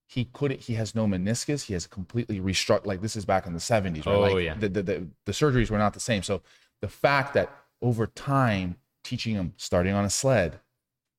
he 0.06 0.26
couldn't, 0.26 0.60
he 0.60 0.74
has 0.74 0.94
no 0.94 1.06
meniscus. 1.06 1.64
He 1.64 1.72
has 1.72 1.86
completely 1.86 2.40
restructured. 2.40 2.86
Like 2.86 3.00
this 3.00 3.16
is 3.16 3.24
back 3.24 3.46
in 3.46 3.54
the 3.54 3.60
70s, 3.60 4.04
right? 4.06 4.14
Oh, 4.14 4.20
like 4.20 4.44
yeah. 4.44 4.54
The, 4.54 4.68
the, 4.68 4.82
the, 4.82 5.06
the 5.24 5.32
surgeries 5.32 5.70
were 5.70 5.78
not 5.78 5.94
the 5.94 6.00
same. 6.00 6.22
So 6.22 6.42
the 6.80 6.88
fact 6.88 7.34
that 7.34 7.50
over 7.80 8.06
time, 8.06 8.76
teaching 9.04 9.34
him, 9.34 9.54
starting 9.56 9.94
on 9.94 10.04
a 10.04 10.10
sled, 10.10 10.60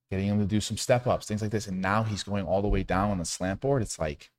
getting 0.09 0.27
him 0.27 0.39
to 0.39 0.45
do 0.45 0.61
some 0.61 0.77
step 0.77 1.07
ups, 1.07 1.27
things 1.27 1.41
like 1.41 1.51
this, 1.51 1.67
and 1.67 1.81
now 1.81 2.03
he's 2.03 2.23
going 2.23 2.45
all 2.45 2.61
the 2.61 2.67
way 2.67 2.83
down 2.83 3.11
on 3.11 3.17
the 3.17 3.25
slant 3.25 3.59
board, 3.61 3.81
it's 3.81 3.99
like, 3.99 4.31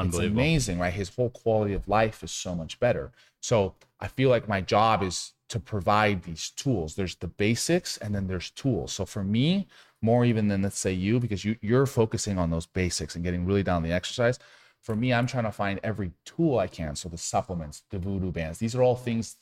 it's 0.00 0.14
Unbelievable. 0.14 0.40
amazing, 0.40 0.78
right? 0.78 0.92
His 0.92 1.14
whole 1.14 1.30
quality 1.30 1.74
of 1.74 1.88
life 1.88 2.22
is 2.22 2.30
so 2.30 2.54
much 2.54 2.78
better. 2.78 3.10
So 3.40 3.74
I 3.98 4.06
feel 4.08 4.30
like 4.30 4.48
my 4.48 4.60
job 4.60 5.02
is 5.02 5.32
to 5.48 5.58
provide 5.58 6.22
these 6.22 6.50
tools. 6.50 6.94
There's 6.94 7.16
the 7.16 7.26
basics 7.26 7.96
and 7.96 8.14
then 8.14 8.26
there's 8.26 8.50
tools. 8.50 8.92
So 8.92 9.04
for 9.04 9.24
me, 9.24 9.66
more 10.00 10.24
even 10.24 10.48
than 10.48 10.62
let's 10.62 10.78
say 10.78 10.92
you, 10.92 11.18
because 11.18 11.44
you 11.44 11.56
you're 11.60 11.86
focusing 11.86 12.38
on 12.38 12.50
those 12.50 12.66
basics 12.66 13.14
and 13.16 13.24
getting 13.24 13.44
really 13.44 13.62
down 13.62 13.82
the 13.82 13.92
exercise. 13.92 14.38
For 14.82 14.94
me, 14.94 15.12
I'm 15.12 15.26
trying 15.26 15.44
to 15.44 15.52
find 15.52 15.80
every 15.82 16.12
tool 16.24 16.58
I 16.58 16.68
can. 16.68 16.94
So 16.94 17.08
the 17.08 17.18
supplements, 17.18 17.82
the 17.90 17.98
voodoo 17.98 18.30
bands, 18.30 18.58
these 18.58 18.76
are 18.76 18.82
all 18.82 18.94
things 18.94 19.36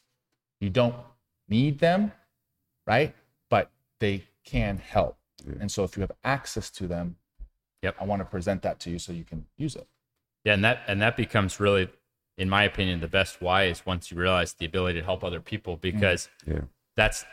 you 0.60 0.70
don't 0.70 0.94
need 1.48 1.78
them, 1.78 2.12
right? 2.86 3.14
But 3.50 3.70
they 4.00 4.24
can 4.44 4.78
help. 4.78 5.18
And 5.60 5.70
so 5.70 5.84
if 5.84 5.96
you 5.96 6.00
have 6.00 6.12
access 6.24 6.70
to 6.70 6.86
them, 6.86 7.16
Yep. 7.82 7.96
I 8.00 8.04
want 8.04 8.20
to 8.20 8.24
present 8.24 8.62
that 8.62 8.80
to 8.80 8.90
you 8.90 8.98
so 8.98 9.12
you 9.12 9.22
can 9.22 9.46
use 9.56 9.76
it. 9.76 9.86
Yeah, 10.44 10.54
and 10.54 10.64
that 10.64 10.82
and 10.88 11.00
that 11.02 11.16
becomes 11.16 11.60
really, 11.60 11.88
in 12.38 12.48
my 12.48 12.64
opinion, 12.64 13.00
the 13.00 13.08
best 13.08 13.40
why 13.40 13.64
is 13.64 13.84
once 13.84 14.10
you 14.10 14.16
realize 14.16 14.54
the 14.54 14.66
ability 14.66 14.98
to 14.98 15.04
help 15.04 15.22
other 15.22 15.40
people 15.40 15.76
mm. 15.76 15.82
because 15.82 16.28
Yeah. 16.46 16.62
that's 16.96 17.24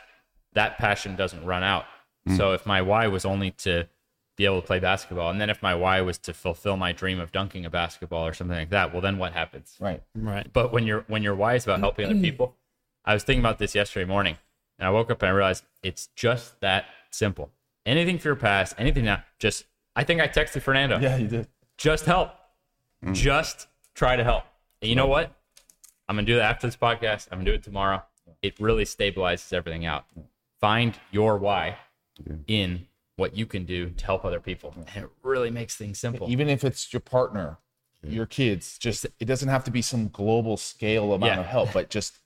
that 0.52 0.78
passion 0.78 1.16
doesn't 1.16 1.44
run 1.44 1.62
out. 1.62 1.86
Mm. 2.28 2.36
So 2.36 2.52
if 2.52 2.66
my 2.66 2.82
why 2.82 3.06
was 3.08 3.24
only 3.24 3.50
to 3.52 3.88
be 4.36 4.44
able 4.44 4.60
to 4.60 4.66
play 4.66 4.80
basketball, 4.80 5.30
and 5.30 5.40
then 5.40 5.50
if 5.50 5.62
my 5.62 5.74
why 5.74 6.00
was 6.02 6.18
to 6.18 6.34
fulfill 6.34 6.76
my 6.76 6.92
dream 6.92 7.20
of 7.20 7.32
dunking 7.32 7.64
a 7.64 7.70
basketball 7.70 8.26
or 8.26 8.34
something 8.34 8.56
like 8.56 8.70
that, 8.70 8.92
well 8.92 9.00
then 9.00 9.18
what 9.18 9.32
happens? 9.32 9.76
Right. 9.80 10.02
right. 10.14 10.52
But 10.52 10.72
when 10.72 10.86
you're 10.86 11.04
when 11.08 11.22
your 11.22 11.34
why 11.34 11.54
is 11.54 11.64
about 11.64 11.80
helping 11.80 12.06
other 12.06 12.14
mm. 12.14 12.22
people, 12.22 12.54
I 13.04 13.14
was 13.14 13.24
thinking 13.24 13.42
about 13.42 13.58
this 13.58 13.74
yesterday 13.74 14.04
morning, 14.04 14.36
and 14.78 14.86
I 14.86 14.90
woke 14.90 15.10
up 15.10 15.22
and 15.22 15.30
I 15.30 15.32
realized 15.32 15.64
it's 15.82 16.08
just 16.14 16.60
that 16.60 16.84
simple. 17.10 17.50
Anything 17.86 18.18
for 18.18 18.28
your 18.28 18.36
past, 18.36 18.74
anything 18.78 19.04
now. 19.04 19.22
just 19.38 19.64
I 19.96 20.04
think 20.04 20.20
I 20.20 20.26
texted 20.28 20.62
Fernando. 20.62 20.98
Yeah, 20.98 21.16
you 21.16 21.28
did. 21.28 21.48
Just 21.76 22.04
help. 22.06 22.30
Mm. 23.04 23.14
Just 23.14 23.68
try 23.94 24.16
to 24.16 24.24
help. 24.24 24.44
And 24.82 24.88
you 24.88 24.96
know 24.96 25.06
what? 25.06 25.32
I'm 26.08 26.16
gonna 26.16 26.26
do 26.26 26.36
that 26.36 26.50
after 26.50 26.66
this 26.66 26.76
podcast. 26.76 27.28
I'm 27.30 27.38
gonna 27.38 27.50
do 27.50 27.54
it 27.54 27.62
tomorrow. 27.62 28.02
It 28.42 28.58
really 28.58 28.84
stabilizes 28.84 29.52
everything 29.52 29.86
out. 29.86 30.06
Find 30.60 30.98
your 31.10 31.36
why 31.38 31.76
in 32.46 32.86
what 33.16 33.36
you 33.36 33.46
can 33.46 33.64
do 33.64 33.90
to 33.90 34.04
help 34.04 34.24
other 34.24 34.40
people. 34.40 34.74
And 34.94 35.04
it 35.04 35.10
really 35.22 35.50
makes 35.50 35.76
things 35.76 35.98
simple. 35.98 36.28
Even 36.30 36.48
if 36.48 36.64
it's 36.64 36.92
your 36.92 37.00
partner, 37.00 37.58
your 38.02 38.26
kids, 38.26 38.76
just 38.78 39.04
it 39.18 39.24
doesn't 39.26 39.48
have 39.48 39.64
to 39.64 39.70
be 39.70 39.82
some 39.82 40.08
global 40.08 40.56
scale 40.56 41.12
amount 41.12 41.34
Yeah. 41.34 41.40
of 41.40 41.46
help, 41.46 41.72
but 41.72 41.90
just 41.90 42.18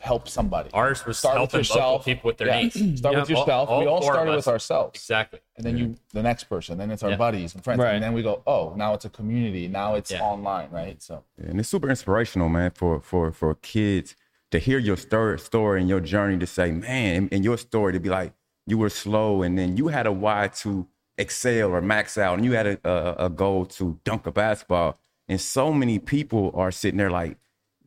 help 0.00 0.28
somebody. 0.28 0.70
Ours 0.72 1.04
was 1.04 1.18
Start 1.18 1.34
with 1.34 1.52
helping 1.52 1.58
local 1.68 1.76
yourself. 1.76 2.04
people 2.06 2.28
with 2.28 2.38
their 2.38 2.48
Yeah. 2.48 2.62
needs. 2.62 2.74
Start 2.98 3.16
with 3.16 3.30
yourself. 3.30 3.68
All- 3.68 3.80
we 3.80 3.86
all 3.86 3.96
all 3.96 4.00
four 4.00 4.12
of 4.12 4.16
started 4.16 4.34
with 4.36 4.48
ourselves. 4.48 4.98
Exactly. 4.98 5.40
And 5.56 5.66
then 5.66 5.76
you 5.76 5.84
mm-hmm. 5.86 5.94
the 6.18 6.22
next 6.22 6.44
person, 6.44 6.78
then 6.78 6.90
it's 6.90 7.02
our 7.02 7.10
Yeah. 7.10 7.16
buddies 7.16 7.54
and 7.54 7.62
friends. 7.62 7.80
Right. 7.80 7.94
And 7.94 8.02
then 8.02 8.14
we 8.14 8.22
go, 8.22 8.42
oh, 8.46 8.72
now 8.76 8.94
it's 8.94 9.04
a 9.04 9.10
community. 9.10 9.68
Now 9.68 9.94
it's 9.94 10.10
Yeah. 10.10 10.22
online, 10.22 10.70
right? 10.70 11.00
So 11.02 11.24
And 11.36 11.60
it's 11.60 11.68
super 11.68 11.88
inspirational, 11.90 12.48
man, 12.48 12.70
for 12.72 13.00
for 13.00 13.30
for 13.30 13.54
kids 13.56 14.16
to 14.50 14.58
hear 14.58 14.78
your 14.78 14.96
story, 14.96 15.38
story 15.38 15.80
and 15.80 15.88
your 15.88 16.00
journey 16.00 16.38
to 16.38 16.46
say, 16.46 16.72
man, 16.72 17.14
in, 17.14 17.28
in 17.28 17.42
your 17.42 17.58
story 17.58 17.92
to 17.92 18.00
be 18.00 18.08
like 18.08 18.32
you 18.66 18.78
were 18.78 18.90
slow 18.90 19.42
and 19.42 19.58
then 19.58 19.76
you 19.76 19.88
had 19.88 20.06
a 20.06 20.12
why 20.12 20.48
to 20.48 20.86
excel 21.18 21.70
or 21.70 21.80
max 21.82 22.16
out 22.16 22.34
and 22.38 22.44
you 22.44 22.52
had 22.52 22.66
a, 22.66 22.78
a, 22.84 23.26
a 23.26 23.30
goal 23.30 23.66
to 23.66 23.98
dunk 24.04 24.26
a 24.26 24.32
basketball. 24.32 24.98
And 25.28 25.40
so 25.40 25.72
many 25.72 25.98
people 25.98 26.50
are 26.54 26.72
sitting 26.72 26.98
there 26.98 27.10
like 27.10 27.36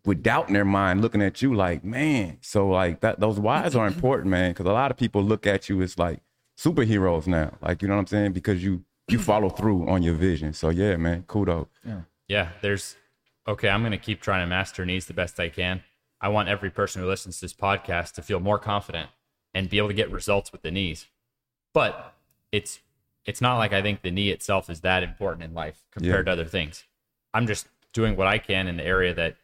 with 0.05 0.21
doubt 0.21 0.47
in 0.47 0.53
their 0.53 0.65
mind 0.65 1.01
looking 1.01 1.21
at 1.21 1.41
you 1.41 1.53
like, 1.53 1.83
man. 1.83 2.37
So 2.41 2.67
like 2.67 3.01
that 3.01 3.19
those 3.19 3.39
whys 3.39 3.75
are 3.75 3.87
important, 3.95 4.29
man, 4.29 4.51
because 4.51 4.65
a 4.65 4.71
lot 4.71 4.91
of 4.91 4.97
people 4.97 5.23
look 5.23 5.47
at 5.47 5.69
you 5.69 5.81
as 5.81 5.97
like 5.97 6.21
superheroes 6.57 7.27
now. 7.27 7.53
Like, 7.61 7.81
you 7.81 7.87
know 7.87 7.95
what 7.95 8.01
I'm 8.01 8.07
saying? 8.07 8.33
Because 8.33 8.63
you 8.63 8.83
you 9.07 9.19
follow 9.19 9.49
through 9.57 9.87
on 9.87 10.03
your 10.03 10.15
vision. 10.15 10.53
So 10.53 10.69
yeah, 10.69 10.97
man, 10.97 11.23
kudos. 11.27 11.67
Yeah, 12.27 12.49
there's 12.61 12.95
okay, 13.47 13.69
I'm 13.69 13.81
going 13.81 13.91
to 13.91 13.97
keep 13.97 14.21
trying 14.21 14.41
to 14.41 14.47
master 14.47 14.85
knees 14.85 15.05
the 15.05 15.13
best 15.13 15.39
I 15.39 15.49
can. 15.49 15.83
I 16.21 16.29
want 16.29 16.47
every 16.47 16.69
person 16.69 17.01
who 17.01 17.07
listens 17.07 17.39
to 17.39 17.41
this 17.45 17.53
podcast 17.53 18.13
to 18.13 18.21
feel 18.21 18.39
more 18.39 18.57
confident 18.57 19.09
and 19.53 19.69
be 19.69 19.77
able 19.77 19.89
to 19.89 19.93
get 19.93 20.09
results 20.09 20.51
with 20.51 20.61
the 20.61 20.71
knees. 20.71 21.07
But 21.73 22.13
it's 22.51 22.79
it's 23.25 23.41
not 23.41 23.57
like 23.57 23.73
I 23.73 23.81
think 23.81 24.01
the 24.01 24.11
knee 24.11 24.29
itself 24.29 24.69
is 24.69 24.81
that 24.81 25.03
important 25.03 25.43
in 25.43 25.53
life 25.53 25.83
compared 25.91 26.25
to 26.25 26.31
other 26.31 26.45
things. 26.45 26.83
I'm 27.33 27.47
just 27.47 27.67
doing 27.93 28.15
what 28.15 28.27
I 28.27 28.37
can 28.37 28.67
in 28.67 28.77
the 28.77 28.85
area 28.85 29.13
that 29.13 29.37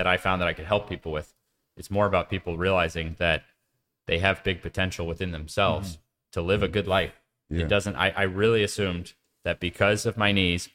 that 0.00 0.06
I 0.06 0.16
found 0.16 0.40
that 0.40 0.48
I 0.48 0.54
could 0.54 0.64
help 0.64 0.88
people 0.88 1.12
with. 1.12 1.34
It's 1.76 1.90
more 1.90 2.06
about 2.06 2.30
people 2.30 2.56
realizing 2.56 3.16
that 3.18 3.42
they 4.06 4.18
have 4.20 4.42
big 4.42 4.62
potential 4.62 5.06
within 5.06 5.30
themselves 5.30 5.90
mm-hmm. 5.90 6.00
to 6.32 6.40
live 6.40 6.62
a 6.62 6.64
mm-hmm. 6.64 6.72
good 6.72 6.88
life. 6.88 7.12
Yeah. 7.50 7.64
It 7.64 7.68
doesn't 7.68 7.96
I, 7.96 8.08
I 8.16 8.22
really 8.22 8.62
assumed 8.62 9.12
that 9.44 9.60
because 9.60 10.06
of 10.06 10.16
my 10.16 10.32
knees, 10.32 10.70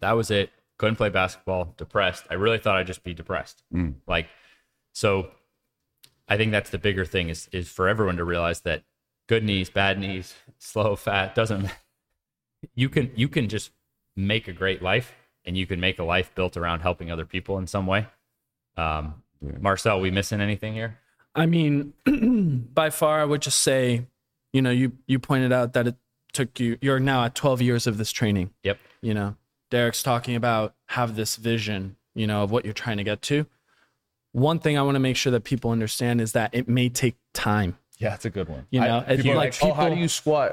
that 0.00 0.12
was 0.12 0.30
it. 0.30 0.48
Couldn't 0.78 0.96
play 0.96 1.10
basketball, 1.10 1.74
depressed. 1.76 2.24
I 2.30 2.34
really 2.34 2.56
thought 2.56 2.76
I'd 2.76 2.86
just 2.86 3.04
be 3.04 3.12
depressed. 3.12 3.64
Mm. 3.74 3.96
Like, 4.06 4.28
so 4.94 5.30
I 6.26 6.38
think 6.38 6.50
that's 6.50 6.70
the 6.70 6.78
bigger 6.78 7.04
thing 7.04 7.28
is 7.28 7.50
is 7.52 7.68
for 7.68 7.86
everyone 7.86 8.16
to 8.16 8.24
realize 8.24 8.62
that 8.62 8.82
good 9.26 9.44
knees, 9.44 9.68
bad 9.68 9.98
knees, 9.98 10.36
slow, 10.58 10.96
fat 10.96 11.34
doesn't. 11.34 11.68
You 12.74 12.88
can 12.88 13.10
you 13.14 13.28
can 13.28 13.46
just 13.50 13.72
make 14.16 14.48
a 14.48 14.54
great 14.54 14.80
life, 14.80 15.14
and 15.44 15.54
you 15.54 15.66
can 15.66 15.80
make 15.80 15.98
a 15.98 16.04
life 16.04 16.34
built 16.34 16.56
around 16.56 16.80
helping 16.80 17.10
other 17.10 17.26
people 17.26 17.58
in 17.58 17.66
some 17.66 17.86
way. 17.86 18.06
Um, 18.78 19.22
Marcel, 19.60 20.00
we 20.00 20.10
missing 20.10 20.40
anything 20.40 20.72
here? 20.74 20.98
I 21.34 21.46
mean, 21.46 21.92
by 22.74 22.90
far, 22.90 23.20
I 23.20 23.24
would 23.24 23.42
just 23.42 23.60
say, 23.62 24.06
you 24.52 24.62
know, 24.62 24.70
you 24.70 24.92
you 25.06 25.18
pointed 25.18 25.52
out 25.52 25.72
that 25.74 25.86
it 25.88 25.96
took 26.32 26.58
you. 26.60 26.78
You're 26.80 27.00
now 27.00 27.24
at 27.24 27.34
12 27.34 27.62
years 27.62 27.86
of 27.86 27.98
this 27.98 28.10
training. 28.12 28.50
Yep. 28.62 28.78
You 29.02 29.14
know, 29.14 29.36
Derek's 29.70 30.02
talking 30.02 30.34
about 30.36 30.74
have 30.86 31.16
this 31.16 31.36
vision, 31.36 31.96
you 32.14 32.26
know, 32.26 32.42
of 32.42 32.50
what 32.50 32.64
you're 32.64 32.74
trying 32.74 32.96
to 32.96 33.04
get 33.04 33.22
to. 33.22 33.46
One 34.32 34.58
thing 34.58 34.76
I 34.78 34.82
want 34.82 34.96
to 34.96 35.00
make 35.00 35.16
sure 35.16 35.30
that 35.32 35.44
people 35.44 35.70
understand 35.70 36.20
is 36.20 36.32
that 36.32 36.50
it 36.54 36.68
may 36.68 36.88
take 36.88 37.16
time. 37.34 37.78
yeah, 37.98 38.14
it's 38.14 38.24
a 38.24 38.30
good 38.30 38.48
one. 38.48 38.66
You 38.70 38.80
know, 38.80 39.04
I, 39.06 39.12
if 39.12 39.16
people 39.18 39.24
you- 39.24 39.32
are 39.32 39.36
like 39.36 39.62
like, 39.62 39.70
oh, 39.70 39.74
how 39.74 39.88
do 39.88 39.96
you 39.96 40.08
squat? 40.08 40.52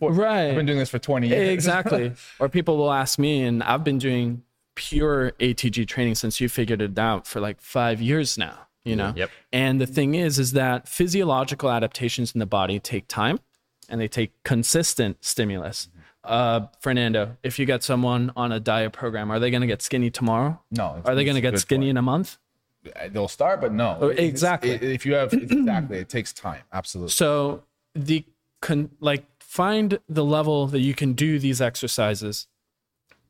Right. 0.00 0.48
I've 0.48 0.54
been 0.56 0.66
doing 0.66 0.78
this 0.78 0.90
for 0.90 0.98
20 0.98 1.28
years. 1.28 1.48
exactly. 1.50 2.12
or 2.38 2.48
people 2.48 2.76
will 2.76 2.92
ask 2.92 3.18
me, 3.18 3.42
and 3.44 3.62
I've 3.62 3.84
been 3.84 3.98
doing 3.98 4.42
pure 4.74 5.32
ATG 5.32 5.86
training 5.86 6.14
since 6.14 6.40
you 6.40 6.48
figured 6.48 6.82
it 6.82 6.98
out 6.98 7.26
for 7.26 7.40
like 7.40 7.60
five 7.60 8.00
years 8.00 8.36
now. 8.38 8.66
You 8.84 8.96
mm-hmm. 8.96 8.98
know. 8.98 9.12
Yep. 9.16 9.30
And 9.52 9.80
the 9.80 9.86
thing 9.86 10.14
is, 10.14 10.38
is 10.38 10.52
that 10.52 10.88
physiological 10.88 11.70
adaptations 11.70 12.32
in 12.34 12.38
the 12.38 12.46
body 12.46 12.78
take 12.78 13.08
time, 13.08 13.40
and 13.88 14.00
they 14.00 14.08
take 14.08 14.32
consistent 14.42 15.24
stimulus. 15.24 15.88
Mm-hmm. 15.88 16.00
Uh, 16.24 16.66
Fernando, 16.80 17.36
if 17.42 17.58
you 17.58 17.66
get 17.66 17.82
someone 17.82 18.32
on 18.34 18.50
a 18.50 18.60
diet 18.60 18.92
program, 18.92 19.30
are 19.30 19.38
they 19.38 19.50
going 19.50 19.60
to 19.60 19.66
get 19.66 19.82
skinny 19.82 20.10
tomorrow? 20.10 20.60
No. 20.70 21.02
Are 21.04 21.14
they 21.14 21.24
going 21.24 21.34
to 21.34 21.40
get 21.40 21.58
skinny 21.58 21.86
point. 21.86 21.90
in 21.90 21.96
a 21.98 22.02
month? 22.02 22.38
Uh, 22.86 23.08
they'll 23.10 23.28
start, 23.28 23.60
but 23.60 23.72
no. 23.72 23.98
Oh, 24.00 24.08
exactly. 24.08 24.70
it- 24.70 24.82
if 24.82 25.04
you 25.06 25.14
have 25.14 25.32
exactly, 25.32 25.98
it 25.98 26.08
takes 26.08 26.32
time. 26.32 26.62
Absolutely. 26.72 27.10
So 27.10 27.64
the 27.94 28.24
con- 28.60 28.90
like 29.00 29.24
find 29.38 29.98
the 30.08 30.24
level 30.24 30.66
that 30.66 30.80
you 30.80 30.94
can 30.94 31.12
do 31.12 31.38
these 31.38 31.60
exercises 31.60 32.48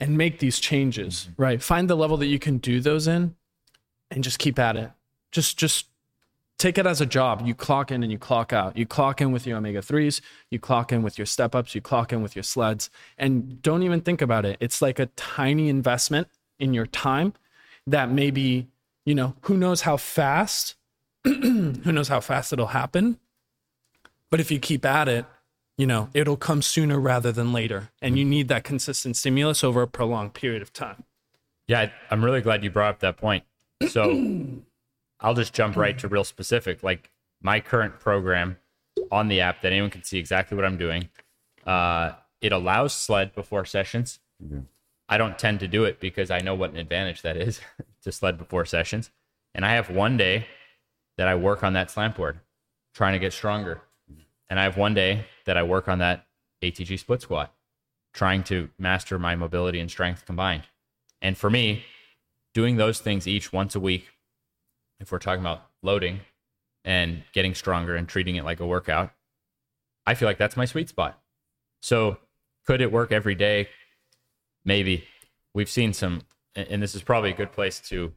and 0.01 0.17
make 0.19 0.39
these 0.39 0.59
changes, 0.59 1.29
mm-hmm. 1.31 1.43
right? 1.43 1.63
Find 1.63 1.89
the 1.89 1.97
level 1.97 2.17
that 2.19 2.27
you 2.27 2.39
can 2.39 2.59
do 2.59 2.81
those 2.81 3.07
in 3.07 3.35
and 4.11 4.25
just 4.25 4.39
keep 4.39 4.59
at 4.59 4.77
it. 4.77 4.91
Just 5.33 5.59
just 5.59 5.87
take 6.59 6.79
it 6.79 6.87
as 6.87 7.01
a 7.01 7.07
job. 7.07 7.43
You 7.45 7.55
clock 7.55 7.91
in 7.91 8.03
and 8.03 8.13
you 8.13 8.19
clock 8.19 8.53
out. 8.53 8.77
You 8.77 8.87
clock 8.87 9.21
in 9.21 9.33
with 9.33 9.47
your 9.47 9.59
omega 9.59 9.81
3s, 9.81 10.21
you 10.51 10.59
clock 10.59 10.93
in 10.93 11.03
with 11.03 11.19
your 11.19 11.27
step 11.27 11.55
ups, 11.55 11.75
you 11.75 11.81
clock 11.81 12.13
in 12.13 12.23
with 12.23 12.37
your 12.37 12.43
sleds, 12.43 12.91
and 13.19 13.61
don't 13.61 13.83
even 13.83 14.01
think 14.01 14.23
about 14.23 14.45
it. 14.45 14.57
It's 14.61 14.81
like 14.81 14.99
a 14.99 15.07
tiny 15.17 15.69
investment 15.69 16.29
in 16.59 16.73
your 16.73 16.87
time 16.87 17.35
that 17.87 18.11
maybe, 18.11 18.69
you 19.05 19.15
know, 19.15 19.35
who 19.43 19.57
knows 19.57 19.83
how 19.83 19.97
fast, 19.97 20.77
who 21.25 21.93
knows 21.93 22.09
how 22.09 22.21
fast 22.21 22.53
it'll 22.53 22.69
happen. 22.69 23.19
But 24.31 24.41
if 24.41 24.51
you 24.51 24.59
keep 24.59 24.85
at 24.85 25.09
it, 25.09 25.27
you 25.77 25.87
know, 25.87 26.09
it'll 26.15 26.37
come 26.37 26.63
sooner 26.63 26.99
rather 27.01 27.33
than 27.33 27.53
later. 27.53 27.91
And 28.01 28.19
you 28.19 28.25
need 28.25 28.49
that 28.49 28.65
consistent 28.65 29.17
stimulus 29.17 29.65
over 29.65 29.83
a 29.83 29.89
prolonged 29.89 30.35
period 30.35 30.63
of 30.63 30.73
time. 30.73 31.05
Yeah, 31.67 31.81
I- 31.81 31.93
I'm 32.11 32.25
really 32.25 32.41
glad 32.41 32.63
you 32.63 32.71
brought 32.71 32.91
up 32.91 33.01
that 33.01 33.17
point. 33.17 33.45
So 33.89 34.13
I'll 35.21 35.35
just 35.35 35.53
jump 35.55 35.77
right 35.77 35.99
to 35.99 36.09
real 36.09 36.25
specific. 36.25 36.83
Like 36.83 37.11
my 37.43 37.61
current 37.61 37.99
program 38.01 38.59
on 39.11 39.29
the 39.29 39.41
app 39.41 39.63
that 39.63 39.73
anyone 39.73 39.91
can 39.91 40.03
see 40.05 40.19
exactly 40.19 40.55
what 40.57 40.65
I'm 40.65 40.79
doing. 40.79 41.09
Uh, 41.67 42.13
it 42.41 42.53
allows 42.53 42.93
sled 42.93 43.35
before 43.35 43.65
sessions. 43.65 44.21
I 45.09 45.17
don't 45.17 45.39
tend 45.39 45.61
to 45.61 45.69
do 45.69 45.85
it 45.85 45.99
because 46.01 46.31
I 46.31 46.41
know 46.41 46.55
what 46.55 46.71
an 46.71 46.77
advantage 46.77 47.23
that 47.23 47.37
is 47.37 47.61
to 48.03 48.13
sled 48.13 48.37
before 48.39 48.65
sessions. 48.67 49.11
And 49.55 49.65
I 49.65 49.73
have 49.75 49.89
one 49.91 50.17
day 50.17 50.47
that 51.17 51.29
I 51.29 51.35
work 51.37 51.63
on 51.65 51.73
that 51.75 51.91
slant 51.91 52.17
board, 52.17 52.41
trying 52.95 53.13
to 53.15 53.19
get 53.19 53.33
stronger. 53.33 53.81
And 54.49 54.61
I 54.61 54.65
have 54.65 54.77
one 54.77 54.95
day 54.95 55.27
that 55.47 55.57
I 55.57 55.63
work 55.63 55.89
on 55.89 55.99
that 55.99 56.27
ATG 56.63 56.99
split 56.99 57.23
squat, 57.23 57.53
trying 58.13 58.43
to 58.45 58.71
master 58.79 59.19
my 59.19 59.35
mobility 59.35 59.81
and 59.81 59.91
strength 59.91 60.25
combined. 60.27 60.65
And 61.21 61.37
for 61.37 61.51
me, 61.51 61.85
doing 62.53 62.77
those 62.77 63.01
things 63.01 63.27
each 63.27 63.53
once 63.53 63.75
a 63.75 63.81
week, 63.81 64.09
if 65.01 65.11
we're 65.11 65.19
talking 65.19 65.41
about 65.41 65.67
loading 65.83 66.21
and 66.85 67.23
getting 67.33 67.55
stronger 67.55 67.97
and 67.97 68.09
treating 68.09 68.37
it 68.37 68.45
like 68.45 68.61
a 68.61 68.67
workout, 68.67 69.13
I 70.07 70.15
feel 70.15 70.29
like 70.29 70.39
that's 70.39 70.57
my 70.57 70.65
sweet 70.67 70.89
spot. 70.89 71.21
So, 71.81 72.19
could 72.67 72.81
it 72.81 72.93
work 72.93 73.13
every 73.13 73.35
day? 73.35 73.69
Maybe. 74.65 75.05
We've 75.55 75.69
seen 75.69 75.93
some, 75.93 76.23
and 76.55 76.83
this 76.83 76.95
is 76.95 77.03
probably 77.03 77.31
a 77.31 77.35
good 77.35 77.53
place 77.53 77.81
to 77.89 78.13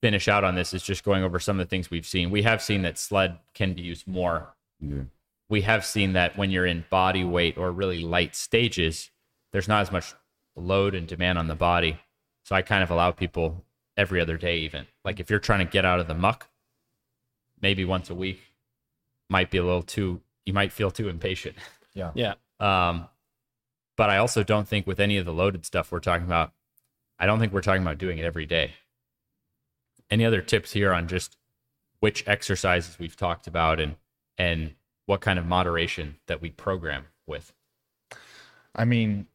finish 0.00 0.26
out 0.28 0.44
on 0.44 0.54
this, 0.54 0.74
is 0.74 0.82
just 0.82 1.04
going 1.04 1.22
over 1.22 1.38
some 1.38 1.60
of 1.60 1.66
the 1.66 1.70
things 1.70 1.90
we've 1.90 2.06
seen. 2.06 2.30
We 2.30 2.42
have 2.42 2.60
seen 2.60 2.82
that 2.82 2.98
sled 2.98 3.38
can 3.54 3.74
be 3.74 3.82
used 3.82 4.06
more 4.06 4.54
Yeah. 4.80 5.04
We 5.52 5.60
have 5.60 5.84
seen 5.84 6.14
that 6.14 6.38
when 6.38 6.50
you're 6.50 6.64
in 6.64 6.82
body 6.88 7.22
weight 7.22 7.58
or 7.58 7.70
really 7.70 8.02
light 8.02 8.34
stages, 8.34 9.10
there's 9.52 9.68
not 9.68 9.82
as 9.82 9.92
much 9.92 10.14
load 10.56 10.94
and 10.94 11.06
demand 11.06 11.38
on 11.38 11.46
the 11.46 11.54
body. 11.54 11.98
So 12.44 12.56
I 12.56 12.62
kind 12.62 12.82
of 12.82 12.90
allow 12.90 13.10
people 13.10 13.62
every 13.94 14.18
other 14.18 14.38
day, 14.38 14.60
even 14.60 14.86
like 15.04 15.20
if 15.20 15.28
you're 15.28 15.38
trying 15.38 15.58
to 15.58 15.70
get 15.70 15.84
out 15.84 16.00
of 16.00 16.08
the 16.08 16.14
muck, 16.14 16.48
maybe 17.60 17.84
once 17.84 18.08
a 18.08 18.14
week 18.14 18.40
might 19.28 19.50
be 19.50 19.58
a 19.58 19.62
little 19.62 19.82
too, 19.82 20.22
you 20.46 20.54
might 20.54 20.72
feel 20.72 20.90
too 20.90 21.08
impatient. 21.08 21.56
Yeah. 21.94 22.12
Yeah. 22.14 22.34
Um, 22.58 23.06
but 23.98 24.08
I 24.08 24.16
also 24.16 24.42
don't 24.42 24.66
think 24.66 24.86
with 24.86 24.98
any 24.98 25.18
of 25.18 25.26
the 25.26 25.32
loaded 25.34 25.66
stuff 25.66 25.92
we're 25.92 26.00
talking 26.00 26.24
about, 26.24 26.54
I 27.18 27.26
don't 27.26 27.38
think 27.38 27.52
we're 27.52 27.60
talking 27.60 27.82
about 27.82 27.98
doing 27.98 28.16
it 28.16 28.24
every 28.24 28.46
day. 28.46 28.72
Any 30.10 30.24
other 30.24 30.40
tips 30.40 30.72
here 30.72 30.94
on 30.94 31.06
just 31.06 31.36
which 32.00 32.26
exercises 32.26 32.98
we've 32.98 33.14
talked 33.14 33.46
about 33.46 33.78
and 33.78 33.96
and 34.38 34.74
what 35.12 35.20
kind 35.20 35.38
of 35.38 35.44
moderation 35.44 36.16
that 36.26 36.40
we 36.40 36.48
program 36.48 37.04
with? 37.26 37.52
I 38.74 38.86
mean, 38.86 39.26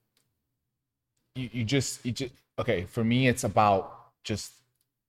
you, 1.36 1.52
you 1.54 1.64
just 1.64 2.04
you 2.04 2.12
just 2.12 2.34
okay. 2.58 2.86
For 2.86 3.04
me, 3.04 3.28
it's 3.28 3.44
about 3.44 3.84
just 4.24 4.54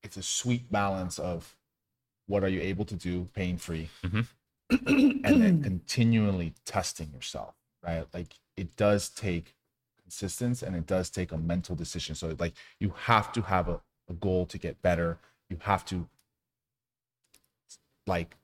it's 0.03 0.19
a 0.19 0.23
sweet 0.23 0.71
balance 0.71 1.19
of 1.19 1.57
what 2.27 2.45
are 2.45 2.51
you 2.51 2.61
able 2.61 2.85
to 2.85 2.95
do 2.95 3.29
pain 3.33 3.57
free, 3.57 3.89
Mhm. 4.03 4.27
and 5.25 5.43
then 5.43 5.63
continually 5.63 6.53
testing 6.67 7.13
yourself. 7.15 7.55
Right, 7.83 8.07
like 8.13 8.35
it 8.59 8.77
does 8.77 9.09
take 9.09 9.55
consistency 10.03 10.67
and 10.67 10.77
it 10.77 10.87
does 10.87 11.09
take 11.09 11.33
a 11.33 11.39
mental 11.39 11.77
decision. 11.77 12.15
So 12.15 12.37
like 12.39 12.53
you 12.79 12.93
have 13.07 13.33
to 13.33 13.41
have 13.41 13.71
a, 13.71 13.81
a 14.11 14.13
goal 14.13 14.45
to 14.45 14.59
get 14.59 14.83
better. 14.83 15.17
You 15.49 15.57
have 15.63 15.87
to 15.87 16.07
like 18.07 18.37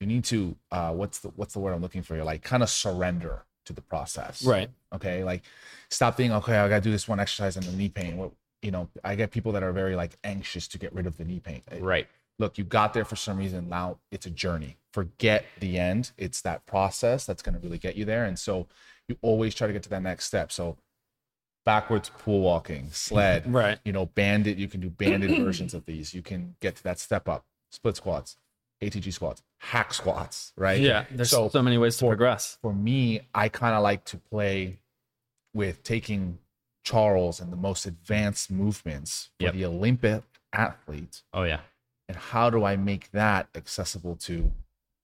you 0.00 0.06
need 0.06 0.24
to 0.24 0.56
uh 0.70 0.92
what's 0.92 1.20
the 1.20 1.28
what's 1.36 1.54
the 1.54 1.60
word 1.60 1.72
I'm 1.72 1.82
looking 1.82 2.02
for 2.02 2.14
here? 2.14 2.24
Like 2.24 2.42
kind 2.42 2.62
of 2.62 2.68
surrender 2.70 3.44
to 3.66 3.72
the 3.72 3.80
process. 3.82 4.44
Right. 4.44 4.70
Okay. 4.94 5.24
Like 5.24 5.42
stop 5.90 6.16
thinking, 6.16 6.36
okay, 6.36 6.56
I 6.56 6.68
gotta 6.68 6.80
do 6.82 6.90
this 6.90 7.08
one 7.08 7.18
exercise 7.20 7.56
and 7.56 7.64
the 7.64 7.72
knee 7.72 7.88
pain. 7.88 8.16
What 8.16 8.32
you 8.62 8.70
know, 8.70 8.88
I 9.04 9.14
get 9.14 9.30
people 9.30 9.52
that 9.52 9.62
are 9.62 9.72
very 9.72 9.96
like 9.96 10.16
anxious 10.24 10.66
to 10.68 10.78
get 10.78 10.92
rid 10.92 11.06
of 11.06 11.16
the 11.16 11.24
knee 11.24 11.40
pain. 11.40 11.62
Right. 11.80 12.06
Look, 12.38 12.58
you 12.58 12.64
got 12.64 12.92
there 12.94 13.04
for 13.04 13.16
some 13.16 13.38
reason. 13.38 13.68
Now 13.68 13.98
it's 14.12 14.26
a 14.26 14.30
journey. 14.30 14.76
Forget 14.92 15.44
the 15.60 15.78
end. 15.78 16.12
It's 16.18 16.40
that 16.42 16.66
process 16.66 17.24
that's 17.24 17.42
gonna 17.42 17.58
really 17.58 17.78
get 17.78 17.96
you 17.96 18.04
there. 18.04 18.24
And 18.24 18.38
so 18.38 18.66
you 19.08 19.16
always 19.22 19.54
try 19.54 19.66
to 19.66 19.72
get 19.72 19.82
to 19.84 19.88
that 19.90 20.02
next 20.02 20.26
step. 20.26 20.50
So 20.52 20.76
backwards 21.64 22.10
pool 22.18 22.40
walking, 22.40 22.90
sled, 22.90 23.52
Right. 23.52 23.78
you 23.84 23.92
know, 23.92 24.06
banded, 24.06 24.58
you 24.58 24.68
can 24.68 24.80
do 24.80 24.90
banded 24.90 25.42
versions 25.42 25.74
of 25.74 25.84
these. 25.84 26.14
You 26.14 26.22
can 26.22 26.54
get 26.60 26.76
to 26.76 26.82
that 26.84 26.98
step 26.98 27.28
up, 27.28 27.44
split 27.72 27.96
squats, 27.96 28.36
ATG 28.82 29.12
squats, 29.12 29.42
hack 29.58 29.94
squats, 29.94 30.52
right? 30.56 30.80
Yeah. 30.80 31.04
There's 31.10 31.30
so, 31.30 31.48
so 31.48 31.62
many 31.62 31.78
ways 31.78 31.96
to 31.96 32.00
for- 32.00 32.10
progress. 32.10 32.58
for 32.60 32.72
me, 32.74 33.22
I 33.34 33.48
kind 33.48 33.74
of 33.74 33.82
like 33.82 34.04
to 34.06 34.18
play 34.18 34.80
with 35.54 35.82
taking 35.82 36.38
Charles 36.84 37.40
and 37.40 37.50
the 37.52 37.56
most 37.56 37.86
advanced 37.86 38.50
movements 38.50 39.30
for 39.38 39.46
Yep. 39.46 39.54
the 39.54 39.64
Olympic 39.64 40.22
athletes, 40.52 41.22
Oh 41.32 41.42
yeah. 41.44 41.60
and 42.08 42.16
how 42.16 42.50
do 42.50 42.64
I 42.64 42.76
make 42.76 43.10
that 43.12 43.48
accessible 43.54 44.16
to 44.16 44.52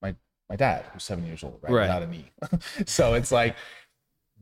my 0.01 0.15
my 0.49 0.55
dad, 0.55 0.85
who's 0.93 1.03
seven 1.03 1.25
years 1.25 1.43
old, 1.43 1.59
right, 1.61 1.71
Right. 1.71 1.81
without 1.83 2.03
a 2.03 2.07
knee. 2.07 2.31
so 2.85 3.15
it's 3.15 3.31
like 3.31 3.55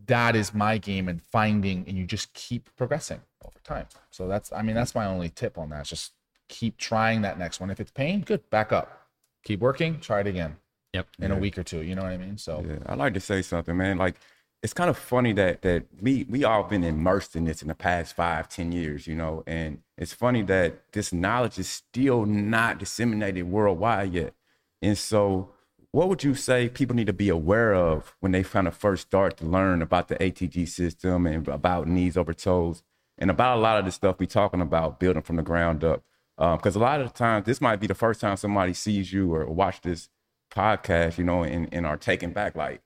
that 0.08 0.36
is 0.36 0.54
my 0.54 0.78
game, 0.78 1.08
and 1.08 1.22
finding, 1.22 1.86
and 1.88 1.98
you 1.98 2.06
just 2.06 2.34
keep 2.34 2.70
progressing 2.76 3.22
over 3.46 3.60
time. 3.64 3.86
So 4.10 4.28
that's, 4.28 4.52
I 4.52 4.62
mean, 4.64 4.76
that's 4.76 4.94
my 4.96 5.06
only 5.06 5.30
tip 5.30 5.58
on 5.58 5.70
that. 5.70 5.86
Just 5.86 6.12
keep 6.50 6.78
trying 6.78 7.22
that 7.22 7.38
next 7.40 7.60
one. 7.60 7.70
If 7.70 7.80
it's 7.80 7.92
pain, 7.92 8.22
good, 8.22 8.48
back 8.50 8.72
up. 8.72 9.01
Keep 9.44 9.60
working, 9.60 10.00
try 10.00 10.22
it 10.22 10.28
again 10.28 10.58
Yep. 10.94 11.08
in 11.20 11.32
a 11.32 11.38
week 11.38 11.58
or 11.58 11.64
two. 11.64 11.82
You 11.82 11.96
know 11.96 12.04
what 12.04 12.12
I 12.12 12.18
mean? 12.18 12.38
So 12.38 12.64
Yeah, 12.68 12.80
I 12.86 12.96
like 12.96 13.14
to 13.14 13.20
say 13.20 13.42
something, 13.42 13.76
man. 13.76 13.98
Like 13.98 14.16
it's 14.64 14.74
kind 14.74 14.90
of 14.90 14.98
funny 14.98 15.34
that 15.34 15.62
that 15.64 15.86
we 16.02 16.26
we 16.30 16.44
all 16.44 16.64
been 16.64 16.84
immersed 16.84 17.36
in 17.36 17.46
this 17.46 17.62
in 17.62 17.68
the 17.68 17.76
past 17.76 18.16
five, 18.16 18.48
ten 18.50 18.72
years, 18.72 19.08
you 19.08 19.16
know, 19.16 19.44
and 19.48 19.82
it's 19.98 20.14
funny 20.14 20.44
that 20.44 20.92
this 20.92 21.12
knowledge 21.12 21.58
is 21.58 21.68
still 21.70 22.26
not 22.26 22.78
disseminated 22.78 23.46
worldwide 23.46 24.14
yet. 24.14 24.34
And 24.82 24.98
so, 24.98 25.52
what 25.92 26.10
would 26.10 26.24
you 26.24 26.36
say 26.36 26.70
people 26.70 26.96
need 26.96 27.08
to 27.08 27.14
be 27.14 27.30
aware 27.30 27.74
of 27.74 28.16
when 28.20 28.32
they 28.32 28.44
kind 28.44 28.68
of 28.68 28.76
first 28.76 29.08
start 29.08 29.38
to 29.38 29.46
learn 29.46 29.82
about 29.82 30.08
the 30.08 30.16
ATG 30.16 30.68
system 30.68 31.26
and 31.26 31.48
about 31.48 31.88
knees 31.88 32.16
over 32.18 32.34
toes 32.34 32.84
and 33.18 33.32
about 33.32 33.58
a 33.58 33.62
lot 33.62 33.80
of 33.80 33.86
the 33.86 33.92
stuff 33.92 34.18
we're 34.20 34.26
talking 34.26 34.62
about 34.62 35.00
building 35.00 35.24
from 35.24 35.38
the 35.38 35.44
ground 35.44 35.84
up? 35.84 36.04
Because 36.42 36.76
a 36.76 36.80
lot 36.80 37.02
of 37.02 37.14
times, 37.14 37.46
this 37.46 37.62
might 37.62 37.76
be 37.76 37.86
the 37.86 37.94
first 37.94 38.20
time 38.20 38.36
somebody 38.36 38.74
sees 38.74 39.14
you 39.14 39.34
or 39.34 39.46
watch 39.46 39.82
this 39.82 40.10
podcast, 40.52 41.20
you 41.20 41.24
know, 41.24 41.44
and, 41.44 41.70
and 41.72 41.86
are 41.86 41.98
taken 41.98 42.32
back 42.32 42.56
like, 42.56 42.82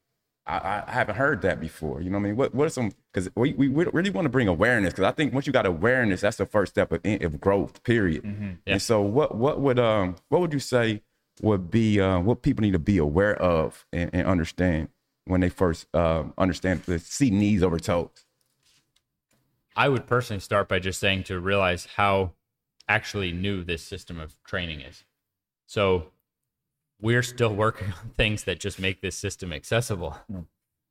I, 0.45 0.83
I 0.85 0.91
haven't 0.91 1.15
heard 1.15 1.41
that 1.43 1.61
before. 1.61 2.01
You 2.01 2.09
know 2.09 2.17
what 2.17 2.25
I 2.25 2.27
mean? 2.27 2.35
What 2.35 2.53
what 2.53 2.67
are 2.67 2.69
some? 2.69 2.91
Because 3.11 3.29
we, 3.35 3.53
we 3.53 3.67
really 3.67 4.09
want 4.09 4.25
to 4.25 4.29
bring 4.29 4.47
awareness. 4.47 4.93
Because 4.93 5.05
I 5.05 5.11
think 5.11 5.33
once 5.33 5.47
you 5.47 5.53
got 5.53 5.65
awareness, 5.65 6.21
that's 6.21 6.37
the 6.37 6.45
first 6.45 6.73
step 6.73 6.91
of, 6.91 7.01
of 7.03 7.41
growth. 7.41 7.81
Period. 7.83 8.23
Yeah. 8.25 8.73
And 8.73 8.81
so, 8.81 9.01
what 9.01 9.35
what 9.35 9.59
would 9.61 9.79
um 9.79 10.17
what 10.29 10.41
would 10.41 10.53
you 10.53 10.59
say 10.59 11.01
would 11.41 11.71
be 11.71 11.99
uh, 11.99 12.19
what 12.19 12.41
people 12.41 12.61
need 12.61 12.73
to 12.73 12.79
be 12.79 12.97
aware 12.97 13.35
of 13.41 13.85
and, 13.91 14.09
and 14.13 14.27
understand 14.27 14.89
when 15.25 15.41
they 15.41 15.49
first 15.49 15.87
um 15.95 16.33
understand 16.37 16.83
the 16.83 16.99
see 16.99 17.31
knees 17.31 17.63
over 17.63 17.79
toes? 17.79 18.09
I 19.75 19.89
would 19.89 20.05
personally 20.05 20.41
start 20.41 20.69
by 20.69 20.79
just 20.79 20.99
saying 20.99 21.23
to 21.23 21.39
realize 21.39 21.87
how 21.95 22.33
actually 22.87 23.31
new 23.31 23.63
this 23.63 23.83
system 23.83 24.19
of 24.19 24.41
training 24.43 24.81
is. 24.81 25.03
So 25.67 26.11
we're 27.01 27.23
still 27.23 27.53
working 27.53 27.87
on 27.87 28.09
things 28.15 28.43
that 28.45 28.59
just 28.59 28.79
make 28.79 29.01
this 29.01 29.15
system 29.15 29.51
accessible. 29.51 30.17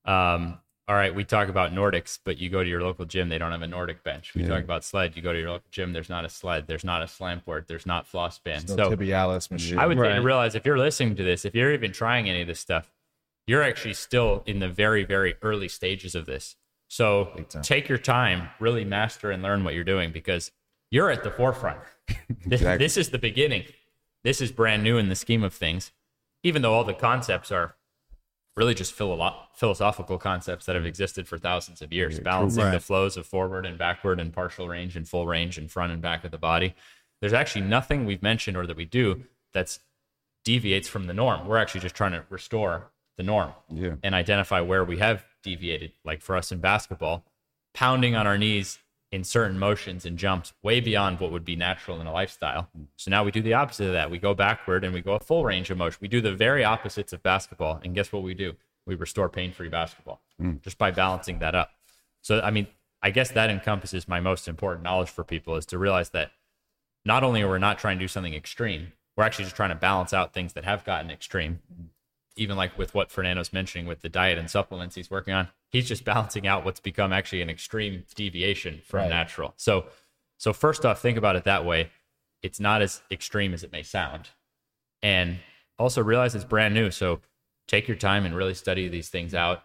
Um, 0.04 0.58
all 0.86 0.96
right, 0.96 1.14
we 1.14 1.24
talk 1.24 1.48
about 1.48 1.72
Nordics, 1.72 2.18
but 2.22 2.36
you 2.36 2.50
go 2.50 2.62
to 2.62 2.68
your 2.68 2.82
local 2.82 3.06
gym, 3.06 3.30
they 3.30 3.38
don't 3.38 3.52
have 3.52 3.62
a 3.62 3.66
Nordic 3.66 4.02
bench. 4.04 4.34
We 4.34 4.42
Yeah. 4.42 4.48
talk 4.48 4.64
about 4.64 4.84
sled, 4.84 5.16
you 5.16 5.22
go 5.22 5.32
to 5.32 5.38
your 5.38 5.48
local 5.50 5.68
gym, 5.70 5.94
there's 5.94 6.10
not 6.10 6.26
a 6.26 6.28
sled, 6.28 6.66
there's 6.66 6.84
not 6.84 7.02
a 7.02 7.08
slant 7.08 7.46
board, 7.46 7.66
there's 7.68 7.86
not 7.86 8.06
floss 8.06 8.38
band. 8.38 8.68
no 8.68 8.76
so 8.76 8.90
tibialis 8.90 9.50
machine. 9.50 9.78
I 9.78 9.86
would 9.86 9.98
Right. 9.98 10.18
realize 10.18 10.54
if 10.54 10.66
you're 10.66 10.78
listening 10.78 11.16
to 11.16 11.22
this, 11.22 11.46
if 11.46 11.54
you're 11.54 11.72
even 11.72 11.92
trying 11.92 12.28
any 12.28 12.42
of 12.42 12.46
this 12.48 12.60
stuff, 12.60 12.92
you're 13.46 13.62
actually 13.62 13.94
still 13.94 14.42
in 14.46 14.58
the 14.58 14.68
very, 14.68 15.04
very 15.04 15.36
early 15.40 15.68
stages 15.68 16.14
of 16.14 16.26
this. 16.26 16.56
So 16.88 17.46
take 17.62 17.88
your 17.88 17.98
time, 17.98 18.50
really 18.60 18.84
master 18.84 19.30
and 19.30 19.42
learn 19.42 19.64
what 19.64 19.74
you're 19.74 19.84
doing 19.84 20.12
because 20.12 20.52
you're 20.94 21.10
at 21.10 21.22
the 21.24 21.30
forefront. 21.30 21.78
This- 22.46 22.60
Exactly. 22.60 22.84
This 22.84 22.96
is 22.96 23.10
the 23.10 23.18
beginning. 23.18 23.64
This 24.22 24.40
is 24.40 24.52
brand 24.52 24.82
new 24.82 24.96
in 24.98 25.08
the 25.08 25.14
scheme 25.16 25.42
of 25.42 25.52
things, 25.54 25.92
even 26.42 26.62
though 26.62 26.74
all 26.74 26.84
the 26.84 26.94
concepts 26.94 27.50
are 27.50 27.74
really 28.56 28.74
just 28.74 28.92
philo- 28.92 29.34
philosophical 29.54 30.18
concepts 30.18 30.66
that 30.66 30.74
have 30.76 30.86
existed 30.86 31.26
for 31.26 31.38
thousands 31.38 31.82
of 31.82 31.92
years, 31.92 32.20
balancing 32.20 32.70
the 32.70 32.78
flows 32.80 33.16
of 33.16 33.26
forward 33.26 33.66
and 33.66 33.76
backward 33.78 34.20
and 34.20 34.32
partial 34.32 34.68
range 34.68 34.96
and 34.96 35.08
full 35.08 35.26
range 35.26 35.58
and 35.58 35.70
front 35.70 35.92
and 35.92 36.00
back 36.00 36.22
of 36.24 36.30
the 36.30 36.38
body. 36.38 36.74
There's 37.20 37.32
actually 37.32 37.62
nothing 37.66 38.04
we've 38.04 38.22
mentioned 38.22 38.56
or 38.56 38.66
that 38.66 38.76
we 38.76 38.84
do 38.84 39.24
that's 39.52 39.80
deviates 40.44 40.86
from 40.88 41.06
the 41.06 41.14
norm. 41.14 41.48
We're 41.48 41.56
actually 41.58 41.80
just 41.80 41.94
trying 41.96 42.12
to 42.12 42.24
restore 42.30 42.90
the 43.16 43.22
norm 43.22 43.52
Yeah. 43.70 43.94
and 44.02 44.14
identify 44.14 44.60
where 44.60 44.84
we 44.84 44.98
have 44.98 45.24
deviated. 45.42 45.92
Like 46.04 46.20
for 46.22 46.36
us 46.36 46.52
in 46.52 46.58
basketball, 46.60 47.24
pounding 47.72 48.14
on 48.14 48.26
our 48.26 48.36
knees 48.38 48.78
in 49.14 49.22
certain 49.22 49.56
motions 49.56 50.04
and 50.04 50.18
jumps 50.18 50.52
way 50.64 50.80
beyond 50.80 51.20
what 51.20 51.30
would 51.30 51.44
be 51.44 51.54
natural 51.54 52.00
in 52.00 52.06
a 52.08 52.12
lifestyle. 52.12 52.68
So 52.96 53.12
now 53.12 53.22
we 53.22 53.30
do 53.30 53.42
the 53.42 53.54
opposite 53.54 53.86
of 53.86 53.92
that. 53.92 54.10
We 54.10 54.18
go 54.18 54.34
backward 54.34 54.82
and 54.82 54.92
we 54.92 55.02
go 55.02 55.12
a 55.12 55.20
full 55.20 55.44
range 55.44 55.70
of 55.70 55.78
motion. 55.78 55.98
We 56.00 56.08
do 56.08 56.20
the 56.20 56.34
very 56.34 56.64
opposites 56.64 57.12
of 57.12 57.22
basketball. 57.22 57.80
And 57.84 57.94
guess 57.94 58.12
what 58.12 58.24
we 58.24 58.34
do? 58.34 58.54
We 58.86 58.96
restore 58.96 59.28
pain 59.28 59.52
free 59.52 59.68
basketball 59.68 60.20
mm. 60.42 60.60
just 60.62 60.78
by 60.78 60.90
balancing 60.90 61.38
that 61.38 61.54
up. 61.54 61.70
So, 62.22 62.40
I 62.40 62.50
mean, 62.50 62.66
I 63.02 63.10
guess 63.10 63.30
that 63.30 63.50
encompasses 63.50 64.08
my 64.08 64.18
most 64.18 64.48
important 64.48 64.82
knowledge 64.82 65.10
for 65.10 65.22
people 65.22 65.54
is 65.54 65.66
to 65.66 65.78
realize 65.78 66.10
that 66.10 66.32
not 67.04 67.22
only 67.22 67.40
are 67.42 67.52
we 67.52 67.60
not 67.60 67.78
trying 67.78 67.98
to 67.98 68.04
do 68.04 68.08
something 68.08 68.34
extreme, 68.34 68.94
we're 69.16 69.22
actually 69.22 69.44
just 69.44 69.54
trying 69.54 69.70
to 69.70 69.76
balance 69.76 70.12
out 70.12 70.32
things 70.32 70.54
that 70.54 70.64
have 70.64 70.84
gotten 70.84 71.12
extreme. 71.12 71.60
Even 72.34 72.56
like 72.56 72.76
with 72.76 72.94
what 72.96 73.12
Fernando's 73.12 73.52
mentioning 73.52 73.86
with 73.86 74.00
the 74.00 74.08
diet 74.08 74.38
and 74.38 74.50
supplements 74.50 74.96
he's 74.96 75.08
working 75.08 75.34
on, 75.34 75.50
he's 75.74 75.88
just 75.88 76.04
balancing 76.04 76.46
out 76.46 76.64
what's 76.64 76.78
become 76.78 77.12
actually 77.12 77.42
an 77.42 77.50
extreme 77.50 78.04
deviation 78.14 78.80
from 78.84 79.00
Right. 79.00 79.08
natural. 79.08 79.54
So, 79.56 79.86
so 80.38 80.52
first 80.52 80.86
off, 80.86 81.02
think 81.02 81.18
about 81.18 81.34
it 81.34 81.42
that 81.44 81.64
way. 81.64 81.90
It's 82.42 82.60
not 82.60 82.80
as 82.80 83.02
extreme 83.10 83.52
as 83.52 83.64
it 83.64 83.72
may 83.72 83.82
sound, 83.82 84.28
and 85.02 85.38
also 85.76 86.00
realize 86.00 86.36
it's 86.36 86.44
brand 86.44 86.74
new. 86.74 86.92
So, 86.92 87.20
take 87.66 87.88
your 87.88 87.96
time 87.96 88.24
and 88.24 88.36
really 88.36 88.54
study 88.54 88.86
these 88.86 89.08
things 89.08 89.34
out, 89.34 89.64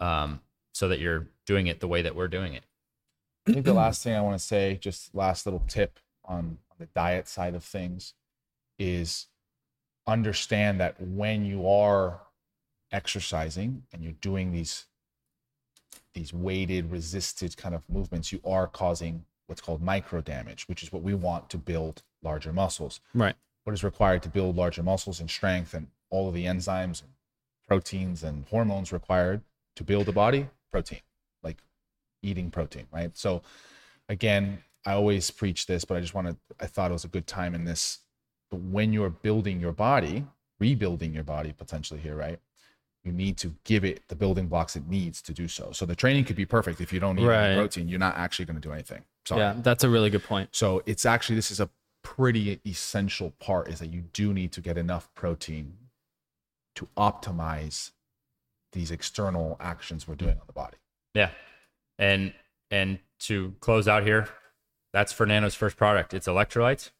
um, 0.00 0.40
so 0.74 0.88
that 0.88 0.98
you're 1.00 1.28
doing 1.46 1.66
it 1.66 1.80
the 1.80 1.88
way 1.88 2.02
that 2.02 2.14
we're 2.14 2.28
doing 2.28 2.52
it. 2.52 2.64
I 3.46 3.52
think 3.52 3.64
the 3.64 3.72
last 3.72 4.02
thing 4.02 4.14
I 4.14 4.20
want 4.20 4.38
to 4.38 4.44
say, 4.44 4.76
just 4.76 5.14
last 5.14 5.46
little 5.46 5.64
tip 5.66 5.98
on, 6.26 6.58
on 6.70 6.76
the 6.78 6.86
diet 6.86 7.26
side 7.26 7.54
of 7.54 7.64
things, 7.64 8.12
is 8.78 9.28
understand 10.06 10.78
that 10.80 11.00
when 11.00 11.46
you 11.46 11.66
are 11.66 12.20
exercising 12.90 13.84
and 13.92 14.02
you're 14.02 14.12
doing 14.20 14.52
these 14.52 14.86
these 16.14 16.32
weighted 16.32 16.90
resisted 16.90 17.56
kind 17.56 17.74
of 17.74 17.88
movements, 17.88 18.32
you 18.32 18.40
are 18.44 18.66
causing 18.66 19.24
what's 19.46 19.60
called 19.60 19.82
micro 19.82 20.20
damage, 20.20 20.68
which 20.68 20.82
is 20.82 20.92
what 20.92 21.02
we 21.02 21.14
want 21.14 21.50
to 21.50 21.58
build 21.58 22.02
larger 22.22 22.52
muscles. 22.52 23.00
Right. 23.14 23.34
What 23.64 23.72
is 23.72 23.84
required 23.84 24.22
to 24.24 24.28
build 24.28 24.56
larger 24.56 24.82
muscles 24.82 25.20
and 25.20 25.30
strength 25.30 25.74
and 25.74 25.88
all 26.10 26.28
of 26.28 26.34
the 26.34 26.46
enzymes 26.46 27.02
and 27.02 27.10
proteins 27.66 28.22
and 28.22 28.44
hormones 28.50 28.92
required 28.92 29.42
to 29.76 29.84
build 29.84 30.08
a 30.08 30.12
body? 30.12 30.48
Protein, 30.70 31.00
like 31.42 31.58
eating 32.22 32.50
protein, 32.50 32.86
right? 32.92 33.16
So 33.16 33.42
again, 34.08 34.62
I 34.84 34.92
always 34.92 35.30
preach 35.30 35.66
this, 35.66 35.84
but 35.84 35.96
I 35.96 36.00
just 36.00 36.14
wanted 36.14 36.36
I 36.60 36.66
thought 36.66 36.90
it 36.90 36.94
was 36.94 37.04
a 37.04 37.08
good 37.08 37.26
time 37.26 37.54
in 37.54 37.64
this. 37.64 37.98
But 38.50 38.60
when 38.60 38.92
you're 38.92 39.10
building 39.10 39.60
your 39.60 39.72
body, 39.72 40.26
rebuilding 40.58 41.14
your 41.14 41.24
body 41.24 41.52
potentially 41.52 42.00
here, 42.00 42.16
right? 42.16 42.38
You 43.04 43.12
need 43.12 43.36
to 43.38 43.54
give 43.64 43.84
it 43.84 44.02
the 44.08 44.14
building 44.14 44.46
blocks 44.46 44.76
it 44.76 44.86
needs 44.86 45.20
to 45.22 45.32
do 45.32 45.48
so. 45.48 45.72
So 45.72 45.84
the 45.86 45.96
training 45.96 46.24
could 46.24 46.36
be 46.36 46.46
perfect. 46.46 46.80
If 46.80 46.92
you 46.92 47.00
don't 47.00 47.18
eat 47.18 47.26
Right. 47.26 47.54
protein, 47.56 47.88
you're 47.88 47.98
not 47.98 48.16
actually 48.16 48.44
going 48.44 48.60
to 48.60 48.66
do 48.68 48.72
anything. 48.72 49.02
Sorry. 49.26 49.40
Yeah, 49.40 49.54
that's 49.58 49.82
a 49.82 49.88
really 49.88 50.08
good 50.10 50.22
point. 50.22 50.50
So 50.52 50.82
it's 50.86 51.04
actually 51.04 51.34
this 51.36 51.50
is 51.50 51.58
a 51.60 51.68
pretty 52.04 52.60
essential 52.66 53.30
part 53.40 53.68
is 53.68 53.78
that 53.80 53.92
you 53.92 54.02
do 54.12 54.32
need 54.32 54.52
to 54.52 54.60
get 54.60 54.78
enough 54.78 55.08
protein 55.14 55.76
to 56.76 56.88
optimize 56.96 57.90
these 58.72 58.90
external 58.90 59.56
actions 59.60 60.06
we're 60.08 60.14
doing 60.14 60.38
on 60.38 60.46
the 60.46 60.52
body. 60.52 60.76
Yeah. 61.14 61.30
And 61.98 62.32
and 62.70 63.00
to 63.20 63.54
close 63.60 63.86
out 63.86 64.04
here, 64.04 64.28
that's 64.92 65.12
Fernando's 65.12 65.54
first 65.54 65.76
product. 65.76 66.14
It's 66.14 66.26
electrolytes 66.26 66.90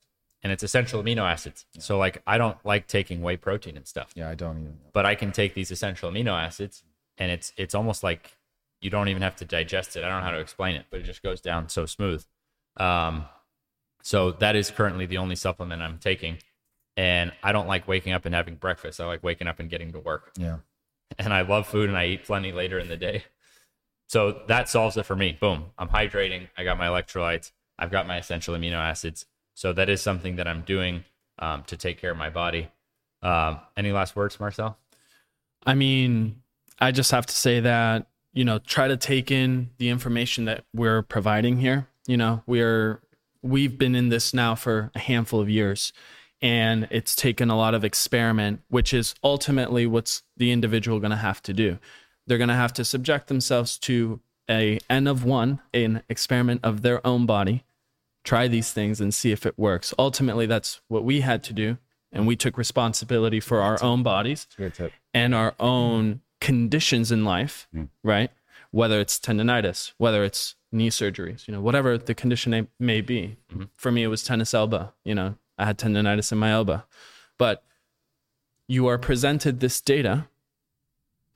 and 0.42 0.52
it's 0.52 0.62
essential 0.62 1.02
amino 1.02 1.22
acids. 1.30 1.66
So 1.78 1.98
like 1.98 2.22
I 2.26 2.38
don't 2.38 2.56
like 2.64 2.86
taking 2.86 3.22
whey 3.22 3.36
protein 3.36 3.76
and 3.76 3.86
stuff, 3.86 4.10
Yeah, 4.14 4.28
I 4.28 4.34
don't 4.34 4.58
even. 4.58 4.78
but 4.92 5.06
I 5.06 5.14
can 5.14 5.32
take 5.32 5.54
these 5.54 5.70
essential 5.70 6.10
amino 6.10 6.32
acids 6.40 6.82
and 7.18 7.30
it's 7.30 7.52
it's 7.56 7.74
almost 7.74 8.02
like 8.02 8.36
you 8.80 8.90
don't 8.90 9.08
even 9.08 9.22
have 9.22 9.36
to 9.36 9.44
digest 9.44 9.96
it. 9.96 10.02
I 10.04 10.08
don't 10.08 10.18
know 10.20 10.24
how 10.26 10.30
to 10.32 10.40
explain 10.40 10.74
it, 10.76 10.86
but 10.90 11.00
it 11.00 11.04
just 11.04 11.22
goes 11.22 11.40
down 11.40 11.68
so 11.68 11.86
smooth. 11.86 12.24
Um 12.76 13.26
so 14.02 14.32
that 14.32 14.56
is 14.56 14.70
currently 14.70 15.06
the 15.06 15.18
only 15.18 15.36
supplement 15.36 15.80
I'm 15.82 15.98
taking. 15.98 16.38
And 16.96 17.32
I 17.42 17.52
don't 17.52 17.68
like 17.68 17.86
waking 17.86 18.12
up 18.12 18.24
and 18.26 18.34
having 18.34 18.56
breakfast. 18.56 19.00
I 19.00 19.06
like 19.06 19.22
waking 19.22 19.46
up 19.46 19.60
and 19.60 19.70
getting 19.70 19.92
to 19.92 19.98
work 20.00 20.32
Yeah. 20.36 20.58
and 21.18 21.32
I 21.32 21.42
love 21.42 21.66
food 21.68 21.88
and 21.88 21.96
I 21.96 22.06
eat 22.06 22.24
plenty 22.24 22.50
later 22.52 22.78
in 22.78 22.88
the 22.88 22.96
day. 22.96 23.24
So 24.08 24.42
that 24.48 24.68
solves 24.68 24.96
it 24.98 25.04
for 25.06 25.16
me. 25.16 25.32
Boom. 25.40 25.66
I'm 25.78 25.88
hydrating. 25.88 26.48
I 26.58 26.64
got 26.64 26.76
my 26.76 26.86
electrolytes. 26.86 27.52
I've 27.78 27.90
got 27.90 28.06
my 28.06 28.18
essential 28.18 28.54
amino 28.54 28.74
acids. 28.74 29.24
So 29.54 29.72
that 29.72 29.88
is 29.88 30.00
something 30.00 30.36
that 30.36 30.48
I'm 30.48 30.62
doing 30.62 31.04
um, 31.38 31.64
to 31.64 31.76
take 31.76 31.98
care 31.98 32.10
of 32.10 32.16
my 32.16 32.30
body. 32.30 32.68
Um, 33.22 33.60
any 33.76 33.92
last 33.92 34.16
words, 34.16 34.40
Marcel? 34.40 34.76
I 35.64 35.74
mean, 35.74 36.42
I 36.78 36.90
just 36.90 37.10
have 37.10 37.26
to 37.26 37.34
say 37.34 37.60
that, 37.60 38.06
you 38.32 38.44
know, 38.44 38.58
try 38.58 38.88
to 38.88 38.96
take 38.96 39.30
in 39.30 39.70
the 39.78 39.88
information 39.88 40.46
that 40.46 40.64
we're 40.74 41.02
providing 41.02 41.58
here. 41.58 41.86
You 42.06 42.16
know, 42.16 42.42
we're 42.46 43.00
we've 43.42 43.78
been 43.78 43.94
in 43.94 44.08
this 44.08 44.32
now 44.32 44.54
for 44.54 44.90
a 44.94 44.98
handful 44.98 45.40
of 45.40 45.48
years 45.48 45.92
and 46.42 46.88
it's 46.90 47.14
taken 47.14 47.50
a 47.50 47.56
lot 47.56 47.74
of 47.74 47.84
experiment, 47.84 48.60
which 48.68 48.92
is 48.92 49.14
ultimately 49.22 49.86
what's 49.86 50.24
the 50.36 50.50
individual 50.50 50.98
going 50.98 51.12
to 51.12 51.16
have 51.16 51.40
to 51.42 51.52
do. 51.52 51.78
They're 52.26 52.38
going 52.38 52.48
to 52.48 52.54
have 52.54 52.72
to 52.74 52.84
subject 52.84 53.28
themselves 53.28 53.78
to 53.80 54.20
a 54.50 54.80
n 54.90 55.06
of 55.06 55.24
1, 55.24 55.60
an 55.72 56.02
experiment 56.08 56.60
of 56.64 56.82
their 56.82 57.04
own 57.06 57.26
body, 57.26 57.62
try 58.24 58.48
these 58.48 58.72
things 58.72 59.00
and 59.00 59.12
see 59.12 59.32
if 59.32 59.44
it 59.46 59.58
works. 59.58 59.92
Ultimately, 59.98 60.46
that's 60.46 60.80
what 60.88 61.04
we 61.04 61.20
had 61.20 61.42
to 61.44 61.52
do 61.52 61.78
and 62.12 62.26
we 62.26 62.36
took 62.36 62.58
responsibility 62.58 63.40
for 63.40 63.60
our 63.60 63.82
own 63.82 64.02
bodies 64.02 64.46
and 65.14 65.34
our 65.34 65.54
own 65.58 66.20
conditions 66.40 67.10
in 67.10 67.24
life, 67.24 67.66
hmm. 67.72 67.84
right? 68.04 68.30
Whether 68.70 69.00
it's 69.00 69.18
tendonitis, 69.18 69.92
whether 69.98 70.22
it's 70.22 70.54
knee 70.70 70.90
surgeries, 70.90 71.48
you 71.48 71.52
know, 71.52 71.60
whatever 71.60 71.98
the 71.98 72.14
condition 72.14 72.68
may- 72.78 73.00
be. 73.00 73.36
Mm-hmm. 73.50 73.64
For 73.74 73.90
me, 73.90 74.02
it 74.02 74.08
was 74.08 74.22
tennis 74.22 74.54
elbow. 74.54 74.92
You 75.04 75.14
know, 75.14 75.34
I 75.58 75.64
had 75.66 75.78
tendonitis 75.78 76.32
in 76.32 76.38
my 76.38 76.50
elbow. 76.50 76.84
But 77.38 77.62
you 78.68 78.86
are 78.86 78.98
presented 78.98 79.60
this 79.60 79.80
data. 79.80 80.28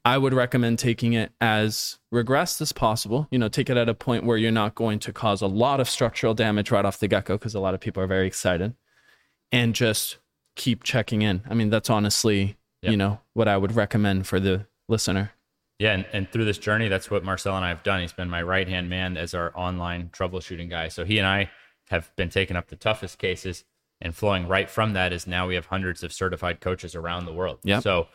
I 0.07 0.19
would 0.19 0.33
recommend 0.33 0.79
taking 0.79 1.15
it 1.15 1.33
as 1.41 1.99
regressed 2.15 2.61
as 2.61 2.71
possible. 2.71 3.27
You 3.33 3.41
know, 3.41 3.49
take 3.49 3.69
it 3.69 3.77
at 3.77 3.89
a 3.89 3.95
point 3.95 4.25
where 4.25 4.37
you're 4.37 4.53
not 4.53 4.77
going 4.77 5.01
to 5.01 5.13
cause 5.13 5.43
a 5.43 5.49
lot 5.49 5.81
of 5.81 5.89
structural 5.89 6.33
damage 6.33 6.71
right 6.71 6.85
off 6.85 7.01
the 7.01 7.09
get 7.09 7.25
go 7.25 7.37
because 7.37 7.57
a 7.57 7.61
lot 7.61 7.75
of 7.75 7.81
people 7.81 8.01
are 8.01 8.07
very 8.07 8.29
excited 8.29 8.75
and 9.51 9.75
just 9.75 10.19
keep 10.55 10.85
checking 10.85 11.23
in. 11.23 11.43
I 11.51 11.55
mean, 11.55 11.71
that's 11.71 11.91
honestly, 11.91 12.57
Yeah. 12.83 12.91
you 12.93 12.97
know, 12.97 13.21
what 13.35 13.49
I 13.49 13.57
would 13.57 13.75
recommend 13.75 14.29
for 14.29 14.39
the 14.39 14.67
listener. 14.89 15.33
Yeah, 15.81 15.93
and, 15.93 16.07
and 16.13 16.31
through 16.31 16.45
this 16.45 16.59
journey, 16.59 16.87
that's 16.87 17.11
what 17.11 17.25
Marcel 17.25 17.57
and 17.57 17.65
I 17.65 17.69
have 17.71 17.83
done. 17.83 18.01
He's 18.01 18.13
been 18.13 18.31
my 18.31 18.43
right 18.43 18.69
hand 18.69 18.89
man 18.89 19.17
as 19.17 19.35
our 19.35 19.51
online 19.59 20.11
troubleshooting 20.11 20.71
guy. 20.71 20.87
So 20.87 21.05
he 21.05 21.19
and 21.19 21.27
I 21.27 21.51
have 21.91 22.15
been 22.15 22.31
taking 22.31 22.57
up 22.57 22.69
the 22.69 22.77
toughest 22.77 23.19
cases, 23.19 23.65
and 24.01 24.15
flowing 24.15 24.47
right 24.47 24.71
from 24.71 24.93
that 24.93 25.13
is 25.13 25.27
now 25.27 25.49
we 25.49 25.57
have 25.57 25.67
hundreds 25.67 26.03
of 26.05 26.13
certified 26.13 26.61
coaches 26.61 26.95
around 26.95 27.27
the 27.27 27.33
world. 27.33 27.59
Yeah. 27.65 27.81
So 27.81 28.07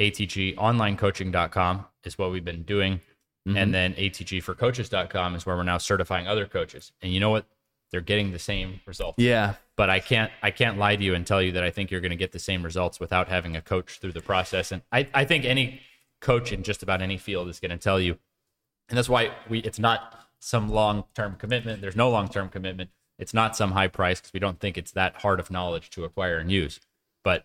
atgonlinecoaching.com 0.00 1.86
is 2.04 2.18
what 2.18 2.30
we've 2.32 2.44
been 2.44 2.62
doing. 2.62 3.00
Mm-hmm. 3.48 3.56
And 3.56 3.74
then 3.74 3.94
atgforcoaches.com 3.94 5.34
is 5.34 5.46
where 5.46 5.56
we're 5.56 5.62
now 5.62 5.78
certifying 5.78 6.26
other 6.28 6.46
coaches. 6.46 6.92
And 7.00 7.12
you 7.12 7.20
know 7.20 7.30
what? 7.30 7.46
They're 7.90 8.00
getting 8.00 8.30
the 8.30 8.38
same 8.38 8.80
results 8.86 9.18
Yeah. 9.18 9.54
but 9.76 9.90
I 9.90 9.98
can't 9.98 10.30
I 10.42 10.52
can't 10.52 10.78
lie 10.78 10.94
to 10.94 11.02
you 11.02 11.14
and 11.14 11.26
tell 11.26 11.42
you 11.42 11.50
that 11.52 11.64
I 11.64 11.70
think 11.70 11.90
you're 11.90 12.00
going 12.00 12.10
to 12.10 12.16
get 12.16 12.30
the 12.30 12.38
same 12.38 12.62
results 12.62 13.00
without 13.00 13.26
having 13.28 13.56
a 13.56 13.62
coach 13.62 13.98
through 13.98 14.12
the 14.12 14.20
process. 14.20 14.70
And 14.70 14.82
I, 14.92 15.08
I 15.12 15.24
think 15.24 15.44
any 15.44 15.80
coach 16.20 16.52
in 16.52 16.62
just 16.62 16.84
about 16.84 17.02
any 17.02 17.16
field 17.18 17.48
is 17.48 17.58
going 17.58 17.72
to 17.72 17.78
tell 17.78 17.98
you, 17.98 18.16
and 18.88 18.96
that's 18.96 19.08
why 19.08 19.32
we 19.48 19.58
it's 19.60 19.80
not 19.80 20.20
some 20.38 20.68
long 20.68 21.04
term 21.16 21.34
commitment. 21.36 21.80
There's 21.80 21.96
no 21.96 22.10
long 22.10 22.28
term 22.28 22.48
commitment. 22.48 22.90
It's 23.18 23.34
not 23.34 23.56
some 23.56 23.72
high 23.72 23.88
price 23.88 24.20
because 24.20 24.32
we 24.32 24.38
don't 24.38 24.60
think 24.60 24.78
it's 24.78 24.92
that 24.92 25.16
hard 25.16 25.40
of 25.40 25.50
knowledge 25.50 25.90
to 25.90 26.04
acquire 26.04 26.38
and 26.38 26.50
use. 26.50 26.78
But 27.24 27.44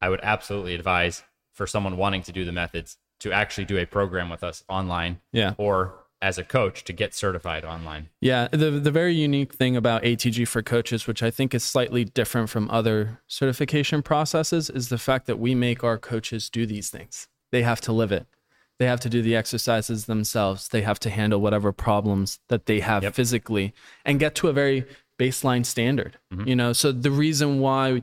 I 0.00 0.08
would 0.08 0.20
absolutely 0.24 0.74
advise 0.74 1.22
for 1.56 1.66
someone 1.66 1.96
wanting 1.96 2.22
to 2.22 2.32
do 2.32 2.44
the 2.44 2.52
methods 2.52 2.98
to 3.20 3.32
actually 3.32 3.64
do 3.64 3.78
a 3.78 3.86
program 3.86 4.28
with 4.28 4.44
us 4.44 4.62
online 4.68 5.20
Yeah. 5.32 5.54
or 5.58 5.94
as 6.22 6.38
a 6.38 6.44
coach 6.44 6.84
to 6.84 6.92
get 6.92 7.14
certified 7.14 7.64
online. 7.64 8.08
Yeah, 8.20 8.48
the 8.50 8.70
the 8.70 8.90
very 8.90 9.14
unique 9.14 9.52
thing 9.54 9.76
about 9.76 10.02
ATG 10.02 10.46
for 10.48 10.62
coaches, 10.62 11.06
which 11.06 11.22
I 11.22 11.30
think 11.30 11.54
is 11.54 11.62
slightly 11.64 12.04
different 12.04 12.48
from 12.50 12.70
other 12.70 13.20
certification 13.26 14.02
processes, 14.02 14.70
is 14.70 14.88
the 14.88 14.98
fact 14.98 15.26
that 15.26 15.38
we 15.38 15.54
make 15.54 15.82
our 15.84 15.98
coaches 15.98 16.48
do 16.50 16.64
these 16.66 16.88
things. 16.90 17.28
They 17.52 17.62
have 17.62 17.80
to 17.82 17.92
live 17.92 18.12
it. 18.12 18.26
They 18.78 18.86
have 18.86 19.00
to 19.00 19.08
do 19.10 19.22
the 19.22 19.36
exercises 19.36 20.04
themselves. 20.06 20.68
They 20.68 20.82
have 20.82 20.98
to 21.00 21.10
handle 21.10 21.40
whatever 21.40 21.72
problems 21.72 22.38
that 22.48 22.66
they 22.66 22.80
have 22.80 23.02
Yep. 23.02 23.14
physically 23.14 23.72
and 24.04 24.18
get 24.20 24.34
to 24.36 24.48
a 24.48 24.52
very 24.52 24.84
baseline 25.18 25.64
standard. 25.64 26.18
Mm-hmm. 26.32 26.48
You 26.48 26.56
know, 26.56 26.72
so 26.74 26.92
the 26.92 27.10
reason 27.10 27.60
why 27.60 28.02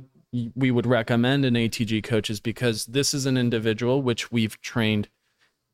we 0.56 0.72
would 0.72 0.86
recommend 0.86 1.46
an 1.46 1.54
ATG 1.54 2.04
coach 2.04 2.30
is 2.30 2.40
because 2.40 2.86
this 2.88 3.14
is 3.14 3.26
an 3.26 3.38
individual 3.38 4.02
which 4.02 4.32
we've 4.32 4.60
trained 4.62 5.10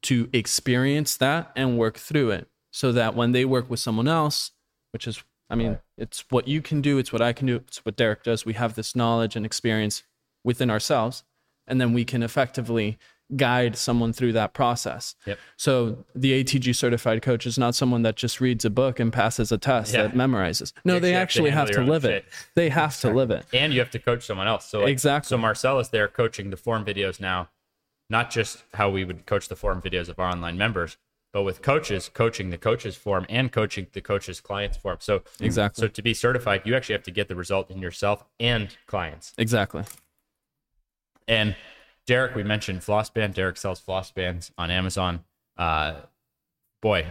to 0.04 0.30
experience 0.34 1.18
that 1.18 1.52
and 1.56 1.78
work 1.78 1.98
through 1.98 2.32
it 2.32 2.48
so 2.72 2.92
that 2.92 3.16
when 3.16 3.32
they 3.32 3.46
work 3.46 3.70
with 3.70 3.80
someone 3.80 4.08
else, 4.08 4.52
which 4.92 5.08
is, 5.08 5.24
I 5.50 5.56
mean, 5.56 5.80
it's 5.98 6.26
what 6.30 6.48
you 6.48 6.62
can 6.62 6.82
do, 6.82 6.98
it's 6.98 7.12
what 7.12 7.22
I 7.22 7.34
can 7.34 7.48
do, 7.48 7.56
it's 7.56 7.84
what 7.86 7.96
Derek 7.96 8.24
does. 8.24 8.46
We 8.46 8.54
have 8.54 8.76
this 8.76 8.96
knowledge 8.96 9.36
and 9.36 9.46
experience. 9.46 10.04
within 10.44 10.70
ourselves, 10.70 11.24
and 11.68 11.80
then 11.80 11.94
we 11.94 12.06
can 12.06 12.24
effectively 12.24 12.98
guide 13.36 13.76
someone 13.78 14.12
through 14.12 14.34
that 14.34 14.54
process. 14.54 15.16
Yep. 15.26 15.38
So 15.58 16.04
the 16.16 16.44
ATG 16.44 16.76
certified 16.76 17.22
coach 17.22 17.46
is 17.46 17.58
not 17.60 17.76
someone 17.76 18.02
that 18.02 18.16
just 18.16 18.42
reads 18.42 18.66
a 18.66 18.70
book 18.70 19.00
and 19.00 19.14
passes 19.14 19.52
a 19.52 19.58
test 19.58 19.94
Yeah. 19.94 20.04
that 20.04 20.14
memorizes. 20.16 20.74
No, 20.84 20.96
You 20.96 21.00
they 21.00 21.14
actually 21.14 21.52
have 21.52 21.60
have 21.68 21.68
to 21.68 21.74
to 21.74 21.80
handle 21.82 21.94
your 21.94 22.00
live 22.02 22.06
own 22.06 22.12
it. 22.12 22.26
They 22.56 22.70
have 22.70 23.00
to 23.02 23.10
live 23.12 23.32
it. 23.32 23.46
and 23.54 23.72
you 23.74 23.80
have 23.80 23.92
to 23.92 24.00
coach 24.00 24.26
someone 24.26 24.48
else. 24.48 24.66
So 24.66 24.80
like, 24.82 24.90
Exactly. 24.90 25.28
So 25.30 25.38
Marcel 25.38 25.80
is 25.80 25.90
there 25.90 26.08
coaching 26.08 26.50
the 26.50 26.58
form 26.58 26.84
videos 26.86 27.20
now, 27.20 27.50
not 28.10 28.32
just 28.32 28.64
how 28.74 28.90
we 28.90 29.06
would 29.06 29.26
coach 29.28 29.48
the 29.48 29.56
form 29.56 29.82
videos 29.82 30.10
of 30.10 30.18
our 30.20 30.30
online 30.32 30.58
members, 30.58 30.98
but 31.32 31.44
with 31.44 31.62
coaches 31.62 32.10
coaching 32.12 32.50
the 32.50 32.58
coaches 32.58 32.96
form 32.96 33.28
and 33.30 33.52
coaching 33.52 33.86
the 33.94 34.02
coaches 34.02 34.42
clients 34.42 34.78
form. 34.78 34.98
So 35.02 35.22
Exactly. 35.40 35.84
So 35.84 35.88
to 35.88 36.02
be 36.02 36.16
certified, 36.16 36.64
you 36.66 36.76
actually 36.76 36.94
have 36.94 37.04
to 37.04 37.12
get 37.12 37.28
the 37.28 37.36
result 37.36 37.70
in 37.70 37.78
yourself 37.80 38.26
and 38.40 38.76
clients. 38.88 39.34
Exactly. 39.38 39.84
And 41.28 41.56
Derek, 42.08 42.36
we 42.36 42.44
mentioned 42.44 42.84
floss 42.84 43.10
band. 43.10 43.34
Derek 43.34 43.58
sells 43.58 43.80
floss 43.80 44.12
bands 44.12 44.52
on 44.58 44.72
Amazon. 44.72 45.24
Uh, 45.58 45.96
boy, 46.82 47.06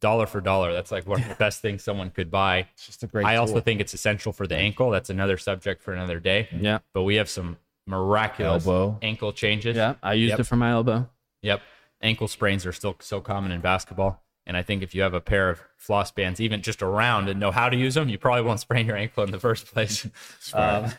dollar 0.00 0.26
for 0.26 0.40
dollar. 0.40 0.72
That's 0.72 0.92
like 0.92 1.06
one 1.06 1.22
of 1.22 1.28
the 1.28 1.34
best 1.38 1.60
things 1.60 1.82
someone 1.82 2.10
could 2.10 2.30
buy. 2.30 2.68
It's 2.74 2.86
just 2.86 3.02
a 3.02 3.06
great. 3.06 3.26
I 3.26 3.36
also 3.36 3.60
think 3.60 3.80
it's 3.80 3.94
essential 3.94 4.32
for 4.32 4.46
the 4.46 4.56
ankle. 4.56 4.90
That's 4.90 5.10
another 5.10 5.36
subject 5.38 5.82
for 5.82 5.92
another 5.92 6.20
day. 6.20 6.48
Yeah. 6.52 6.78
But 6.94 7.02
we 7.02 7.16
have 7.16 7.28
some 7.28 7.56
miraculous 7.86 8.66
Elbow. 8.66 8.98
ankle 9.02 9.32
changes. 9.32 9.76
Yeah. 9.76 9.94
I 10.02 10.12
used 10.14 10.30
Yep. 10.32 10.40
it 10.40 10.44
for 10.44 10.56
my 10.56 10.70
elbow. 10.70 11.08
Yep. 11.42 11.62
Ankle 12.02 12.28
sprains 12.28 12.64
are 12.66 12.72
still 12.72 12.96
so 13.00 13.20
common 13.20 13.50
in 13.50 13.60
basketball. 13.60 14.22
And 14.46 14.56
I 14.56 14.62
think 14.62 14.82
if 14.82 14.94
you 14.94 15.02
have 15.02 15.14
a 15.14 15.20
pair 15.20 15.50
of 15.50 15.60
floss 15.76 16.10
bands, 16.10 16.40
even 16.40 16.62
just 16.62 16.80
around 16.82 17.28
and 17.28 17.38
know 17.40 17.50
how 17.50 17.68
to 17.68 17.76
use 17.76 17.94
them, 17.94 18.08
you 18.08 18.18
probably 18.18 18.42
won't 18.42 18.60
sprain 18.60 18.86
your 18.86 18.96
ankle 18.96 19.24
in 19.24 19.30
the 19.30 19.38
first 19.40 19.66
place. 19.66 20.06
Um, 20.54 20.92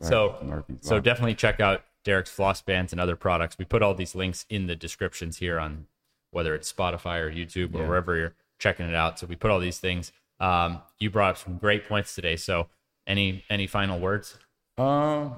so, 0.00 0.64
so 0.80 0.98
definitely 1.00 1.34
check 1.36 1.60
out 1.60 1.84
Derek's 2.04 2.30
floss 2.30 2.62
bands 2.62 2.92
and 2.92 3.00
other 3.00 3.16
products. 3.16 3.58
We 3.58 3.64
put 3.64 3.82
all 3.82 3.94
these 3.94 4.14
links 4.14 4.46
in 4.48 4.66
the 4.66 4.76
descriptions 4.76 5.38
here 5.38 5.58
on 5.58 5.86
whether 6.30 6.54
it's 6.54 6.72
Spotify 6.72 7.20
or 7.20 7.30
YouTube 7.30 7.74
or 7.74 7.86
wherever 7.86 8.16
you're 8.16 8.34
checking 8.58 8.88
it 8.88 8.94
out. 8.94 9.18
So 9.18 9.26
we 9.26 9.36
put 9.36 9.50
all 9.50 9.60
these 9.60 9.78
things. 9.78 10.12
Um, 10.40 10.80
you 10.98 11.10
brought 11.10 11.30
up 11.30 11.38
some 11.38 11.58
great 11.58 11.86
points 11.86 12.14
today. 12.14 12.36
So 12.36 12.68
any 13.06 13.44
any 13.48 13.66
final 13.66 14.00
words? 14.00 14.38
Um, 14.78 15.36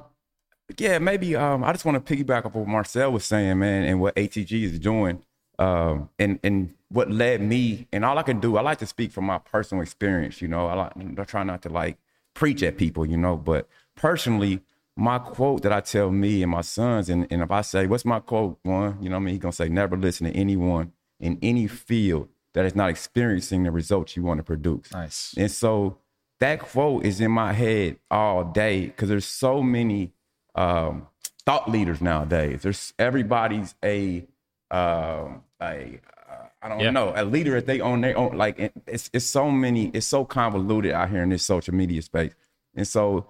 yeah, 0.79 0.99
maybe. 0.99 1.37
Um, 1.37 1.65
I 1.65 1.73
just 1.73 1.85
want 1.85 2.05
to 2.05 2.17
piggyback 2.17 2.47
off 2.47 2.55
what 2.55 2.67
Marcel 2.67 3.13
was 3.13 3.25
saying, 3.25 3.59
man, 3.59 3.85
and 3.85 4.01
what 4.01 4.15
ATG 4.15 4.63
is 4.63 4.79
doing. 4.79 5.23
Um, 5.59 6.09
and 6.19 6.39
and 6.43 6.75
what 6.89 7.11
led 7.11 7.41
me, 7.41 7.87
and 7.93 8.05
all 8.05 8.19
I 8.19 8.23
can 8.23 8.41
do, 8.41 8.57
I 8.57 8.63
like 8.63 8.79
to 8.79 8.87
speak 8.87 9.13
from 9.13 9.25
my 9.25 9.39
personal 9.39 9.83
experience. 9.83 10.41
You 10.41 10.49
know, 10.49 10.67
I 10.67 10.75
like 10.75 11.19
I 11.19 11.25
try 11.25 11.43
not 11.43 11.63
to 11.63 11.69
like 11.69 11.99
preach 12.35 12.63
at 12.63 12.77
people, 12.77 13.07
you 13.07 13.17
know, 13.17 13.37
but 13.37 13.69
personally, 13.95 14.61
my 14.97 15.19
quote 15.19 15.63
that 15.63 15.73
I 15.73 15.81
tell 15.81 16.11
me 16.11 16.43
and 16.43 16.51
my 16.53 16.61
sons, 16.61 17.09
and, 17.09 17.27
and 17.31 17.43
if 17.43 17.51
I 17.51 17.63
say, 17.63 17.87
what's 17.87 18.05
my 18.05 18.21
quote? 18.21 18.59
One, 18.63 18.99
you 19.03 19.09
know, 19.09 19.17
what 19.17 19.23
I 19.23 19.25
mean, 19.25 19.35
he's 19.35 19.43
gonna 19.43 19.53
say, 19.53 19.69
never 19.69 19.97
listen 19.97 20.27
to 20.31 20.37
anyone 20.39 20.93
in 21.21 21.39
any 21.43 21.67
field 21.67 22.29
that 22.55 22.65
is 22.65 22.77
not 22.77 22.91
experiencing 22.91 23.65
the 23.65 23.71
results 23.73 24.17
you 24.17 24.23
want 24.23 24.39
to 24.39 24.45
produce. 24.45 24.93
Nice. 24.93 25.35
And 25.37 25.51
so 25.51 25.99
that 26.41 26.61
quote 26.61 27.05
is 27.05 27.21
in 27.21 27.31
my 27.33 27.53
head 27.53 27.97
all 28.11 28.45
day 28.45 28.87
because 28.87 29.09
there's 29.09 29.25
so 29.25 29.63
many 29.63 30.13
um, 30.55 31.09
thought 31.45 31.69
leaders 31.71 32.01
nowadays. 32.01 32.63
There's 32.63 32.93
everybody's 32.99 33.75
a 33.85 34.27
um, 34.71 35.43
a 35.61 36.01
uh, 36.31 36.47
I 36.63 36.69
don't 36.69 36.81
Yeah. 36.81 36.91
know 36.91 37.13
a 37.15 37.25
leader 37.25 37.53
that 37.57 37.67
they 37.67 37.81
own 37.81 38.01
their 38.01 38.17
own. 38.17 38.37
Like 38.37 38.73
it's 38.87 39.11
it's 39.13 39.25
so 39.25 39.51
many. 39.51 39.89
It's 39.89 40.07
so 40.07 40.25
convoluted 40.25 40.93
out 40.93 41.11
here 41.11 41.23
in 41.23 41.31
this 41.31 41.45
social 41.45 41.75
media 41.75 42.03
space. 42.03 42.33
And 42.77 42.87
so 42.87 43.27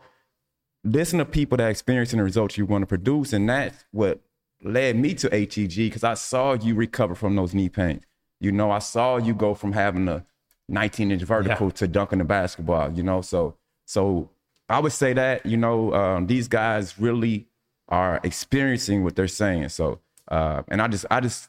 listen 0.85 1.18
to 1.18 1.24
people 1.24 1.57
that 1.59 1.64
are 1.64 1.70
experiencing 1.70 2.18
the 2.18 2.24
results 2.24 2.57
you 2.59 2.66
want 2.66 2.82
to 2.82 2.87
produce, 2.87 3.32
and 3.32 3.49
that's 3.49 3.85
what 3.91 4.20
led 4.62 4.97
me 4.97 5.14
to 5.14 5.28
ATG 5.28 5.76
because 5.87 6.05
I 6.05 6.14
saw 6.14 6.55
you 6.55 6.74
recover 6.74 7.14
from 7.14 7.37
those 7.37 7.55
knee 7.55 7.68
pains. 7.68 8.05
You 8.41 8.53
know, 8.53 8.70
I 8.70 8.78
saw 8.78 9.16
you 9.16 9.35
go 9.35 9.55
from 9.55 9.72
having 9.72 10.09
a 10.09 10.24
19 10.68 11.11
inch 11.11 11.22
vertical 11.22 11.70
to 11.72 11.89
dunking 11.89 12.18
the 12.18 12.24
basketball. 12.24 12.93
You 12.93 13.03
know, 13.03 13.20
so 13.22 13.57
so 13.87 14.30
I 14.68 14.80
would 14.80 14.93
say 14.93 15.12
that 15.14 15.45
you 15.47 15.57
know 15.57 15.93
um, 15.95 16.26
these 16.26 16.49
guys 16.49 16.99
really 16.99 17.47
are 17.89 18.20
experiencing 18.22 19.05
what 19.05 19.16
they're 19.16 19.28
saying. 19.28 19.68
So 19.70 20.01
uh, 20.28 20.62
and 20.68 20.80
I 20.80 20.89
just 20.89 21.07
I 21.11 21.20
just 21.20 21.49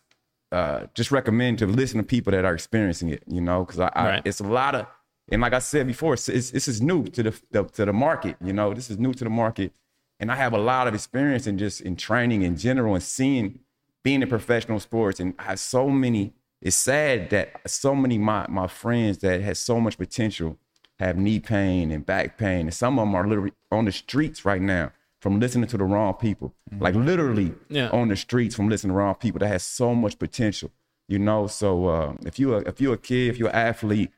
uh, 0.52 0.86
just 0.94 1.12
recommend 1.12 1.60
to 1.60 1.68
listen 1.68 1.98
to 1.98 2.04
people 2.04 2.32
that 2.32 2.46
are 2.46 2.54
experiencing 2.54 3.10
it. 3.10 3.24
You 3.28 3.42
know, 3.42 3.66
because 3.66 3.80
I, 3.80 3.92
I 3.96 4.08
Right. 4.08 4.22
it's 4.26 4.40
a 4.40 4.44
lot 4.48 4.76
of 4.76 4.88
and 5.30 5.42
like 5.42 5.54
I 5.54 5.60
said 5.60 5.88
before, 5.88 6.14
it's, 6.14 6.30
it's, 6.30 6.52
this 6.52 6.68
is 6.68 6.82
new 6.82 7.04
to 7.06 7.24
the, 7.24 7.42
the 7.52 7.64
to 7.64 7.86
the 7.86 7.94
market. 7.94 8.36
You 8.44 8.54
know, 8.54 8.74
this 8.74 8.90
is 8.90 8.98
new 9.00 9.14
to 9.14 9.24
the 9.24 9.30
market, 9.30 9.72
and 10.20 10.32
I 10.32 10.36
have 10.36 10.54
a 10.54 10.58
lot 10.58 10.88
of 10.88 10.94
experience 10.94 11.48
in 11.48 11.58
just 11.58 11.82
in 11.82 11.96
training 11.96 12.44
in 12.44 12.58
general 12.58 12.94
and 12.96 13.04
seeing 13.04 13.60
being 14.04 14.22
in 14.22 14.28
professional 14.30 14.80
sports. 14.80 15.20
And 15.20 15.34
I 15.40 15.44
have 15.44 15.60
so 15.60 15.90
many. 15.90 16.34
It's 16.62 16.76
sad 16.76 17.30
that 17.32 17.62
so 17.70 17.96
many 17.96 18.18
my 18.18 18.46
my 18.50 18.68
friends 18.68 19.20
that 19.20 19.42
has 19.42 19.60
so 19.60 19.80
much 19.80 19.98
potential 19.98 20.58
have 21.00 21.18
knee 21.18 21.40
pain 21.40 21.92
and 21.92 22.06
back 22.06 22.38
pain, 22.38 22.62
and 22.62 22.74
some 22.74 22.98
of 23.00 23.06
them 23.06 23.16
are 23.16 23.28
literally 23.28 23.52
on 23.72 23.86
the 23.86 23.92
streets 23.92 24.46
right 24.46 24.62
now 24.62 24.92
from 25.22 25.40
listening 25.40 25.68
to 25.68 25.78
the 25.78 25.84
wrong 25.84 26.14
people. 26.14 26.54
Like 26.80 26.94
literally 26.96 27.52
Yeah. 27.68 27.90
on 27.90 28.10
the 28.10 28.16
streets 28.16 28.56
from 28.56 28.70
listening 28.70 28.92
to 28.94 28.98
wrong 28.98 29.16
people 29.16 29.40
that 29.40 29.48
has 29.48 29.64
so 29.64 29.96
much 29.96 30.20
potential. 30.20 30.72
You 31.08 31.20
know, 31.20 31.48
so 31.48 31.88
uh, 31.88 32.14
if 32.26 32.40
you 32.40 32.56
if 32.56 32.80
you're 32.80 32.94
a 32.94 32.98
kid, 32.98 33.30
if 33.30 33.38
you're 33.40 33.50
an 33.50 33.56
athlete, 33.56 34.12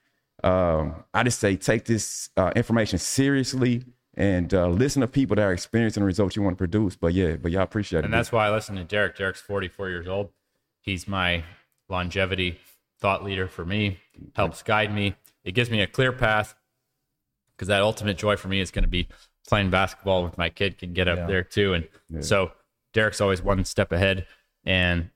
um, 0.44 1.04
I 1.14 1.24
just 1.24 1.40
say 1.40 1.56
take 1.56 1.86
this 1.86 2.30
uh, 2.38 2.52
information 2.56 3.00
seriously 3.00 3.84
and 4.16 4.54
uh, 4.54 4.68
listen 4.68 5.02
to 5.02 5.08
people 5.08 5.36
that 5.36 5.44
are 5.44 5.54
experiencing 5.54 6.02
the 6.02 6.08
results 6.08 6.36
you 6.36 6.42
want 6.42 6.56
to 6.56 6.58
produce. 6.58 6.96
But 6.96 7.14
yeah, 7.14 7.36
but 7.36 7.52
y'all 7.52 7.62
appreciate 7.62 8.00
it. 8.00 8.06
And 8.06 8.14
that's 8.14 8.32
why 8.32 8.48
I 8.48 8.52
listen 8.52 8.76
to 8.76 8.84
Derek. 8.84 9.16
Derek's 9.16 9.42
44 9.42 9.90
years 9.90 10.08
old. 10.08 10.32
He's 10.82 11.08
my 11.08 11.44
longevity 11.90 12.60
thought 13.00 13.24
leader 13.24 13.48
for 13.48 13.66
me, 13.66 14.00
helps 14.36 14.64
guide 14.64 14.94
me. 14.94 15.16
It 15.44 15.52
gives 15.52 15.70
me 15.70 15.82
a 15.82 15.88
clear 15.88 16.12
path 16.12 16.56
because 17.56 17.68
that 17.68 17.82
ultimate 17.82 18.18
joy 18.18 18.36
for 18.36 18.48
me 18.48 18.60
is 18.60 18.72
going 18.72 18.84
to 18.84 18.90
be 18.90 19.08
playing 19.48 19.70
basketball 19.70 20.24
with 20.24 20.38
my 20.38 20.50
kid 20.50 20.78
can 20.78 20.94
get 20.94 21.08
up 21.08 21.28
there 21.28 21.44
too. 21.44 21.74
And 21.74 21.88
so 22.24 22.52
Derek's 22.94 23.22
always 23.22 23.42
one 23.42 23.64
step 23.66 23.92
ahead. 23.92 24.26
And 24.66 25.10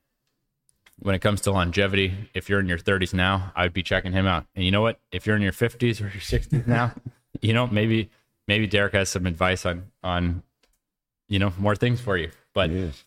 when 1.01 1.15
it 1.15 1.19
comes 1.19 1.41
to 1.41 1.51
longevity, 1.51 2.13
if 2.33 2.47
you're 2.49 2.59
in 2.59 2.67
your 2.67 2.77
30s 2.77 3.13
now, 3.13 3.51
I 3.55 3.63
would 3.63 3.73
be 3.73 3.83
checking 3.83 4.11
him 4.11 4.27
out. 4.27 4.45
And 4.55 4.63
you 4.63 4.71
know 4.71 4.81
what? 4.81 4.99
If 5.11 5.25
you're 5.25 5.35
in 5.35 5.41
your 5.41 5.51
50s 5.51 5.99
or 5.99 6.05
your 6.05 6.21
60s 6.21 6.67
now, 6.67 6.93
you 7.41 7.53
know, 7.53 7.67
maybe 7.67 8.09
maybe 8.47 8.67
Derek 8.67 8.93
has 8.93 9.09
some 9.09 9.25
advice 9.25 9.65
on 9.65 9.91
on 10.03 10.43
you 11.27 11.39
know 11.39 11.53
more 11.57 11.75
things 11.75 11.99
for 12.01 12.17
you. 12.17 12.31
But 12.53 12.69
Yes. 12.69 13.03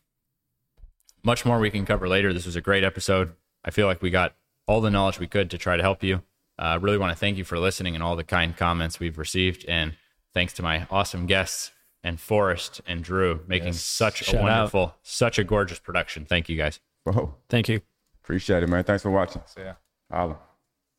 much 1.23 1.45
more 1.45 1.59
we 1.59 1.71
can 1.71 1.85
cover 1.87 2.09
later. 2.09 2.33
This 2.33 2.47
was 2.47 2.57
a 2.57 2.61
great 2.61 2.85
episode. 2.85 3.33
I 3.65 3.71
feel 3.71 3.87
like 3.87 4.03
we 4.03 4.11
got 4.11 4.35
all 4.67 4.81
the 4.81 4.91
knowledge 4.91 5.19
we 5.21 5.27
could 5.27 5.51
to 5.51 5.59
try 5.59 5.77
to 5.77 5.83
help 5.83 6.03
you. 6.03 6.23
I 6.59 6.75
uh, 6.75 6.79
really 6.79 6.99
want 6.99 7.13
to 7.13 7.19
thank 7.19 7.37
you 7.37 7.45
for 7.45 7.59
listening 7.59 7.95
and 7.95 8.03
all 8.03 8.17
the 8.17 8.25
kind 8.25 8.57
comments 8.57 9.01
we've 9.01 9.19
received. 9.19 9.65
And 9.67 9.95
thanks 10.33 10.53
to 10.55 10.63
my 10.63 10.87
awesome 10.91 11.27
guests 11.27 11.73
and 12.03 12.21
Forrest 12.21 12.81
and 12.87 13.03
Drew 13.03 13.41
making 13.47 13.73
such 13.73 14.21
a 14.21 14.25
Shout 14.25 14.35
out. 14.37 14.43
wonderful, 14.43 14.95
such 15.03 15.39
a 15.39 15.45
gorgeous 15.45 15.79
production. 15.79 16.25
Thank 16.25 16.49
you 16.49 16.57
guys. 16.57 16.81
Bro, 17.05 17.35
Thank 17.49 17.69
you. 17.69 17.81
appreciate 18.23 18.63
it, 18.63 18.69
man. 18.69 18.85
Thanks 18.85 19.03
for 19.03 19.11
watching. 19.11 19.43
See 19.47 19.63
ya. 19.63 19.75
Holla. 20.11 20.39